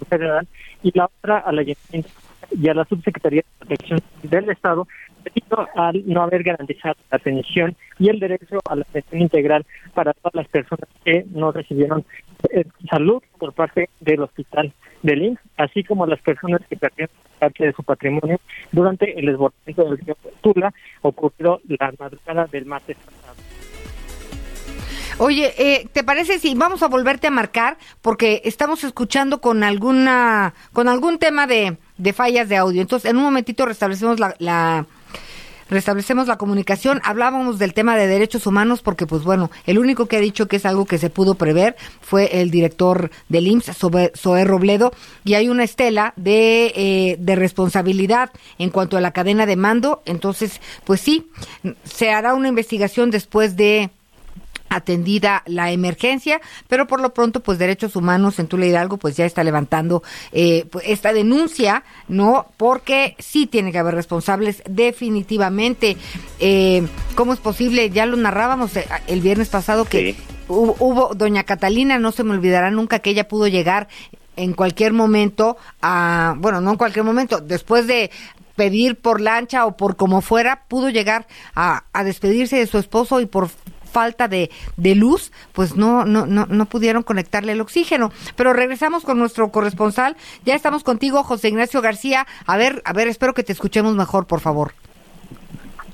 federal, 0.09 0.47
y 0.85 0.97
la 0.97 1.07
otra 1.07 1.39
al 1.39 1.59
Ayuntamiento 1.59 2.11
y 2.53 2.69
a 2.69 2.75
la 2.75 2.85
Subsecretaría 2.85 3.43
de 3.43 3.67
Protección 3.67 4.01
del 4.23 4.51
Estado, 4.51 4.87
debido 5.27 5.69
al 5.75 6.03
no 6.07 6.23
haber 6.23 6.43
garantizado 6.43 6.97
la 7.11 7.17
atención 7.17 7.77
y 7.99 8.09
el 8.09 8.21
derecho 8.21 8.59
a 8.69 8.77
la 8.77 8.83
atención 8.83 9.23
integral 9.23 9.67
para 9.95 10.13
todas 10.13 10.35
las 10.35 10.49
personas 10.49 10.89
que 11.05 11.25
no 11.31 11.53
recibieron 11.53 12.05
eh, 12.51 12.65
salud 12.89 13.23
por 13.39 13.53
parte 13.53 13.89
del 14.01 14.21
hospital 14.21 14.73
del 15.03 15.23
IMSS, 15.23 15.41
así 15.57 15.85
como 15.85 16.07
las 16.07 16.21
personas 16.21 16.61
que 16.69 16.77
perdieron 16.77 17.15
parte 17.39 17.67
de 17.67 17.73
su 17.73 17.83
patrimonio 17.83 18.41
durante 18.73 19.19
el 19.19 19.27
desbordamiento 19.27 19.85
del 19.85 19.99
río 19.99 20.17
Tula, 20.41 20.73
ocurrido 21.03 21.61
la 21.69 21.93
madrugada 21.99 22.47
del 22.47 22.67
martes 22.67 22.97
pasado. 22.97 23.37
Oye, 25.19 25.55
eh, 25.57 25.89
¿te 25.93 26.05
parece 26.05 26.39
si 26.39 26.55
vamos 26.55 26.83
a 26.83 26.89
volverte 26.89 27.27
a 27.27 27.31
marcar? 27.31 27.79
Porque 28.03 28.43
estamos 28.45 28.85
escuchando 28.85 29.41
con 29.41 29.65
alguna, 29.65 30.53
con 30.75 30.89
algún 30.89 31.19
tema 31.19 31.47
de, 31.47 31.79
de 31.97 32.13
fallas 32.13 32.51
de 32.51 32.59
audio. 32.59 32.83
Entonces, 32.83 33.11
en 33.11 33.17
un 33.17 33.23
momentito 33.25 33.65
restablecemos 33.65 34.21
la, 34.21 34.35
la 34.39 34.85
restablecemos 35.69 36.27
la 36.29 36.39
comunicación. 36.39 37.01
Hablábamos 37.05 37.59
del 37.59 37.75
tema 37.75 37.97
de 37.97 38.07
derechos 38.07 38.47
humanos 38.47 38.83
porque, 38.83 39.07
pues 39.07 39.23
bueno, 39.23 39.51
el 39.67 39.79
único 39.79 40.07
que 40.07 40.17
ha 40.17 40.21
dicho 40.21 40.47
que 40.49 40.57
es 40.57 40.67
algo 40.67 40.87
que 40.87 40.99
se 40.99 41.11
pudo 41.11 41.35
prever 41.35 41.77
fue 42.01 42.41
el 42.41 42.51
director 42.51 43.11
del 43.29 43.47
IMSS, 43.47 43.77
Zoé 44.17 44.45
Robledo, 44.45 44.93
y 45.25 45.35
hay 45.35 45.49
una 45.49 45.65
estela 45.65 46.13
de, 46.17 46.73
eh, 46.75 47.17
de 47.19 47.37
responsabilidad 47.37 48.31
en 48.59 48.71
cuanto 48.71 48.97
a 48.97 49.01
la 49.01 49.13
cadena 49.13 49.47
de 49.47 49.57
mando. 49.57 50.03
Entonces, 50.05 50.61
pues 50.85 51.01
sí, 51.01 51.29
se 51.85 52.11
hará 52.11 52.35
una 52.35 52.49
investigación 52.49 53.11
después 53.11 53.57
de 53.57 53.91
atendida 54.69 55.43
la 55.47 55.71
emergencia, 55.73 56.41
pero 56.69 56.87
por 56.87 57.01
lo 57.01 57.15
pronto, 57.15 57.41
pues 57.41 57.59
Derechos 57.59 57.97
Humanos 57.97 58.39
en 58.39 58.47
Tula 58.49 58.67
Hidalgo, 58.67 58.97
pues 58.97 59.17
ya 59.17 59.25
está 59.25 59.45
levantando 59.45 60.03
eh, 60.33 60.67
pues, 60.71 60.85
esta 60.89 61.13
denuncia, 61.13 61.85
¿no? 62.09 62.47
Porque 62.57 63.17
sí 63.19 63.47
tiene 63.47 63.73
que 63.73 63.79
haber 63.79 63.95
responsables 63.95 64.63
definitivamente. 64.69 65.97
Eh, 66.41 66.87
¿Cómo 67.15 67.33
es 67.33 67.39
posible? 67.41 67.91
Ya 67.91 68.07
lo 68.07 68.17
narrábamos 68.17 68.77
eh, 68.77 68.87
el 69.07 69.21
viernes 69.21 69.49
pasado 69.49 69.85
que 69.85 70.15
Sí. 70.15 70.17
hubo, 70.49 70.77
hubo- 70.79 71.15
doña 71.15 71.45
Catalina, 71.45 71.99
no 71.99 72.13
se 72.13 72.25
me 72.25 72.33
olvidará 72.33 72.71
nunca 72.71 72.99
que 72.99 73.11
ella 73.11 73.29
pudo 73.29 73.47
llegar 73.49 73.89
en 74.37 74.53
cualquier 74.53 74.93
momento 74.93 75.57
a, 75.81 76.35
bueno, 76.39 76.61
no 76.61 76.73
en 76.73 76.77
cualquier 76.77 77.05
momento, 77.05 77.41
después 77.41 77.87
de 77.87 78.11
pedir 78.55 78.97
por 78.97 79.21
lancha 79.21 79.65
o 79.67 79.77
por 79.77 79.97
como 79.97 80.21
fuera, 80.21 80.63
pudo 80.69 80.89
llegar 80.91 81.27
a, 81.55 81.85
a 81.93 82.05
despedirse 82.05 82.57
de 82.57 82.67
su 82.67 82.79
esposo 82.79 83.21
y 83.21 83.27
por 83.27 83.49
falta 83.87 84.29
de, 84.29 84.51
de 84.77 84.95
luz, 84.95 85.33
pues 85.53 85.77
no, 85.77 86.05
no, 86.05 86.27
no, 86.27 86.47
no 86.47 86.67
pudieron 86.67 87.03
conectarle 87.03 87.53
el 87.53 87.61
oxígeno. 87.61 88.11
Pero 88.37 88.53
regresamos 88.53 89.05
con 89.05 89.19
nuestro 89.19 89.51
corresponsal. 89.51 90.17
Ya 90.45 90.55
estamos 90.55 90.85
contigo, 90.85 91.23
José 91.23 91.49
Ignacio 91.49 91.81
García. 91.81 92.27
A 92.47 92.57
ver, 92.57 92.83
a 92.85 92.93
ver, 92.93 93.09
espero 93.09 93.35
que 93.35 93.43
te 93.43 93.53
escuchemos 93.53 93.95
mejor, 93.95 94.27
por 94.27 94.41
favor. 94.41 94.73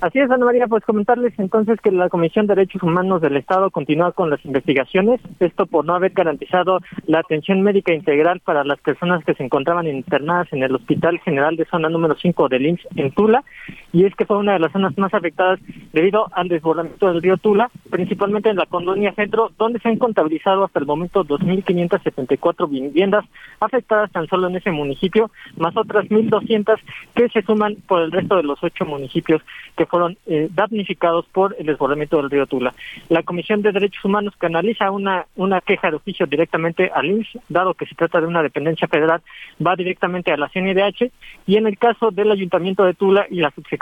Así 0.03 0.19
es, 0.19 0.29
Ana 0.29 0.45
María, 0.45 0.67
pues 0.67 0.85
comentarles 0.85 1.33
entonces 1.39 1.81
que 1.81 1.93
la 1.93 2.09
Comisión 2.09 2.49
de 2.49 2.57
Derechos 2.57 2.83
Humanos 2.83 3.23
del 3.23 3.37
Estado 3.37 3.71
continúa 3.71 4.11
con 4.11 4.31
las 4.31 4.45
investigaciones, 4.45 5.21
esto 5.39 5.65
por 5.67 5.85
no 5.85 5.95
haber 5.95 6.11
garantizado 6.11 6.81
la 7.07 7.21
atención 7.21 7.63
médica 7.63 7.95
integral 7.95 8.41
para 8.41 8.65
las 8.65 8.81
personas 8.81 9.25
que 9.25 9.35
se 9.35 9.45
encontraban 9.45 9.87
internadas 9.87 10.53
en 10.53 10.65
el 10.65 10.75
Hospital 10.75 11.21
General 11.21 11.55
de 11.55 11.67
Zona 11.67 11.89
número 11.89 12.17
5 12.21 12.49
del 12.49 12.67
IMSS 12.67 12.89
en 12.97 13.13
Tula, 13.13 13.45
y 13.93 14.05
es 14.05 14.15
que 14.17 14.25
fue 14.25 14.39
una 14.39 14.55
de 14.55 14.59
las 14.59 14.73
zonas 14.73 14.97
más 14.97 15.13
afectadas 15.13 15.61
debido 15.93 16.27
al 16.33 16.49
desbordamiento 16.49 17.09
del 17.09 17.23
río 17.23 17.37
Tula, 17.37 17.71
principalmente 17.91 18.49
en 18.49 18.57
la 18.57 18.67
colonia 18.67 19.13
Centro, 19.13 19.53
donde 19.59 19.79
se 19.81 19.89
han 19.89 19.99
contabilizado 19.99 20.65
hasta 20.65 20.79
el 20.79 20.87
momento 20.87 21.25
2.574 21.25 22.69
viviendas 22.69 23.25
afectadas 23.61 24.11
tan 24.11 24.27
solo 24.29 24.49
en 24.49 24.57
ese 24.57 24.71
municipio, 24.71 25.31
más 25.57 25.77
otras 25.77 26.07
1.200 26.07 26.79
que 27.15 27.29
se 27.29 27.43
suman 27.43 27.77
por 27.87 28.01
el 28.01 28.11
resto 28.11 28.37
de 28.37 28.43
los 28.43 28.63
ocho 28.63 28.87
municipios 28.87 29.43
que 29.77 29.87
fueron 29.87 30.17
eh, 30.27 30.49
damnificados 30.53 31.27
por 31.27 31.55
el 31.59 31.67
desbordamiento 31.67 32.17
del 32.17 32.31
río 32.31 32.47
Tula. 32.47 32.75
La 33.11 33.23
Comisión 33.23 33.61
de 33.61 33.73
Derechos 33.73 34.05
Humanos 34.05 34.35
canaliza 34.39 34.91
una, 34.91 35.27
una 35.37 35.61
queja 35.61 35.91
de 35.91 35.97
oficio 35.97 36.27
directamente 36.27 36.91
al 36.95 37.07
IMSS, 37.07 37.39
dado 37.49 37.75
que 37.75 37.87
se 37.87 37.95
trata 37.95 38.21
de 38.21 38.27
una 38.27 38.43
dependencia 38.43 38.89
federal, 38.89 39.21
va 39.65 39.77
directamente 39.77 40.33
a 40.33 40.37
la 40.39 40.49
CNDH 40.49 41.11
y 41.47 41.57
en 41.57 41.67
el 41.67 41.77
caso 41.77 42.11
del 42.11 42.31
Ayuntamiento 42.31 42.85
de 42.85 42.95
Tula 42.95 43.27
y 43.31 43.41
la 43.41 43.51
Subsecretaría 43.51 43.82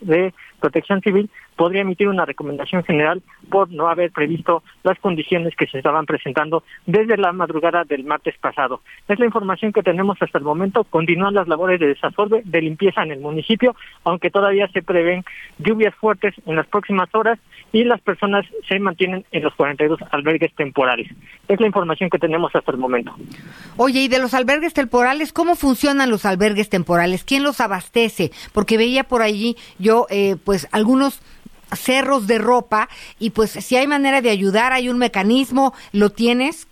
de 0.00 0.32
Protección 0.60 1.00
Civil 1.00 1.30
podría 1.56 1.82
emitir 1.82 2.08
una 2.08 2.24
recomendación 2.24 2.84
general 2.84 3.22
por 3.50 3.70
no 3.70 3.88
haber 3.88 4.12
previsto 4.12 4.62
las 4.82 4.98
condiciones 4.98 5.54
que 5.56 5.66
se 5.66 5.78
estaban 5.78 6.06
presentando 6.06 6.62
desde 6.86 7.16
la 7.16 7.32
madrugada 7.32 7.84
del 7.84 8.04
martes 8.04 8.36
pasado. 8.38 8.80
Es 9.08 9.18
la 9.18 9.26
información 9.26 9.72
que 9.72 9.82
tenemos 9.82 10.16
hasta 10.20 10.38
el 10.38 10.44
momento. 10.44 10.84
Continúan 10.84 11.34
las 11.34 11.48
labores 11.48 11.80
de 11.80 11.88
desasolve, 11.88 12.42
de 12.44 12.62
limpieza 12.62 13.02
en 13.02 13.12
el 13.12 13.20
municipio, 13.20 13.74
aunque 14.04 14.30
todavía 14.30 14.68
se 14.68 14.82
prevén 14.82 15.24
lluvias 15.58 15.94
fuertes 15.94 16.34
en 16.46 16.56
las 16.56 16.66
próximas 16.66 17.08
horas 17.14 17.38
y 17.72 17.84
las 17.84 18.00
personas 18.00 18.46
se 18.68 18.78
mantienen 18.78 19.24
en 19.32 19.42
los 19.42 19.54
42 19.54 20.00
albergues 20.10 20.54
temporales. 20.54 21.08
Es 21.48 21.60
la 21.60 21.66
información 21.66 22.10
que 22.10 22.18
tenemos 22.18 22.54
hasta 22.54 22.72
el 22.72 22.78
momento. 22.78 23.14
Oye, 23.76 24.00
y 24.00 24.08
de 24.08 24.18
los 24.18 24.34
albergues 24.34 24.74
temporales, 24.74 25.32
¿cómo 25.32 25.56
funcionan 25.56 26.10
los 26.10 26.24
albergues 26.24 26.68
temporales? 26.68 27.24
¿Quién 27.24 27.42
los 27.42 27.60
abastece? 27.60 28.30
Porque 28.52 28.76
veía 28.76 29.04
por 29.04 29.22
allí 29.22 29.56
yo, 29.78 30.06
eh, 30.10 30.36
algunos 30.72 31.20
cerros 31.72 32.26
de 32.26 32.38
ropa 32.38 32.88
y 33.18 33.30
pues 33.30 33.50
si 33.50 33.76
hay 33.76 33.86
manera 33.86 34.20
de 34.20 34.30
ayudar, 34.30 34.72
hay 34.72 34.88
un 34.88 34.98
mecanismo, 34.98 35.72
¿lo 35.92 36.10
tienes, 36.10 36.66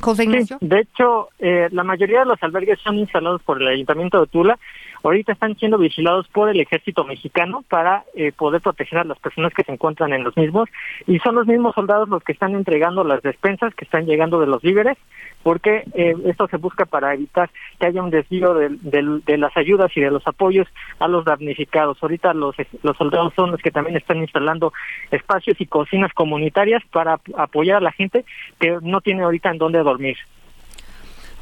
José 0.00 0.24
Ignacio? 0.24 0.58
Sí, 0.60 0.66
de 0.66 0.80
hecho, 0.80 1.28
eh, 1.38 1.68
la 1.72 1.82
mayoría 1.82 2.20
de 2.20 2.26
los 2.26 2.42
albergues 2.42 2.78
son 2.80 2.98
instalados 2.98 3.42
por 3.42 3.60
el 3.60 3.68
Ayuntamiento 3.68 4.20
de 4.20 4.26
Tula. 4.28 4.58
Ahorita 5.02 5.32
están 5.32 5.56
siendo 5.56 5.78
vigilados 5.78 6.26
por 6.28 6.48
el 6.48 6.60
ejército 6.60 7.04
mexicano 7.04 7.62
para 7.68 8.04
eh, 8.14 8.32
poder 8.32 8.60
proteger 8.60 8.98
a 8.98 9.04
las 9.04 9.18
personas 9.18 9.52
que 9.54 9.62
se 9.62 9.72
encuentran 9.72 10.12
en 10.12 10.24
los 10.24 10.36
mismos. 10.36 10.68
Y 11.06 11.18
son 11.20 11.36
los 11.36 11.46
mismos 11.46 11.74
soldados 11.74 12.08
los 12.08 12.22
que 12.22 12.32
están 12.32 12.54
entregando 12.54 13.04
las 13.04 13.22
despensas 13.22 13.74
que 13.74 13.84
están 13.84 14.06
llegando 14.06 14.40
de 14.40 14.46
los 14.46 14.60
víveres, 14.62 14.96
porque 15.42 15.84
eh, 15.94 16.14
esto 16.26 16.48
se 16.48 16.56
busca 16.56 16.84
para 16.84 17.14
evitar 17.14 17.48
que 17.78 17.86
haya 17.86 18.02
un 18.02 18.10
desvío 18.10 18.54
del- 18.54 18.78
del- 18.82 19.24
de, 19.24 19.38
las 19.38 19.56
ayudas 19.56 19.90
y 19.96 20.00
de 20.00 20.10
los 20.10 20.26
apoyos 20.26 20.66
a 20.98 21.06
los 21.08 21.24
damnificados. 21.24 22.02
Ahorita 22.02 22.34
los, 22.34 22.56
los 22.82 22.96
soldados 22.96 23.32
son 23.34 23.52
los 23.52 23.60
que 23.60 23.70
también 23.70 23.96
están 23.96 24.18
instalando 24.18 24.72
espacios 25.10 25.60
y 25.60 25.66
cocinas 25.66 26.12
comunitarias 26.12 26.82
para 26.90 27.14
ap- 27.14 27.28
apoyar 27.36 27.76
a 27.76 27.80
la 27.80 27.92
gente 27.92 28.24
que 28.58 28.78
no 28.82 29.00
tiene 29.00 29.22
ahorita 29.22 29.50
en 29.50 29.58
dónde 29.58 29.78
dormir. 29.82 30.16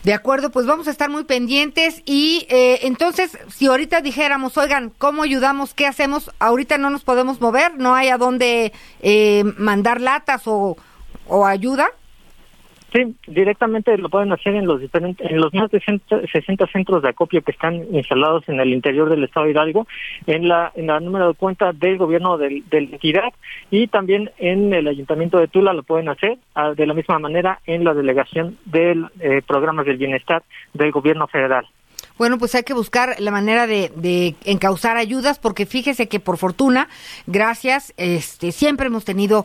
De 0.06 0.14
acuerdo, 0.14 0.50
pues 0.50 0.66
vamos 0.66 0.86
a 0.86 0.92
estar 0.92 1.10
muy 1.10 1.24
pendientes 1.24 2.00
y 2.04 2.46
eh, 2.48 2.78
entonces, 2.82 3.36
si 3.48 3.66
ahorita 3.66 4.02
dijéramos, 4.02 4.56
oigan, 4.56 4.92
¿cómo 4.98 5.24
ayudamos? 5.24 5.74
¿Qué 5.74 5.84
hacemos? 5.84 6.30
Ahorita 6.38 6.78
no 6.78 6.90
nos 6.90 7.02
podemos 7.02 7.40
mover, 7.40 7.76
no 7.76 7.96
hay 7.96 8.10
a 8.10 8.16
dónde 8.16 8.72
eh, 9.02 9.42
mandar 9.58 10.00
latas 10.00 10.42
o, 10.46 10.76
o 11.26 11.44
ayuda. 11.44 11.88
Sí, 12.96 13.14
directamente 13.26 13.98
lo 13.98 14.08
pueden 14.08 14.32
hacer 14.32 14.54
en 14.54 14.66
los 14.66 14.80
diferentes, 14.80 15.30
en 15.30 15.38
los 15.38 15.52
más 15.52 15.70
de 15.70 15.80
60 15.80 16.66
centros 16.68 17.02
de 17.02 17.10
acopio 17.10 17.42
que 17.42 17.50
están 17.50 17.84
instalados 17.94 18.48
en 18.48 18.58
el 18.58 18.72
interior 18.72 19.10
del 19.10 19.22
estado 19.22 19.44
de 19.44 19.52
Hidalgo, 19.52 19.86
en 20.26 20.48
la, 20.48 20.72
en 20.74 20.86
la 20.86 20.98
número 20.98 21.28
de 21.28 21.34
cuenta 21.34 21.74
del 21.74 21.98
gobierno 21.98 22.38
del, 22.38 22.64
la 22.70 22.78
entidad 22.78 23.34
y 23.70 23.88
también 23.88 24.30
en 24.38 24.72
el 24.72 24.88
ayuntamiento 24.88 25.38
de 25.38 25.48
Tula 25.48 25.74
lo 25.74 25.82
pueden 25.82 26.08
hacer 26.08 26.38
ah, 26.54 26.72
de 26.72 26.86
la 26.86 26.94
misma 26.94 27.18
manera 27.18 27.60
en 27.66 27.84
la 27.84 27.92
delegación 27.92 28.56
del 28.64 29.04
eh, 29.20 29.42
programas 29.46 29.84
del 29.84 29.98
bienestar 29.98 30.42
del 30.72 30.90
gobierno 30.90 31.26
federal. 31.26 31.66
Bueno, 32.18 32.38
pues 32.38 32.54
hay 32.54 32.62
que 32.62 32.72
buscar 32.72 33.16
la 33.18 33.30
manera 33.30 33.66
de, 33.66 33.92
de, 33.94 34.36
encauzar 34.44 34.96
ayudas, 34.96 35.38
porque 35.38 35.66
fíjese 35.66 36.08
que 36.08 36.18
por 36.18 36.38
fortuna, 36.38 36.88
gracias, 37.26 37.92
este, 37.96 38.52
siempre 38.52 38.86
hemos 38.86 39.04
tenido 39.04 39.44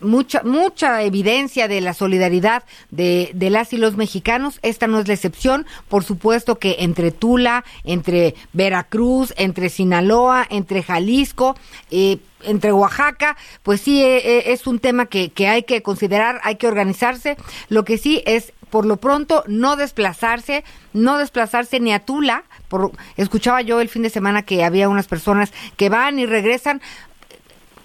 mucha, 0.00 0.42
mucha 0.44 1.02
evidencia 1.02 1.66
de 1.66 1.80
la 1.80 1.94
solidaridad 1.94 2.62
de, 2.90 3.30
de 3.34 3.50
las 3.50 3.72
y 3.72 3.76
los 3.76 3.96
mexicanos. 3.96 4.60
Esta 4.62 4.86
no 4.86 5.00
es 5.00 5.08
la 5.08 5.14
excepción. 5.14 5.66
Por 5.88 6.04
supuesto 6.04 6.58
que 6.58 6.76
entre 6.80 7.10
Tula, 7.10 7.64
entre 7.84 8.34
Veracruz, 8.52 9.34
entre 9.36 9.68
Sinaloa, 9.68 10.46
entre 10.48 10.82
Jalisco, 10.82 11.56
eh, 11.90 12.18
entre 12.44 12.72
Oaxaca, 12.72 13.36
pues 13.62 13.80
sí 13.80 14.02
eh, 14.02 14.18
eh, 14.18 14.42
es 14.46 14.66
un 14.66 14.78
tema 14.78 15.06
que, 15.06 15.30
que 15.30 15.48
hay 15.48 15.62
que 15.62 15.82
considerar, 15.82 16.40
hay 16.44 16.56
que 16.56 16.66
organizarse. 16.66 17.36
Lo 17.68 17.84
que 17.84 17.98
sí 17.98 18.22
es 18.26 18.52
por 18.72 18.86
lo 18.86 18.96
pronto 18.96 19.44
no 19.48 19.76
desplazarse, 19.76 20.64
no 20.94 21.18
desplazarse 21.18 21.78
ni 21.78 21.92
a 21.92 22.00
Tula. 22.00 22.44
Por, 22.68 22.90
escuchaba 23.18 23.60
yo 23.60 23.82
el 23.82 23.90
fin 23.90 24.00
de 24.00 24.08
semana 24.08 24.44
que 24.44 24.64
había 24.64 24.88
unas 24.88 25.08
personas 25.08 25.52
que 25.76 25.90
van 25.90 26.18
y 26.18 26.24
regresan 26.24 26.80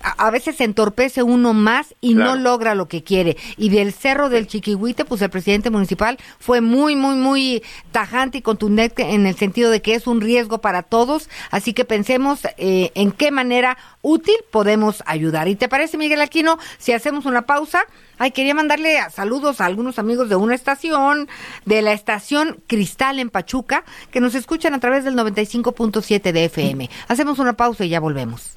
a, 0.02 0.32
veces 0.32 0.58
se 0.58 0.64
entorpece 0.64 1.24
uno 1.24 1.54
más 1.54 1.96
y 2.02 2.14
no 2.14 2.36
logra 2.36 2.76
lo 2.76 2.88
que 2.88 3.04
quiere. 3.04 3.38
Y 3.58 3.70
del 3.70 3.94
Cerro 3.94 4.30
del 4.30 4.48
Chiquihuite, 4.48 5.06
pues 5.06 5.22
el 5.22 5.30
presidente 5.30 5.70
municipal 5.70 6.18
fue 6.40 6.62
muy, 6.62 6.96
muy, 6.96 7.16
muy 7.16 7.64
tajante 7.92 8.40
y 8.40 8.42
contundente 8.42 9.14
en 9.14 9.26
el 9.26 9.36
sentido 9.36 9.72
de 9.72 9.82
que 9.82 9.96
es 9.96 10.08
un 10.08 10.22
riesgo 10.22 10.60
para 10.60 10.84
todos. 10.84 11.30
Así 11.52 11.74
que 11.74 11.86
pensemos 11.86 12.46
eh, 12.58 12.92
en 12.96 13.12
qué 13.12 13.32
manera 13.32 13.78
útil 14.02 14.36
podemos 14.52 15.04
ayudar. 15.06 15.48
¿Y 15.48 15.56
te 15.56 15.68
parece, 15.68 15.98
Miguel 15.98 16.22
Aquino, 16.22 16.58
si 16.78 16.94
hacemos 16.94 17.26
una 17.26 17.44
pausa? 17.44 17.82
Ay, 18.20 18.32
quería 18.32 18.56
mandarle 18.56 18.98
saludos 19.12 19.62
a 19.62 19.66
algunos 19.66 20.00
amigos 20.00 20.30
de 20.30 20.36
una 20.36 20.56
estación, 20.56 21.28
de 21.66 21.82
la 21.82 21.94
estación 21.94 22.60
Cristal 22.68 23.20
en 23.20 23.30
Pachuca, 23.30 23.84
que 24.12 24.22
nos 24.22 24.34
escuchan 24.34 24.74
a 24.74 24.80
través 24.80 25.04
del 25.04 25.16
95.7 25.16 26.32
de 26.32 26.46
FM. 26.46 26.90
Hacemos 27.08 27.40
una 27.40 27.54
pausa 27.54 27.86
y 27.86 27.90
ya 27.90 28.00
volvemos. 28.00 28.57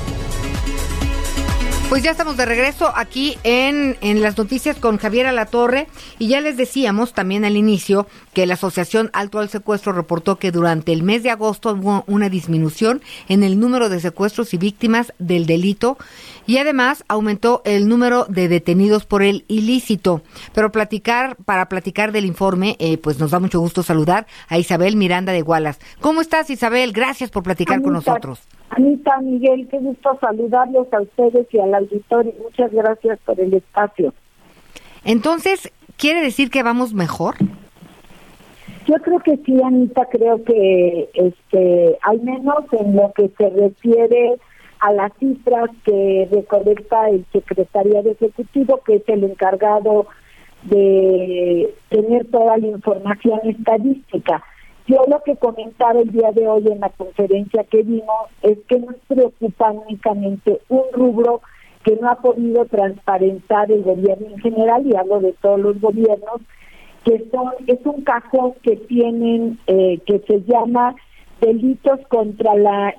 Pues 1.91 2.03
ya 2.03 2.11
estamos 2.11 2.37
de 2.37 2.45
regreso 2.45 2.89
aquí 2.95 3.37
en, 3.43 3.97
en 3.99 4.21
las 4.21 4.37
noticias 4.37 4.77
con 4.77 4.97
Javier 4.97 5.27
Alatorre. 5.27 5.89
Y 6.19 6.29
ya 6.29 6.39
les 6.39 6.55
decíamos 6.55 7.11
también 7.11 7.43
al 7.43 7.57
inicio 7.57 8.07
que 8.33 8.45
la 8.45 8.53
Asociación 8.53 9.09
Alto 9.11 9.39
al 9.39 9.49
Secuestro 9.49 9.91
reportó 9.91 10.39
que 10.39 10.53
durante 10.53 10.93
el 10.93 11.03
mes 11.03 11.21
de 11.21 11.31
agosto 11.31 11.73
hubo 11.73 12.05
una 12.07 12.29
disminución 12.29 13.01
en 13.27 13.43
el 13.43 13.59
número 13.59 13.89
de 13.89 13.99
secuestros 13.99 14.53
y 14.53 14.57
víctimas 14.57 15.11
del 15.19 15.45
delito 15.45 15.97
y 16.51 16.57
además 16.57 17.05
aumentó 17.07 17.61
el 17.63 17.87
número 17.87 18.25
de 18.25 18.49
detenidos 18.49 19.05
por 19.05 19.23
el 19.23 19.45
ilícito. 19.47 20.21
Pero 20.53 20.69
platicar, 20.69 21.37
para 21.45 21.69
platicar 21.69 22.11
del 22.11 22.25
informe, 22.25 22.75
eh, 22.79 22.97
pues 22.97 23.21
nos 23.21 23.31
da 23.31 23.39
mucho 23.39 23.61
gusto 23.61 23.83
saludar 23.83 24.27
a 24.49 24.57
Isabel 24.57 24.97
Miranda 24.97 25.31
de 25.31 25.43
Gualas. 25.43 25.79
¿Cómo 26.01 26.19
estás 26.19 26.49
Isabel? 26.49 26.91
Gracias 26.91 27.31
por 27.31 27.43
platicar 27.43 27.81
con 27.81 27.93
nosotros. 27.93 28.45
Anita, 28.69 29.17
Miguel, 29.21 29.65
qué 29.71 29.77
gusto 29.77 30.17
saludarlos 30.19 30.91
a 30.91 30.99
ustedes 30.99 31.47
y 31.53 31.59
al 31.59 31.73
auditorio. 31.73 32.33
Muchas 32.43 32.69
gracias 32.73 33.17
por 33.23 33.39
el 33.39 33.53
espacio. 33.53 34.13
Entonces, 35.05 35.71
¿quiere 35.95 36.21
decir 36.21 36.49
que 36.49 36.63
vamos 36.63 36.93
mejor? 36.93 37.35
Yo 38.87 38.95
creo 38.95 39.19
que 39.19 39.37
sí, 39.45 39.55
Anita, 39.63 40.05
creo 40.11 40.43
que 40.43 41.09
este, 41.13 41.97
al 42.01 42.19
menos 42.19 42.65
en 42.73 42.93
lo 42.97 43.13
que 43.13 43.31
se 43.37 43.49
refiere 43.51 44.37
a 44.81 44.91
las 44.91 45.13
cifras 45.19 45.69
que 45.85 46.27
recolecta 46.31 47.09
el 47.09 47.23
secretario 47.31 47.99
ejecutivo, 47.99 48.81
que 48.85 48.95
es 48.95 49.03
el 49.07 49.23
encargado 49.23 50.07
de 50.63 51.73
tener 51.89 52.25
toda 52.31 52.57
la 52.57 52.67
información 52.67 53.39
estadística. 53.43 54.43
Yo 54.87 55.05
lo 55.07 55.21
que 55.23 55.35
comentaba 55.35 55.99
el 55.99 56.11
día 56.11 56.31
de 56.31 56.47
hoy 56.47 56.67
en 56.67 56.79
la 56.79 56.89
conferencia 56.89 57.63
que 57.65 57.83
vimos 57.83 58.29
es 58.41 58.57
que 58.67 58.79
nos 58.79 58.95
preocupa 59.07 59.71
únicamente 59.71 60.59
un 60.69 60.83
rubro 60.93 61.41
que 61.83 61.95
no 61.97 62.09
ha 62.09 62.15
podido 62.15 62.65
transparentar 62.65 63.71
el 63.71 63.83
gobierno 63.83 64.27
en 64.27 64.39
general, 64.39 64.85
y 64.85 64.95
hablo 64.95 65.19
de 65.19 65.33
todos 65.41 65.59
los 65.59 65.79
gobiernos, 65.79 66.41
que 67.05 67.23
son 67.31 67.51
es 67.67 67.79
un 67.85 68.01
cajón 68.01 68.53
que 68.63 68.77
tienen, 68.77 69.59
eh, 69.67 69.99
que 70.05 70.19
se 70.27 70.41
llama 70.41 70.95
delitos 71.41 71.99
contra 72.07 72.55
la, 72.55 72.95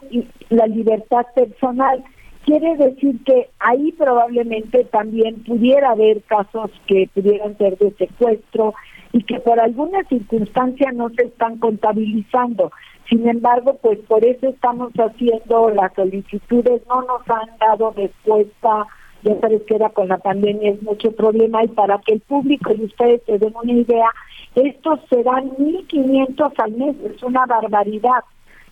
la 0.51 0.67
libertad 0.67 1.25
personal. 1.35 2.05
Quiere 2.45 2.77
decir 2.77 3.23
que 3.25 3.49
ahí 3.61 3.93
probablemente 3.93 4.85
también 4.85 5.43
pudiera 5.45 5.91
haber 5.91 6.23
casos 6.23 6.71
que 6.87 7.09
pudieran 7.15 7.57
ser 7.57 7.79
de 7.79 7.93
secuestro, 7.93 8.75
y 9.13 9.23
que 9.25 9.39
por 9.41 9.61
alguna 9.61 10.03
circunstancia 10.05 10.91
no 10.93 11.11
se 11.11 11.25
están 11.25 11.59
contabilizando. 11.59 12.73
Sin 13.09 13.29
embargo, 13.29 13.79
pues 13.83 13.99
por 14.01 14.25
eso 14.25 14.49
estamos 14.49 14.93
haciendo 14.95 15.71
las 15.71 15.93
solicitudes, 15.95 16.83
no 16.89 17.03
nos 17.03 17.29
han 17.29 17.59
dado 17.59 17.91
respuesta, 17.91 18.87
ya 19.23 19.39
sabes 19.41 19.63
que 19.65 19.75
era 19.75 19.91
con 19.91 20.09
la 20.09 20.19
pandemia 20.19 20.73
es 20.73 20.83
mucho 20.83 21.13
problema 21.13 21.63
y 21.63 21.69
para 21.69 21.99
que 21.99 22.15
el 22.15 22.21
público 22.21 22.73
y 22.75 22.85
ustedes 22.85 23.23
se 23.27 23.39
den 23.39 23.55
una 23.63 23.73
idea, 23.73 24.09
estos 24.55 25.01
serán 25.11 25.51
1.500 25.51 26.53
al 26.57 26.73
mes, 26.73 26.97
es 27.05 27.23
una 27.23 27.45
barbaridad. 27.47 28.25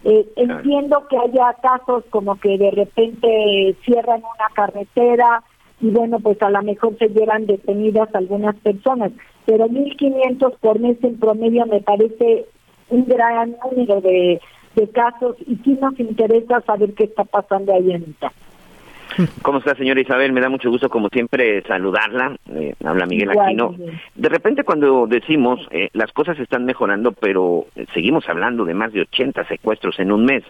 Eh, 0.05 0.27
entiendo 0.37 1.07
que 1.09 1.19
haya 1.19 1.55
casos 1.61 2.05
como 2.09 2.41
que 2.41 2.57
de 2.57 2.71
repente 2.71 3.77
cierran 3.85 4.21
una 4.21 4.49
carretera 4.55 5.43
y 5.81 5.91
bueno, 5.91 6.21
pues 6.21 6.41
a 6.43 6.51
lo 6.51 6.63
mejor 6.63 6.97
se 6.99 7.09
llevan 7.09 7.47
detenidas 7.47 8.15
algunas 8.15 8.57
personas, 8.57 9.13
pero 9.47 9.67
1.500 9.67 10.57
por 10.59 10.79
mes 10.79 11.03
en 11.03 11.19
promedio 11.19 11.67
me 11.67 11.81
parece 11.81 12.47
un 12.89 13.07
gran 13.07 13.57
número 13.65 14.01
de, 14.01 14.41
casos 14.95 15.37
y 15.47 15.57
sí 15.57 15.77
nos 15.79 15.99
interesa 16.01 16.63
saber 16.63 16.95
qué 16.95 17.05
está 17.05 17.25
pasando 17.25 17.75
ahí 17.75 17.93
en 17.93 18.05
esta. 18.05 18.33
¿Cómo 19.43 19.59
está, 19.59 19.75
señora 19.75 20.01
Isabel? 20.01 20.33
Me 20.33 20.41
da 20.41 20.49
mucho 20.49 20.71
gusto, 20.71 20.89
como 20.89 21.09
siempre, 21.09 21.63
saludarla. 21.63 22.37
Eh, 22.55 22.75
habla 22.85 23.07
Miguel 23.07 23.31
Aquino. 23.31 23.75
De 24.15 24.29
repente, 24.29 24.65
cuando 24.65 25.07
decimos 25.07 25.61
eh, 25.71 25.91
las 25.93 26.13
cosas 26.13 26.39
están 26.39 26.65
mejorando, 26.65 27.13
pero 27.13 27.67
seguimos 27.95 28.29
hablando 28.29 28.65
de 28.65 28.75
más 28.75 28.93
de 28.93 29.03
80 29.03 29.47
secuestros 29.49 29.99
en 29.99 30.13
un 30.13 30.25
mes. 30.25 30.45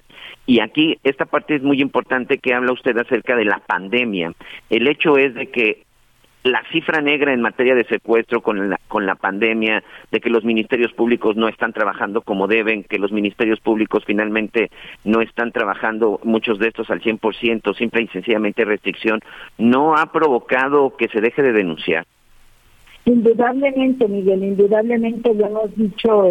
Y 0.47 0.61
aquí, 0.61 0.99
esta 1.05 1.27
parte 1.27 1.57
es 1.57 1.63
muy 1.63 1.81
importante 1.81 2.39
que 2.39 2.55
habla 2.55 2.73
usted 2.73 2.97
acerca 2.99 3.37
de 3.37 3.45
la 3.45 3.59
pandemia. 3.59 4.33
El 4.69 4.89
hecho 4.89 5.17
es 5.17 5.35
de 5.35 5.49
que 5.49 5.83
la 6.43 6.63
cifra 6.73 7.01
negra 7.01 7.33
en 7.33 7.41
materia 7.41 7.75
de 7.75 7.85
secuestro 7.85 8.41
con 8.41 8.71
la, 8.71 8.81
con 8.89 9.07
la 9.07 9.15
pandemia, 9.15 9.83
de 10.11 10.21
que 10.21 10.31
los 10.31 10.45
ministerios 10.45 10.93
públicos 10.93 11.37
no 11.37 11.49
están 11.49 11.73
trabajando 11.73 12.23
como 12.23 12.47
deben, 12.47 12.85
que 12.85 12.99
los 12.99 13.13
ministerios 13.13 13.61
públicos 13.61 14.05
finalmente 14.07 14.71
no 15.05 15.21
están 15.21 15.53
trabajando, 15.53 16.21
muchos 16.25 16.59
de 16.59 16.69
estos 16.69 16.91
al 16.91 17.01
100%, 17.01 17.77
simple 17.77 18.03
y 18.03 18.09
sencillamente 18.09 18.65
restricción, 18.65 19.21
no 19.59 19.97
ha 19.97 20.13
provocado 20.13 20.97
que 20.97 21.09
se 21.09 21.21
deje 21.21 21.43
de 21.43 21.53
denunciar. 21.53 22.07
Indudablemente, 23.05 24.07
Miguel, 24.09 24.45
indudablemente 24.45 25.35
lo 25.35 25.47
hemos 25.47 25.75
dicho 25.75 26.23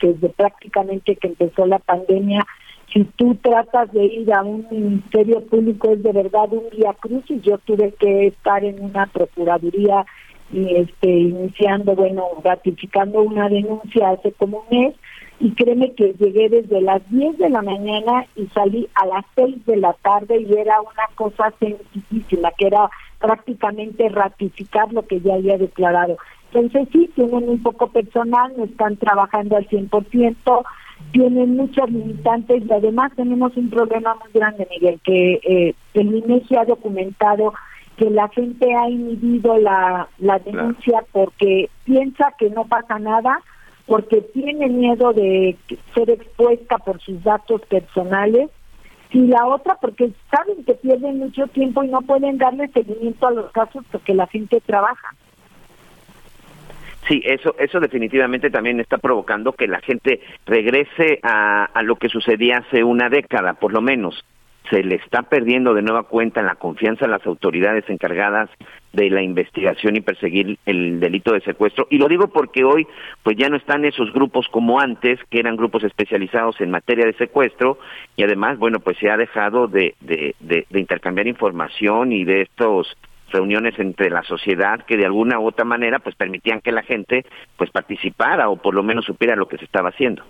desde 0.00 0.28
prácticamente 0.28 1.16
que 1.16 1.28
empezó 1.28 1.66
la 1.66 1.78
pandemia, 1.78 2.46
si 2.92 3.04
tú 3.16 3.34
tratas 3.36 3.92
de 3.92 4.04
ir 4.04 4.32
a 4.32 4.42
un 4.42 4.66
ministerio 4.70 5.44
público 5.46 5.90
es 5.90 6.02
de 6.02 6.12
verdad 6.12 6.52
un 6.52 6.70
día 6.70 6.94
crucis. 6.98 7.42
Yo 7.42 7.58
tuve 7.58 7.92
que 7.98 8.28
estar 8.28 8.64
en 8.64 8.82
una 8.82 9.06
procuraduría 9.06 10.06
y 10.50 10.76
este 10.76 11.10
iniciando, 11.10 11.94
bueno, 11.94 12.24
ratificando 12.42 13.20
una 13.20 13.48
denuncia 13.48 14.10
hace 14.10 14.32
como 14.32 14.64
un 14.68 14.78
mes 14.78 14.94
y 15.40 15.52
créeme 15.52 15.92
que 15.92 16.14
llegué 16.14 16.48
desde 16.48 16.80
las 16.80 17.08
10 17.10 17.38
de 17.38 17.50
la 17.50 17.62
mañana 17.62 18.26
y 18.34 18.46
salí 18.48 18.88
a 18.94 19.06
las 19.06 19.24
6 19.36 19.66
de 19.66 19.76
la 19.76 19.92
tarde 19.92 20.40
y 20.40 20.52
era 20.54 20.80
una 20.80 21.06
cosa 21.14 21.52
sencillísima, 21.60 22.50
que 22.56 22.66
era 22.68 22.90
prácticamente 23.20 24.08
ratificar 24.08 24.92
lo 24.92 25.06
que 25.06 25.20
ya 25.20 25.34
había 25.34 25.58
declarado. 25.58 26.16
Entonces 26.52 26.88
sí, 26.92 27.10
tienen 27.14 27.48
un 27.48 27.62
poco 27.62 27.88
personal, 27.88 28.52
no 28.56 28.64
están 28.64 28.96
trabajando 28.96 29.56
al 29.56 29.68
100%, 29.68 30.64
tienen 31.12 31.56
muchas 31.56 31.90
limitantes 31.90 32.62
y 32.64 32.72
además 32.72 33.12
tenemos 33.16 33.56
un 33.56 33.70
problema 33.70 34.14
muy 34.14 34.30
grande, 34.32 34.68
Miguel, 34.70 35.00
que 35.02 35.40
eh, 35.42 35.74
el 35.94 36.14
INEGI 36.14 36.56
ha 36.56 36.64
documentado 36.64 37.54
que 37.96 38.10
la 38.10 38.28
gente 38.28 38.74
ha 38.74 38.88
inhibido 38.88 39.58
la, 39.58 40.08
la 40.18 40.38
denuncia 40.38 41.04
porque 41.12 41.68
piensa 41.84 42.32
que 42.38 42.50
no 42.50 42.64
pasa 42.64 42.98
nada, 42.98 43.40
porque 43.86 44.20
tiene 44.20 44.68
miedo 44.68 45.12
de 45.12 45.56
ser 45.94 46.10
expuesta 46.10 46.78
por 46.78 47.00
sus 47.00 47.22
datos 47.24 47.62
personales 47.62 48.50
y 49.10 49.26
la 49.26 49.46
otra 49.46 49.76
porque 49.80 50.12
saben 50.30 50.64
que 50.64 50.74
pierden 50.74 51.18
mucho 51.18 51.46
tiempo 51.48 51.82
y 51.82 51.88
no 51.88 52.02
pueden 52.02 52.38
darle 52.38 52.68
seguimiento 52.68 53.26
a 53.26 53.32
los 53.32 53.50
casos 53.52 53.84
porque 53.90 54.14
la 54.14 54.26
gente 54.26 54.60
trabaja. 54.60 55.14
Sí, 57.08 57.22
eso, 57.24 57.54
eso 57.58 57.80
definitivamente 57.80 58.50
también 58.50 58.80
está 58.80 58.98
provocando 58.98 59.52
que 59.52 59.66
la 59.66 59.80
gente 59.80 60.20
regrese 60.46 61.20
a, 61.22 61.64
a 61.64 61.82
lo 61.82 61.96
que 61.96 62.08
sucedía 62.08 62.58
hace 62.58 62.84
una 62.84 63.08
década, 63.08 63.54
por 63.54 63.72
lo 63.72 63.80
menos 63.80 64.24
se 64.70 64.82
le 64.82 64.96
está 64.96 65.22
perdiendo 65.22 65.74
de 65.74 65.82
nueva 65.82 66.02
cuenta 66.04 66.42
la 66.42 66.56
confianza 66.56 67.06
a 67.06 67.08
las 67.08 67.26
autoridades 67.26 67.84
encargadas 67.88 68.50
de 68.92 69.10
la 69.10 69.22
investigación 69.22 69.96
y 69.96 70.00
perseguir 70.00 70.58
el 70.66 71.00
delito 71.00 71.32
de 71.32 71.40
secuestro. 71.40 71.86
Y 71.90 71.98
lo 71.98 72.08
digo 72.08 72.28
porque 72.28 72.64
hoy 72.64 72.86
pues 73.22 73.36
ya 73.36 73.48
no 73.48 73.56
están 73.56 73.84
esos 73.84 74.12
grupos 74.12 74.46
como 74.48 74.80
antes, 74.80 75.18
que 75.30 75.40
eran 75.40 75.56
grupos 75.56 75.84
especializados 75.84 76.60
en 76.60 76.70
materia 76.70 77.06
de 77.06 77.14
secuestro, 77.14 77.78
y 78.16 78.22
además, 78.22 78.58
bueno, 78.58 78.80
pues 78.80 78.98
se 78.98 79.10
ha 79.10 79.16
dejado 79.16 79.68
de, 79.68 79.94
intercambiar 80.74 81.26
información 81.26 82.12
y 82.12 82.24
de 82.24 82.42
estos 82.42 82.96
reuniones 83.30 83.78
entre 83.78 84.10
la 84.10 84.22
sociedad 84.22 84.84
que 84.84 84.96
de 84.96 85.06
alguna 85.06 85.38
u 85.38 85.46
otra 85.46 85.64
manera 85.64 85.98
pues 85.98 86.14
permitían 86.14 86.60
que 86.60 86.72
la 86.72 86.82
gente 86.82 87.24
pues 87.56 87.70
participara 87.70 88.48
o 88.48 88.56
por 88.56 88.74
lo 88.74 88.82
menos 88.82 89.04
supiera 89.04 89.36
lo 89.36 89.48
que 89.48 89.58
se 89.58 89.64
estaba 89.64 89.90
haciendo. 89.90 90.22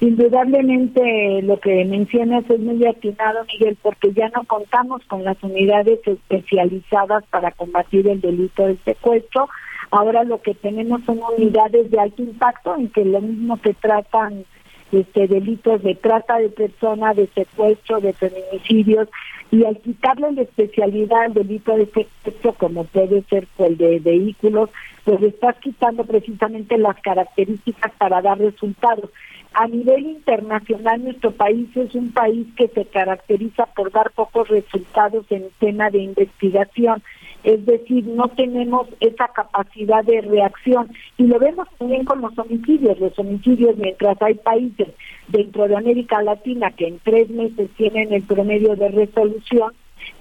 Indudablemente 0.00 1.42
lo 1.42 1.60
que 1.60 1.84
mencionas 1.84 2.48
es 2.48 2.58
muy 2.58 2.86
atinado, 2.86 3.44
Miguel, 3.52 3.76
porque 3.82 4.12
ya 4.12 4.30
no 4.30 4.44
contamos 4.44 5.04
con 5.04 5.24
las 5.24 5.42
unidades 5.42 6.00
especializadas 6.06 7.24
para 7.26 7.50
combatir 7.50 8.08
el 8.08 8.20
delito 8.20 8.66
del 8.66 8.78
secuestro. 8.78 9.48
Ahora 9.90 10.24
lo 10.24 10.40
que 10.40 10.54
tenemos 10.54 11.02
son 11.04 11.20
unidades 11.36 11.90
de 11.90 12.00
alto 12.00 12.22
impacto 12.22 12.76
en 12.76 12.88
que 12.88 13.04
lo 13.04 13.20
mismo 13.20 13.58
se 13.58 13.74
tratan 13.74 14.44
este 14.92 15.26
delitos 15.26 15.82
de 15.82 15.94
trata 15.94 16.38
de 16.38 16.48
personas, 16.48 17.16
de 17.16 17.26
secuestro, 17.28 18.00
de 18.00 18.12
feminicidios, 18.12 19.08
y 19.50 19.64
al 19.64 19.78
quitarle 19.78 20.32
la 20.32 20.42
especialidad 20.42 21.22
al 21.22 21.34
delito 21.34 21.76
de 21.76 21.86
secuestro, 21.86 22.52
como 22.54 22.84
puede 22.84 23.22
ser 23.22 23.48
el 23.58 23.76
de 23.76 23.98
vehículos, 23.98 24.70
pues 25.04 25.22
estás 25.22 25.56
quitando 25.58 26.04
precisamente 26.04 26.78
las 26.78 27.00
características 27.00 27.92
para 27.98 28.22
dar 28.22 28.38
resultados. 28.38 29.10
A 29.52 29.66
nivel 29.66 30.06
internacional, 30.06 31.02
nuestro 31.02 31.32
país 31.32 31.68
es 31.76 31.94
un 31.96 32.12
país 32.12 32.46
que 32.56 32.68
se 32.68 32.84
caracteriza 32.84 33.66
por 33.66 33.90
dar 33.90 34.12
pocos 34.12 34.48
resultados 34.48 35.26
en 35.30 35.48
tema 35.58 35.90
de 35.90 35.98
investigación. 35.98 37.02
Es 37.42 37.64
decir, 37.64 38.06
no 38.06 38.28
tenemos 38.28 38.88
esa 39.00 39.28
capacidad 39.28 40.04
de 40.04 40.20
reacción. 40.20 40.90
Y 41.16 41.24
lo 41.24 41.38
vemos 41.38 41.68
también 41.78 42.04
con 42.04 42.20
los 42.20 42.38
homicidios. 42.38 42.98
Los 42.98 43.18
homicidios, 43.18 43.76
mientras 43.76 44.20
hay 44.20 44.34
países 44.34 44.88
dentro 45.28 45.66
de 45.68 45.76
América 45.76 46.22
Latina 46.22 46.70
que 46.70 46.88
en 46.88 46.98
tres 46.98 47.30
meses 47.30 47.70
tienen 47.76 48.12
el 48.12 48.22
promedio 48.22 48.76
de 48.76 48.88
resolución, 48.88 49.72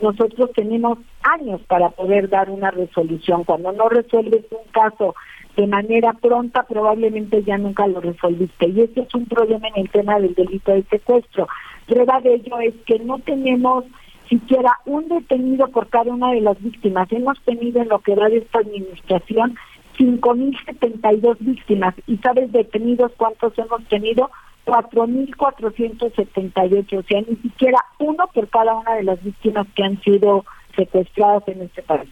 nosotros 0.01 0.51
tenemos 0.53 0.97
años 1.23 1.61
para 1.67 1.89
poder 1.89 2.29
dar 2.29 2.49
una 2.49 2.71
resolución. 2.71 3.43
Cuando 3.43 3.71
no 3.71 3.89
resuelves 3.89 4.45
un 4.51 4.71
caso 4.71 5.15
de 5.57 5.67
manera 5.67 6.13
pronta, 6.13 6.63
probablemente 6.63 7.43
ya 7.43 7.57
nunca 7.57 7.85
lo 7.87 7.99
resolviste. 7.99 8.69
Y 8.69 8.81
ese 8.81 9.01
es 9.01 9.13
un 9.13 9.25
problema 9.25 9.67
en 9.67 9.83
el 9.83 9.89
tema 9.89 10.19
del 10.19 10.33
delito 10.33 10.71
de 10.71 10.83
secuestro. 10.83 11.47
Prueba 11.85 12.21
de 12.21 12.35
ello 12.35 12.59
es 12.59 12.75
que 12.85 12.99
no 12.99 13.19
tenemos 13.19 13.83
siquiera 14.29 14.79
un 14.85 15.09
detenido 15.09 15.67
por 15.67 15.89
cada 15.89 16.13
una 16.13 16.31
de 16.31 16.39
las 16.41 16.61
víctimas. 16.61 17.11
Hemos 17.11 17.39
tenido 17.41 17.81
en 17.81 17.89
lo 17.89 17.97
que 17.99 18.13
va 18.15 18.29
de 18.29 18.37
esta 18.37 18.59
administración 18.59 19.57
5.072 19.97 21.37
víctimas. 21.39 21.95
¿Y 22.07 22.17
sabes 22.17 22.51
detenidos 22.51 23.11
cuántos 23.17 23.57
hemos 23.57 23.83
tenido? 23.85 24.29
4.478. 24.65 26.97
O 26.97 27.03
sea, 27.03 27.21
ni 27.21 27.37
siquiera 27.37 27.79
uno 27.97 28.29
por 28.33 28.49
cada 28.49 28.75
una 28.75 28.95
de 28.95 29.03
las 29.03 29.23
víctimas 29.23 29.65
que 29.75 29.83
han 29.83 30.01
sido 30.01 30.43
secuestradas 30.75 31.47
en 31.47 31.61
este 31.63 31.81
país. 31.81 32.09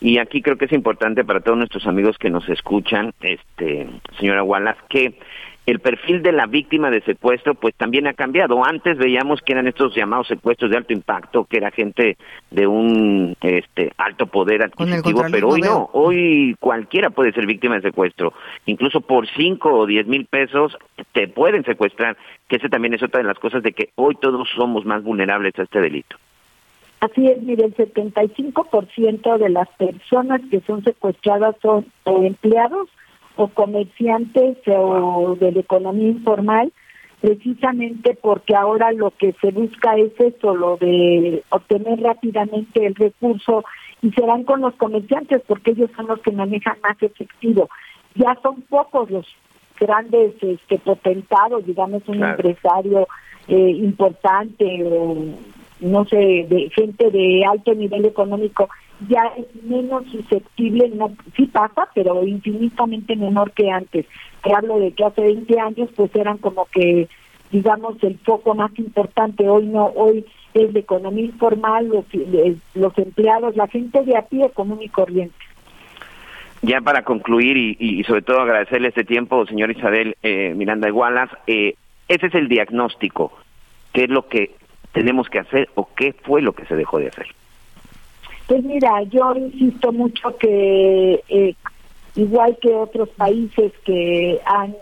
Y 0.00 0.18
aquí 0.18 0.40
creo 0.40 0.56
que 0.56 0.64
es 0.64 0.72
importante 0.72 1.24
para 1.24 1.40
todos 1.40 1.58
nuestros 1.58 1.86
amigos 1.86 2.16
que 2.18 2.30
nos 2.30 2.48
escuchan, 2.48 3.12
este, 3.20 3.86
señora 4.18 4.42
Wallace, 4.42 4.80
que 4.88 5.18
el 5.70 5.80
perfil 5.80 6.22
de 6.22 6.32
la 6.32 6.46
víctima 6.46 6.90
de 6.90 7.00
secuestro 7.02 7.54
pues 7.54 7.74
también 7.74 8.06
ha 8.06 8.14
cambiado. 8.14 8.64
Antes 8.64 8.98
veíamos 8.98 9.40
que 9.40 9.52
eran 9.52 9.68
estos 9.68 9.94
llamados 9.94 10.28
secuestros 10.28 10.70
de 10.70 10.76
alto 10.76 10.92
impacto, 10.92 11.44
que 11.44 11.58
era 11.58 11.70
gente 11.70 12.16
de 12.50 12.66
un 12.66 13.36
este 13.40 13.92
alto 13.96 14.26
poder 14.26 14.62
adquisitivo, 14.62 15.22
pero 15.30 15.48
hoy 15.48 15.60
no, 15.60 15.90
hoy 15.92 16.56
cualquiera 16.58 17.10
puede 17.10 17.32
ser 17.32 17.46
víctima 17.46 17.76
de 17.76 17.82
secuestro. 17.82 18.32
Incluso 18.66 19.00
por 19.00 19.28
cinco 19.28 19.72
o 19.72 19.86
diez 19.86 20.06
mil 20.06 20.26
pesos 20.26 20.76
te 21.12 21.28
pueden 21.28 21.64
secuestrar, 21.64 22.16
que 22.48 22.56
ese 22.56 22.68
también 22.68 22.94
es 22.94 23.02
otra 23.02 23.18
de 23.18 23.26
las 23.26 23.38
cosas 23.38 23.62
de 23.62 23.72
que 23.72 23.90
hoy 23.94 24.16
todos 24.16 24.48
somos 24.56 24.84
más 24.84 25.02
vulnerables 25.02 25.58
a 25.58 25.62
este 25.62 25.80
delito. 25.80 26.16
Así 27.00 27.26
es, 27.26 27.42
mire, 27.42 27.64
el 27.64 27.74
75% 27.74 29.38
de 29.38 29.48
las 29.48 29.68
personas 29.78 30.42
que 30.50 30.60
son 30.60 30.84
secuestradas 30.84 31.56
son 31.62 31.86
empleados 32.04 32.88
o 33.36 33.48
comerciantes 33.48 34.58
o 34.66 35.36
de 35.38 35.52
la 35.52 35.60
economía 35.60 36.08
informal, 36.08 36.72
precisamente 37.20 38.16
porque 38.20 38.54
ahora 38.54 38.92
lo 38.92 39.10
que 39.10 39.34
se 39.40 39.50
busca 39.50 39.96
es 39.96 40.12
eso, 40.18 40.54
lo 40.54 40.76
de 40.76 41.42
obtener 41.50 42.00
rápidamente 42.00 42.86
el 42.86 42.94
recurso 42.94 43.64
y 44.02 44.10
se 44.12 44.22
van 44.22 44.44
con 44.44 44.60
los 44.62 44.74
comerciantes 44.74 45.42
porque 45.46 45.72
ellos 45.72 45.90
son 45.96 46.06
los 46.06 46.20
que 46.20 46.32
manejan 46.32 46.78
más 46.82 47.00
efectivo. 47.02 47.68
Ya 48.14 48.36
son 48.42 48.62
pocos 48.62 49.10
los 49.10 49.26
grandes 49.78 50.34
este, 50.42 50.78
potentados, 50.78 51.64
digamos 51.64 52.06
un 52.08 52.22
empresario 52.22 53.06
eh, 53.48 53.70
importante 53.70 54.84
o 54.84 55.16
no 55.80 56.04
sé, 56.04 56.16
de 56.16 56.70
gente 56.74 57.10
de 57.10 57.44
alto 57.44 57.74
nivel 57.74 58.04
económico 58.04 58.68
ya 59.08 59.32
es 59.36 59.46
menos 59.64 60.04
susceptible, 60.10 60.90
no, 60.94 61.12
sí 61.36 61.46
pasa, 61.46 61.88
pero 61.94 62.22
infinitamente 62.26 63.16
menor 63.16 63.52
que 63.52 63.70
antes. 63.70 64.06
Te 64.42 64.54
hablo 64.54 64.78
de 64.78 64.92
que 64.92 65.04
hace 65.04 65.22
20 65.22 65.60
años 65.60 65.88
pues 65.96 66.14
eran 66.14 66.38
como 66.38 66.66
que, 66.66 67.08
digamos, 67.50 68.02
el 68.02 68.18
foco 68.18 68.54
más 68.54 68.70
importante, 68.78 69.48
hoy 69.48 69.66
no, 69.66 69.86
hoy 69.86 70.26
es 70.52 70.72
de 70.72 70.80
economía 70.80 71.24
informal, 71.24 71.88
los, 71.88 72.04
los 72.74 72.98
empleados, 72.98 73.56
la 73.56 73.68
gente 73.68 74.02
de 74.02 74.16
a 74.16 74.22
pie 74.22 74.50
común 74.50 74.80
y 74.82 74.88
corriente. 74.88 75.34
Ya 76.62 76.82
para 76.82 77.04
concluir 77.04 77.56
y, 77.56 77.76
y 77.78 78.04
sobre 78.04 78.20
todo 78.20 78.40
agradecerle 78.40 78.88
este 78.88 79.04
tiempo, 79.04 79.46
señor 79.46 79.70
Isabel 79.70 80.16
eh, 80.22 80.52
Miranda 80.54 80.88
Igualas, 80.88 81.30
eh, 81.46 81.74
ese 82.08 82.26
es 82.26 82.34
el 82.34 82.48
diagnóstico. 82.48 83.32
¿Qué 83.94 84.04
es 84.04 84.10
lo 84.10 84.28
que 84.28 84.59
tenemos 84.92 85.28
que 85.28 85.38
hacer 85.38 85.68
o 85.74 85.88
qué 85.94 86.12
fue 86.12 86.42
lo 86.42 86.52
que 86.52 86.66
se 86.66 86.76
dejó 86.76 86.98
de 86.98 87.08
hacer? 87.08 87.26
Pues 88.46 88.64
mira, 88.64 89.02
yo 89.04 89.34
insisto 89.36 89.92
mucho 89.92 90.36
que 90.36 91.22
eh, 91.28 91.54
igual 92.16 92.58
que 92.60 92.74
otros 92.74 93.08
países 93.10 93.72
que 93.84 94.40
han 94.44 94.74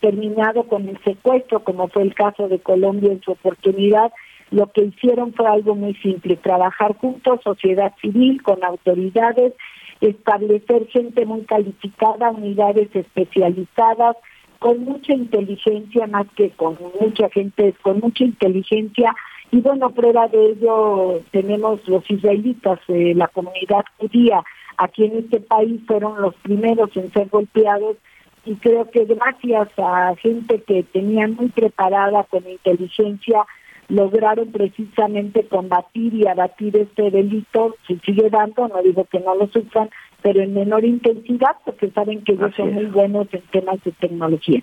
terminado 0.00 0.64
con 0.64 0.88
el 0.88 0.98
secuestro, 1.02 1.60
como 1.60 1.88
fue 1.88 2.02
el 2.02 2.14
caso 2.14 2.48
de 2.48 2.58
Colombia 2.60 3.12
en 3.12 3.20
su 3.20 3.32
oportunidad, 3.32 4.12
lo 4.50 4.66
que 4.68 4.82
hicieron 4.82 5.32
fue 5.34 5.46
algo 5.46 5.74
muy 5.74 5.94
simple, 5.94 6.36
trabajar 6.36 6.96
juntos, 6.96 7.40
sociedad 7.42 7.92
civil, 8.00 8.42
con 8.42 8.64
autoridades, 8.64 9.52
establecer 10.00 10.88
gente 10.88 11.26
muy 11.26 11.42
calificada, 11.42 12.30
unidades 12.30 12.88
especializadas, 12.94 14.16
con 14.58 14.84
mucha 14.84 15.14
inteligencia, 15.14 16.06
más 16.06 16.26
que 16.36 16.50
con 16.50 16.76
mucha 17.00 17.28
gente, 17.30 17.74
con 17.82 18.00
mucha 18.00 18.24
inteligencia, 18.24 19.14
y 19.52 19.60
bueno, 19.60 19.90
prueba 19.90 20.28
de 20.28 20.52
ello 20.52 21.20
tenemos 21.32 21.86
los 21.88 22.08
israelitas, 22.08 22.78
eh, 22.88 23.14
la 23.16 23.26
comunidad 23.28 23.84
judía. 23.98 24.42
Aquí 24.76 25.04
en 25.04 25.18
este 25.18 25.40
país 25.40 25.80
fueron 25.86 26.20
los 26.22 26.34
primeros 26.36 26.96
en 26.96 27.12
ser 27.12 27.28
golpeados 27.28 27.96
y 28.44 28.54
creo 28.56 28.90
que 28.90 29.04
gracias 29.04 29.68
a 29.76 30.14
gente 30.16 30.62
que 30.62 30.84
tenía 30.84 31.26
muy 31.28 31.48
preparada 31.48 32.24
con 32.24 32.48
inteligencia 32.48 33.44
lograron 33.88 34.52
precisamente 34.52 35.44
combatir 35.46 36.14
y 36.14 36.26
abatir 36.28 36.76
este 36.76 37.10
delito, 37.10 37.74
se 37.88 37.98
sigue 37.98 38.30
dando, 38.30 38.68
no 38.68 38.80
digo 38.82 39.04
que 39.04 39.18
no 39.18 39.34
lo 39.34 39.48
sufran, 39.48 39.90
pero 40.22 40.40
en 40.40 40.54
menor 40.54 40.84
intensidad 40.84 41.56
porque 41.64 41.90
saben 41.90 42.22
que 42.22 42.32
ellos 42.32 42.54
son 42.56 42.72
muy 42.72 42.86
buenos 42.86 43.26
en 43.32 43.42
temas 43.50 43.82
de 43.82 43.90
tecnología. 43.92 44.62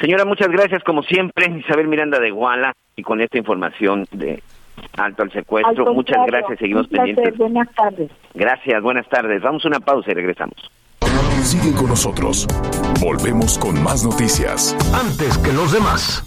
Señora, 0.00 0.24
muchas 0.24 0.48
gracias 0.48 0.82
como 0.84 1.02
siempre, 1.02 1.46
Isabel 1.58 1.88
Miranda 1.88 2.20
de 2.20 2.30
Guala 2.30 2.72
y 2.96 3.02
con 3.02 3.20
esta 3.20 3.38
información 3.38 4.06
de 4.12 4.42
alto 4.96 5.22
al 5.22 5.32
secuestro. 5.32 5.92
Muchas 5.92 6.24
gracias, 6.26 6.58
seguimos 6.58 6.86
pendientes. 6.88 7.36
Buenas 7.36 7.68
tardes. 7.74 8.10
Gracias, 8.34 8.82
buenas 8.82 9.08
tardes. 9.08 9.42
Vamos 9.42 9.64
a 9.64 9.68
una 9.68 9.80
pausa 9.80 10.10
y 10.10 10.14
regresamos. 10.14 10.70
Sigue 11.42 11.74
con 11.74 11.88
nosotros. 11.88 12.46
Volvemos 13.00 13.58
con 13.58 13.82
más 13.82 14.04
noticias. 14.04 14.76
Antes 14.92 15.38
que 15.38 15.52
los 15.52 15.72
demás. 15.72 16.24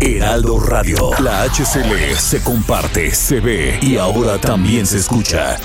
Heraldo 0.00 0.58
Radio. 0.58 1.10
La 1.22 1.42
HCL 1.44 2.14
se 2.16 2.42
comparte, 2.42 3.10
se 3.10 3.40
ve 3.40 3.78
y 3.80 3.96
ahora 3.96 4.38
también 4.38 4.86
se 4.86 4.98
escucha. 4.98 5.56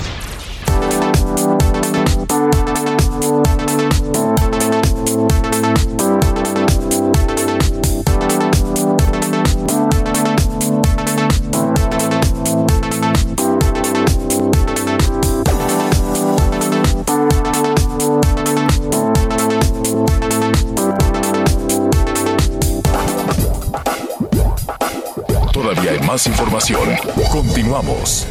Continuamos. 27.30 28.26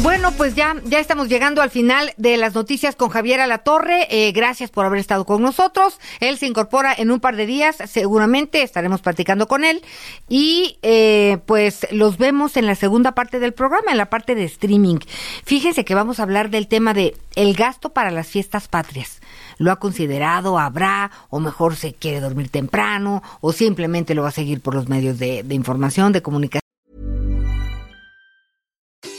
Bueno, 0.00 0.32
pues 0.32 0.56
ya, 0.56 0.74
ya 0.84 0.98
estamos 0.98 1.28
llegando 1.28 1.62
al 1.62 1.70
final 1.70 2.12
de 2.16 2.36
las 2.36 2.52
noticias 2.56 2.96
con 2.96 3.08
Javier 3.08 3.40
Alatorre. 3.40 4.08
Eh, 4.10 4.32
gracias 4.32 4.68
por 4.68 4.84
haber 4.84 4.98
estado 4.98 5.24
con 5.24 5.42
nosotros. 5.42 6.00
Él 6.18 6.38
se 6.38 6.46
incorpora 6.46 6.92
en 6.92 7.12
un 7.12 7.20
par 7.20 7.36
de 7.36 7.46
días, 7.46 7.76
seguramente 7.86 8.62
estaremos 8.62 9.00
platicando 9.00 9.46
con 9.46 9.64
él. 9.64 9.82
Y 10.28 10.78
eh, 10.82 11.38
pues 11.46 11.86
los 11.92 12.18
vemos 12.18 12.56
en 12.56 12.66
la 12.66 12.74
segunda 12.74 13.12
parte 13.12 13.38
del 13.38 13.52
programa, 13.52 13.92
en 13.92 13.98
la 13.98 14.10
parte 14.10 14.34
de 14.34 14.42
streaming. 14.42 14.98
Fíjense 15.44 15.84
que 15.84 15.94
vamos 15.94 16.18
a 16.18 16.24
hablar 16.24 16.50
del 16.50 16.66
tema 16.66 16.94
de 16.94 17.16
el 17.36 17.54
gasto 17.54 17.90
para 17.90 18.10
las 18.10 18.26
fiestas 18.26 18.66
patrias. 18.66 19.20
¿Lo 19.58 19.70
ha 19.70 19.76
considerado? 19.76 20.58
¿Habrá? 20.58 21.12
¿O 21.30 21.38
mejor 21.38 21.76
se 21.76 21.94
quiere 21.94 22.18
dormir 22.18 22.48
temprano? 22.48 23.22
¿O 23.40 23.52
simplemente 23.52 24.16
lo 24.16 24.22
va 24.22 24.30
a 24.30 24.32
seguir 24.32 24.60
por 24.60 24.74
los 24.74 24.88
medios 24.88 25.20
de 25.20 25.44
información, 25.50 26.10
de 26.12 26.22
comunicación? 26.22 26.67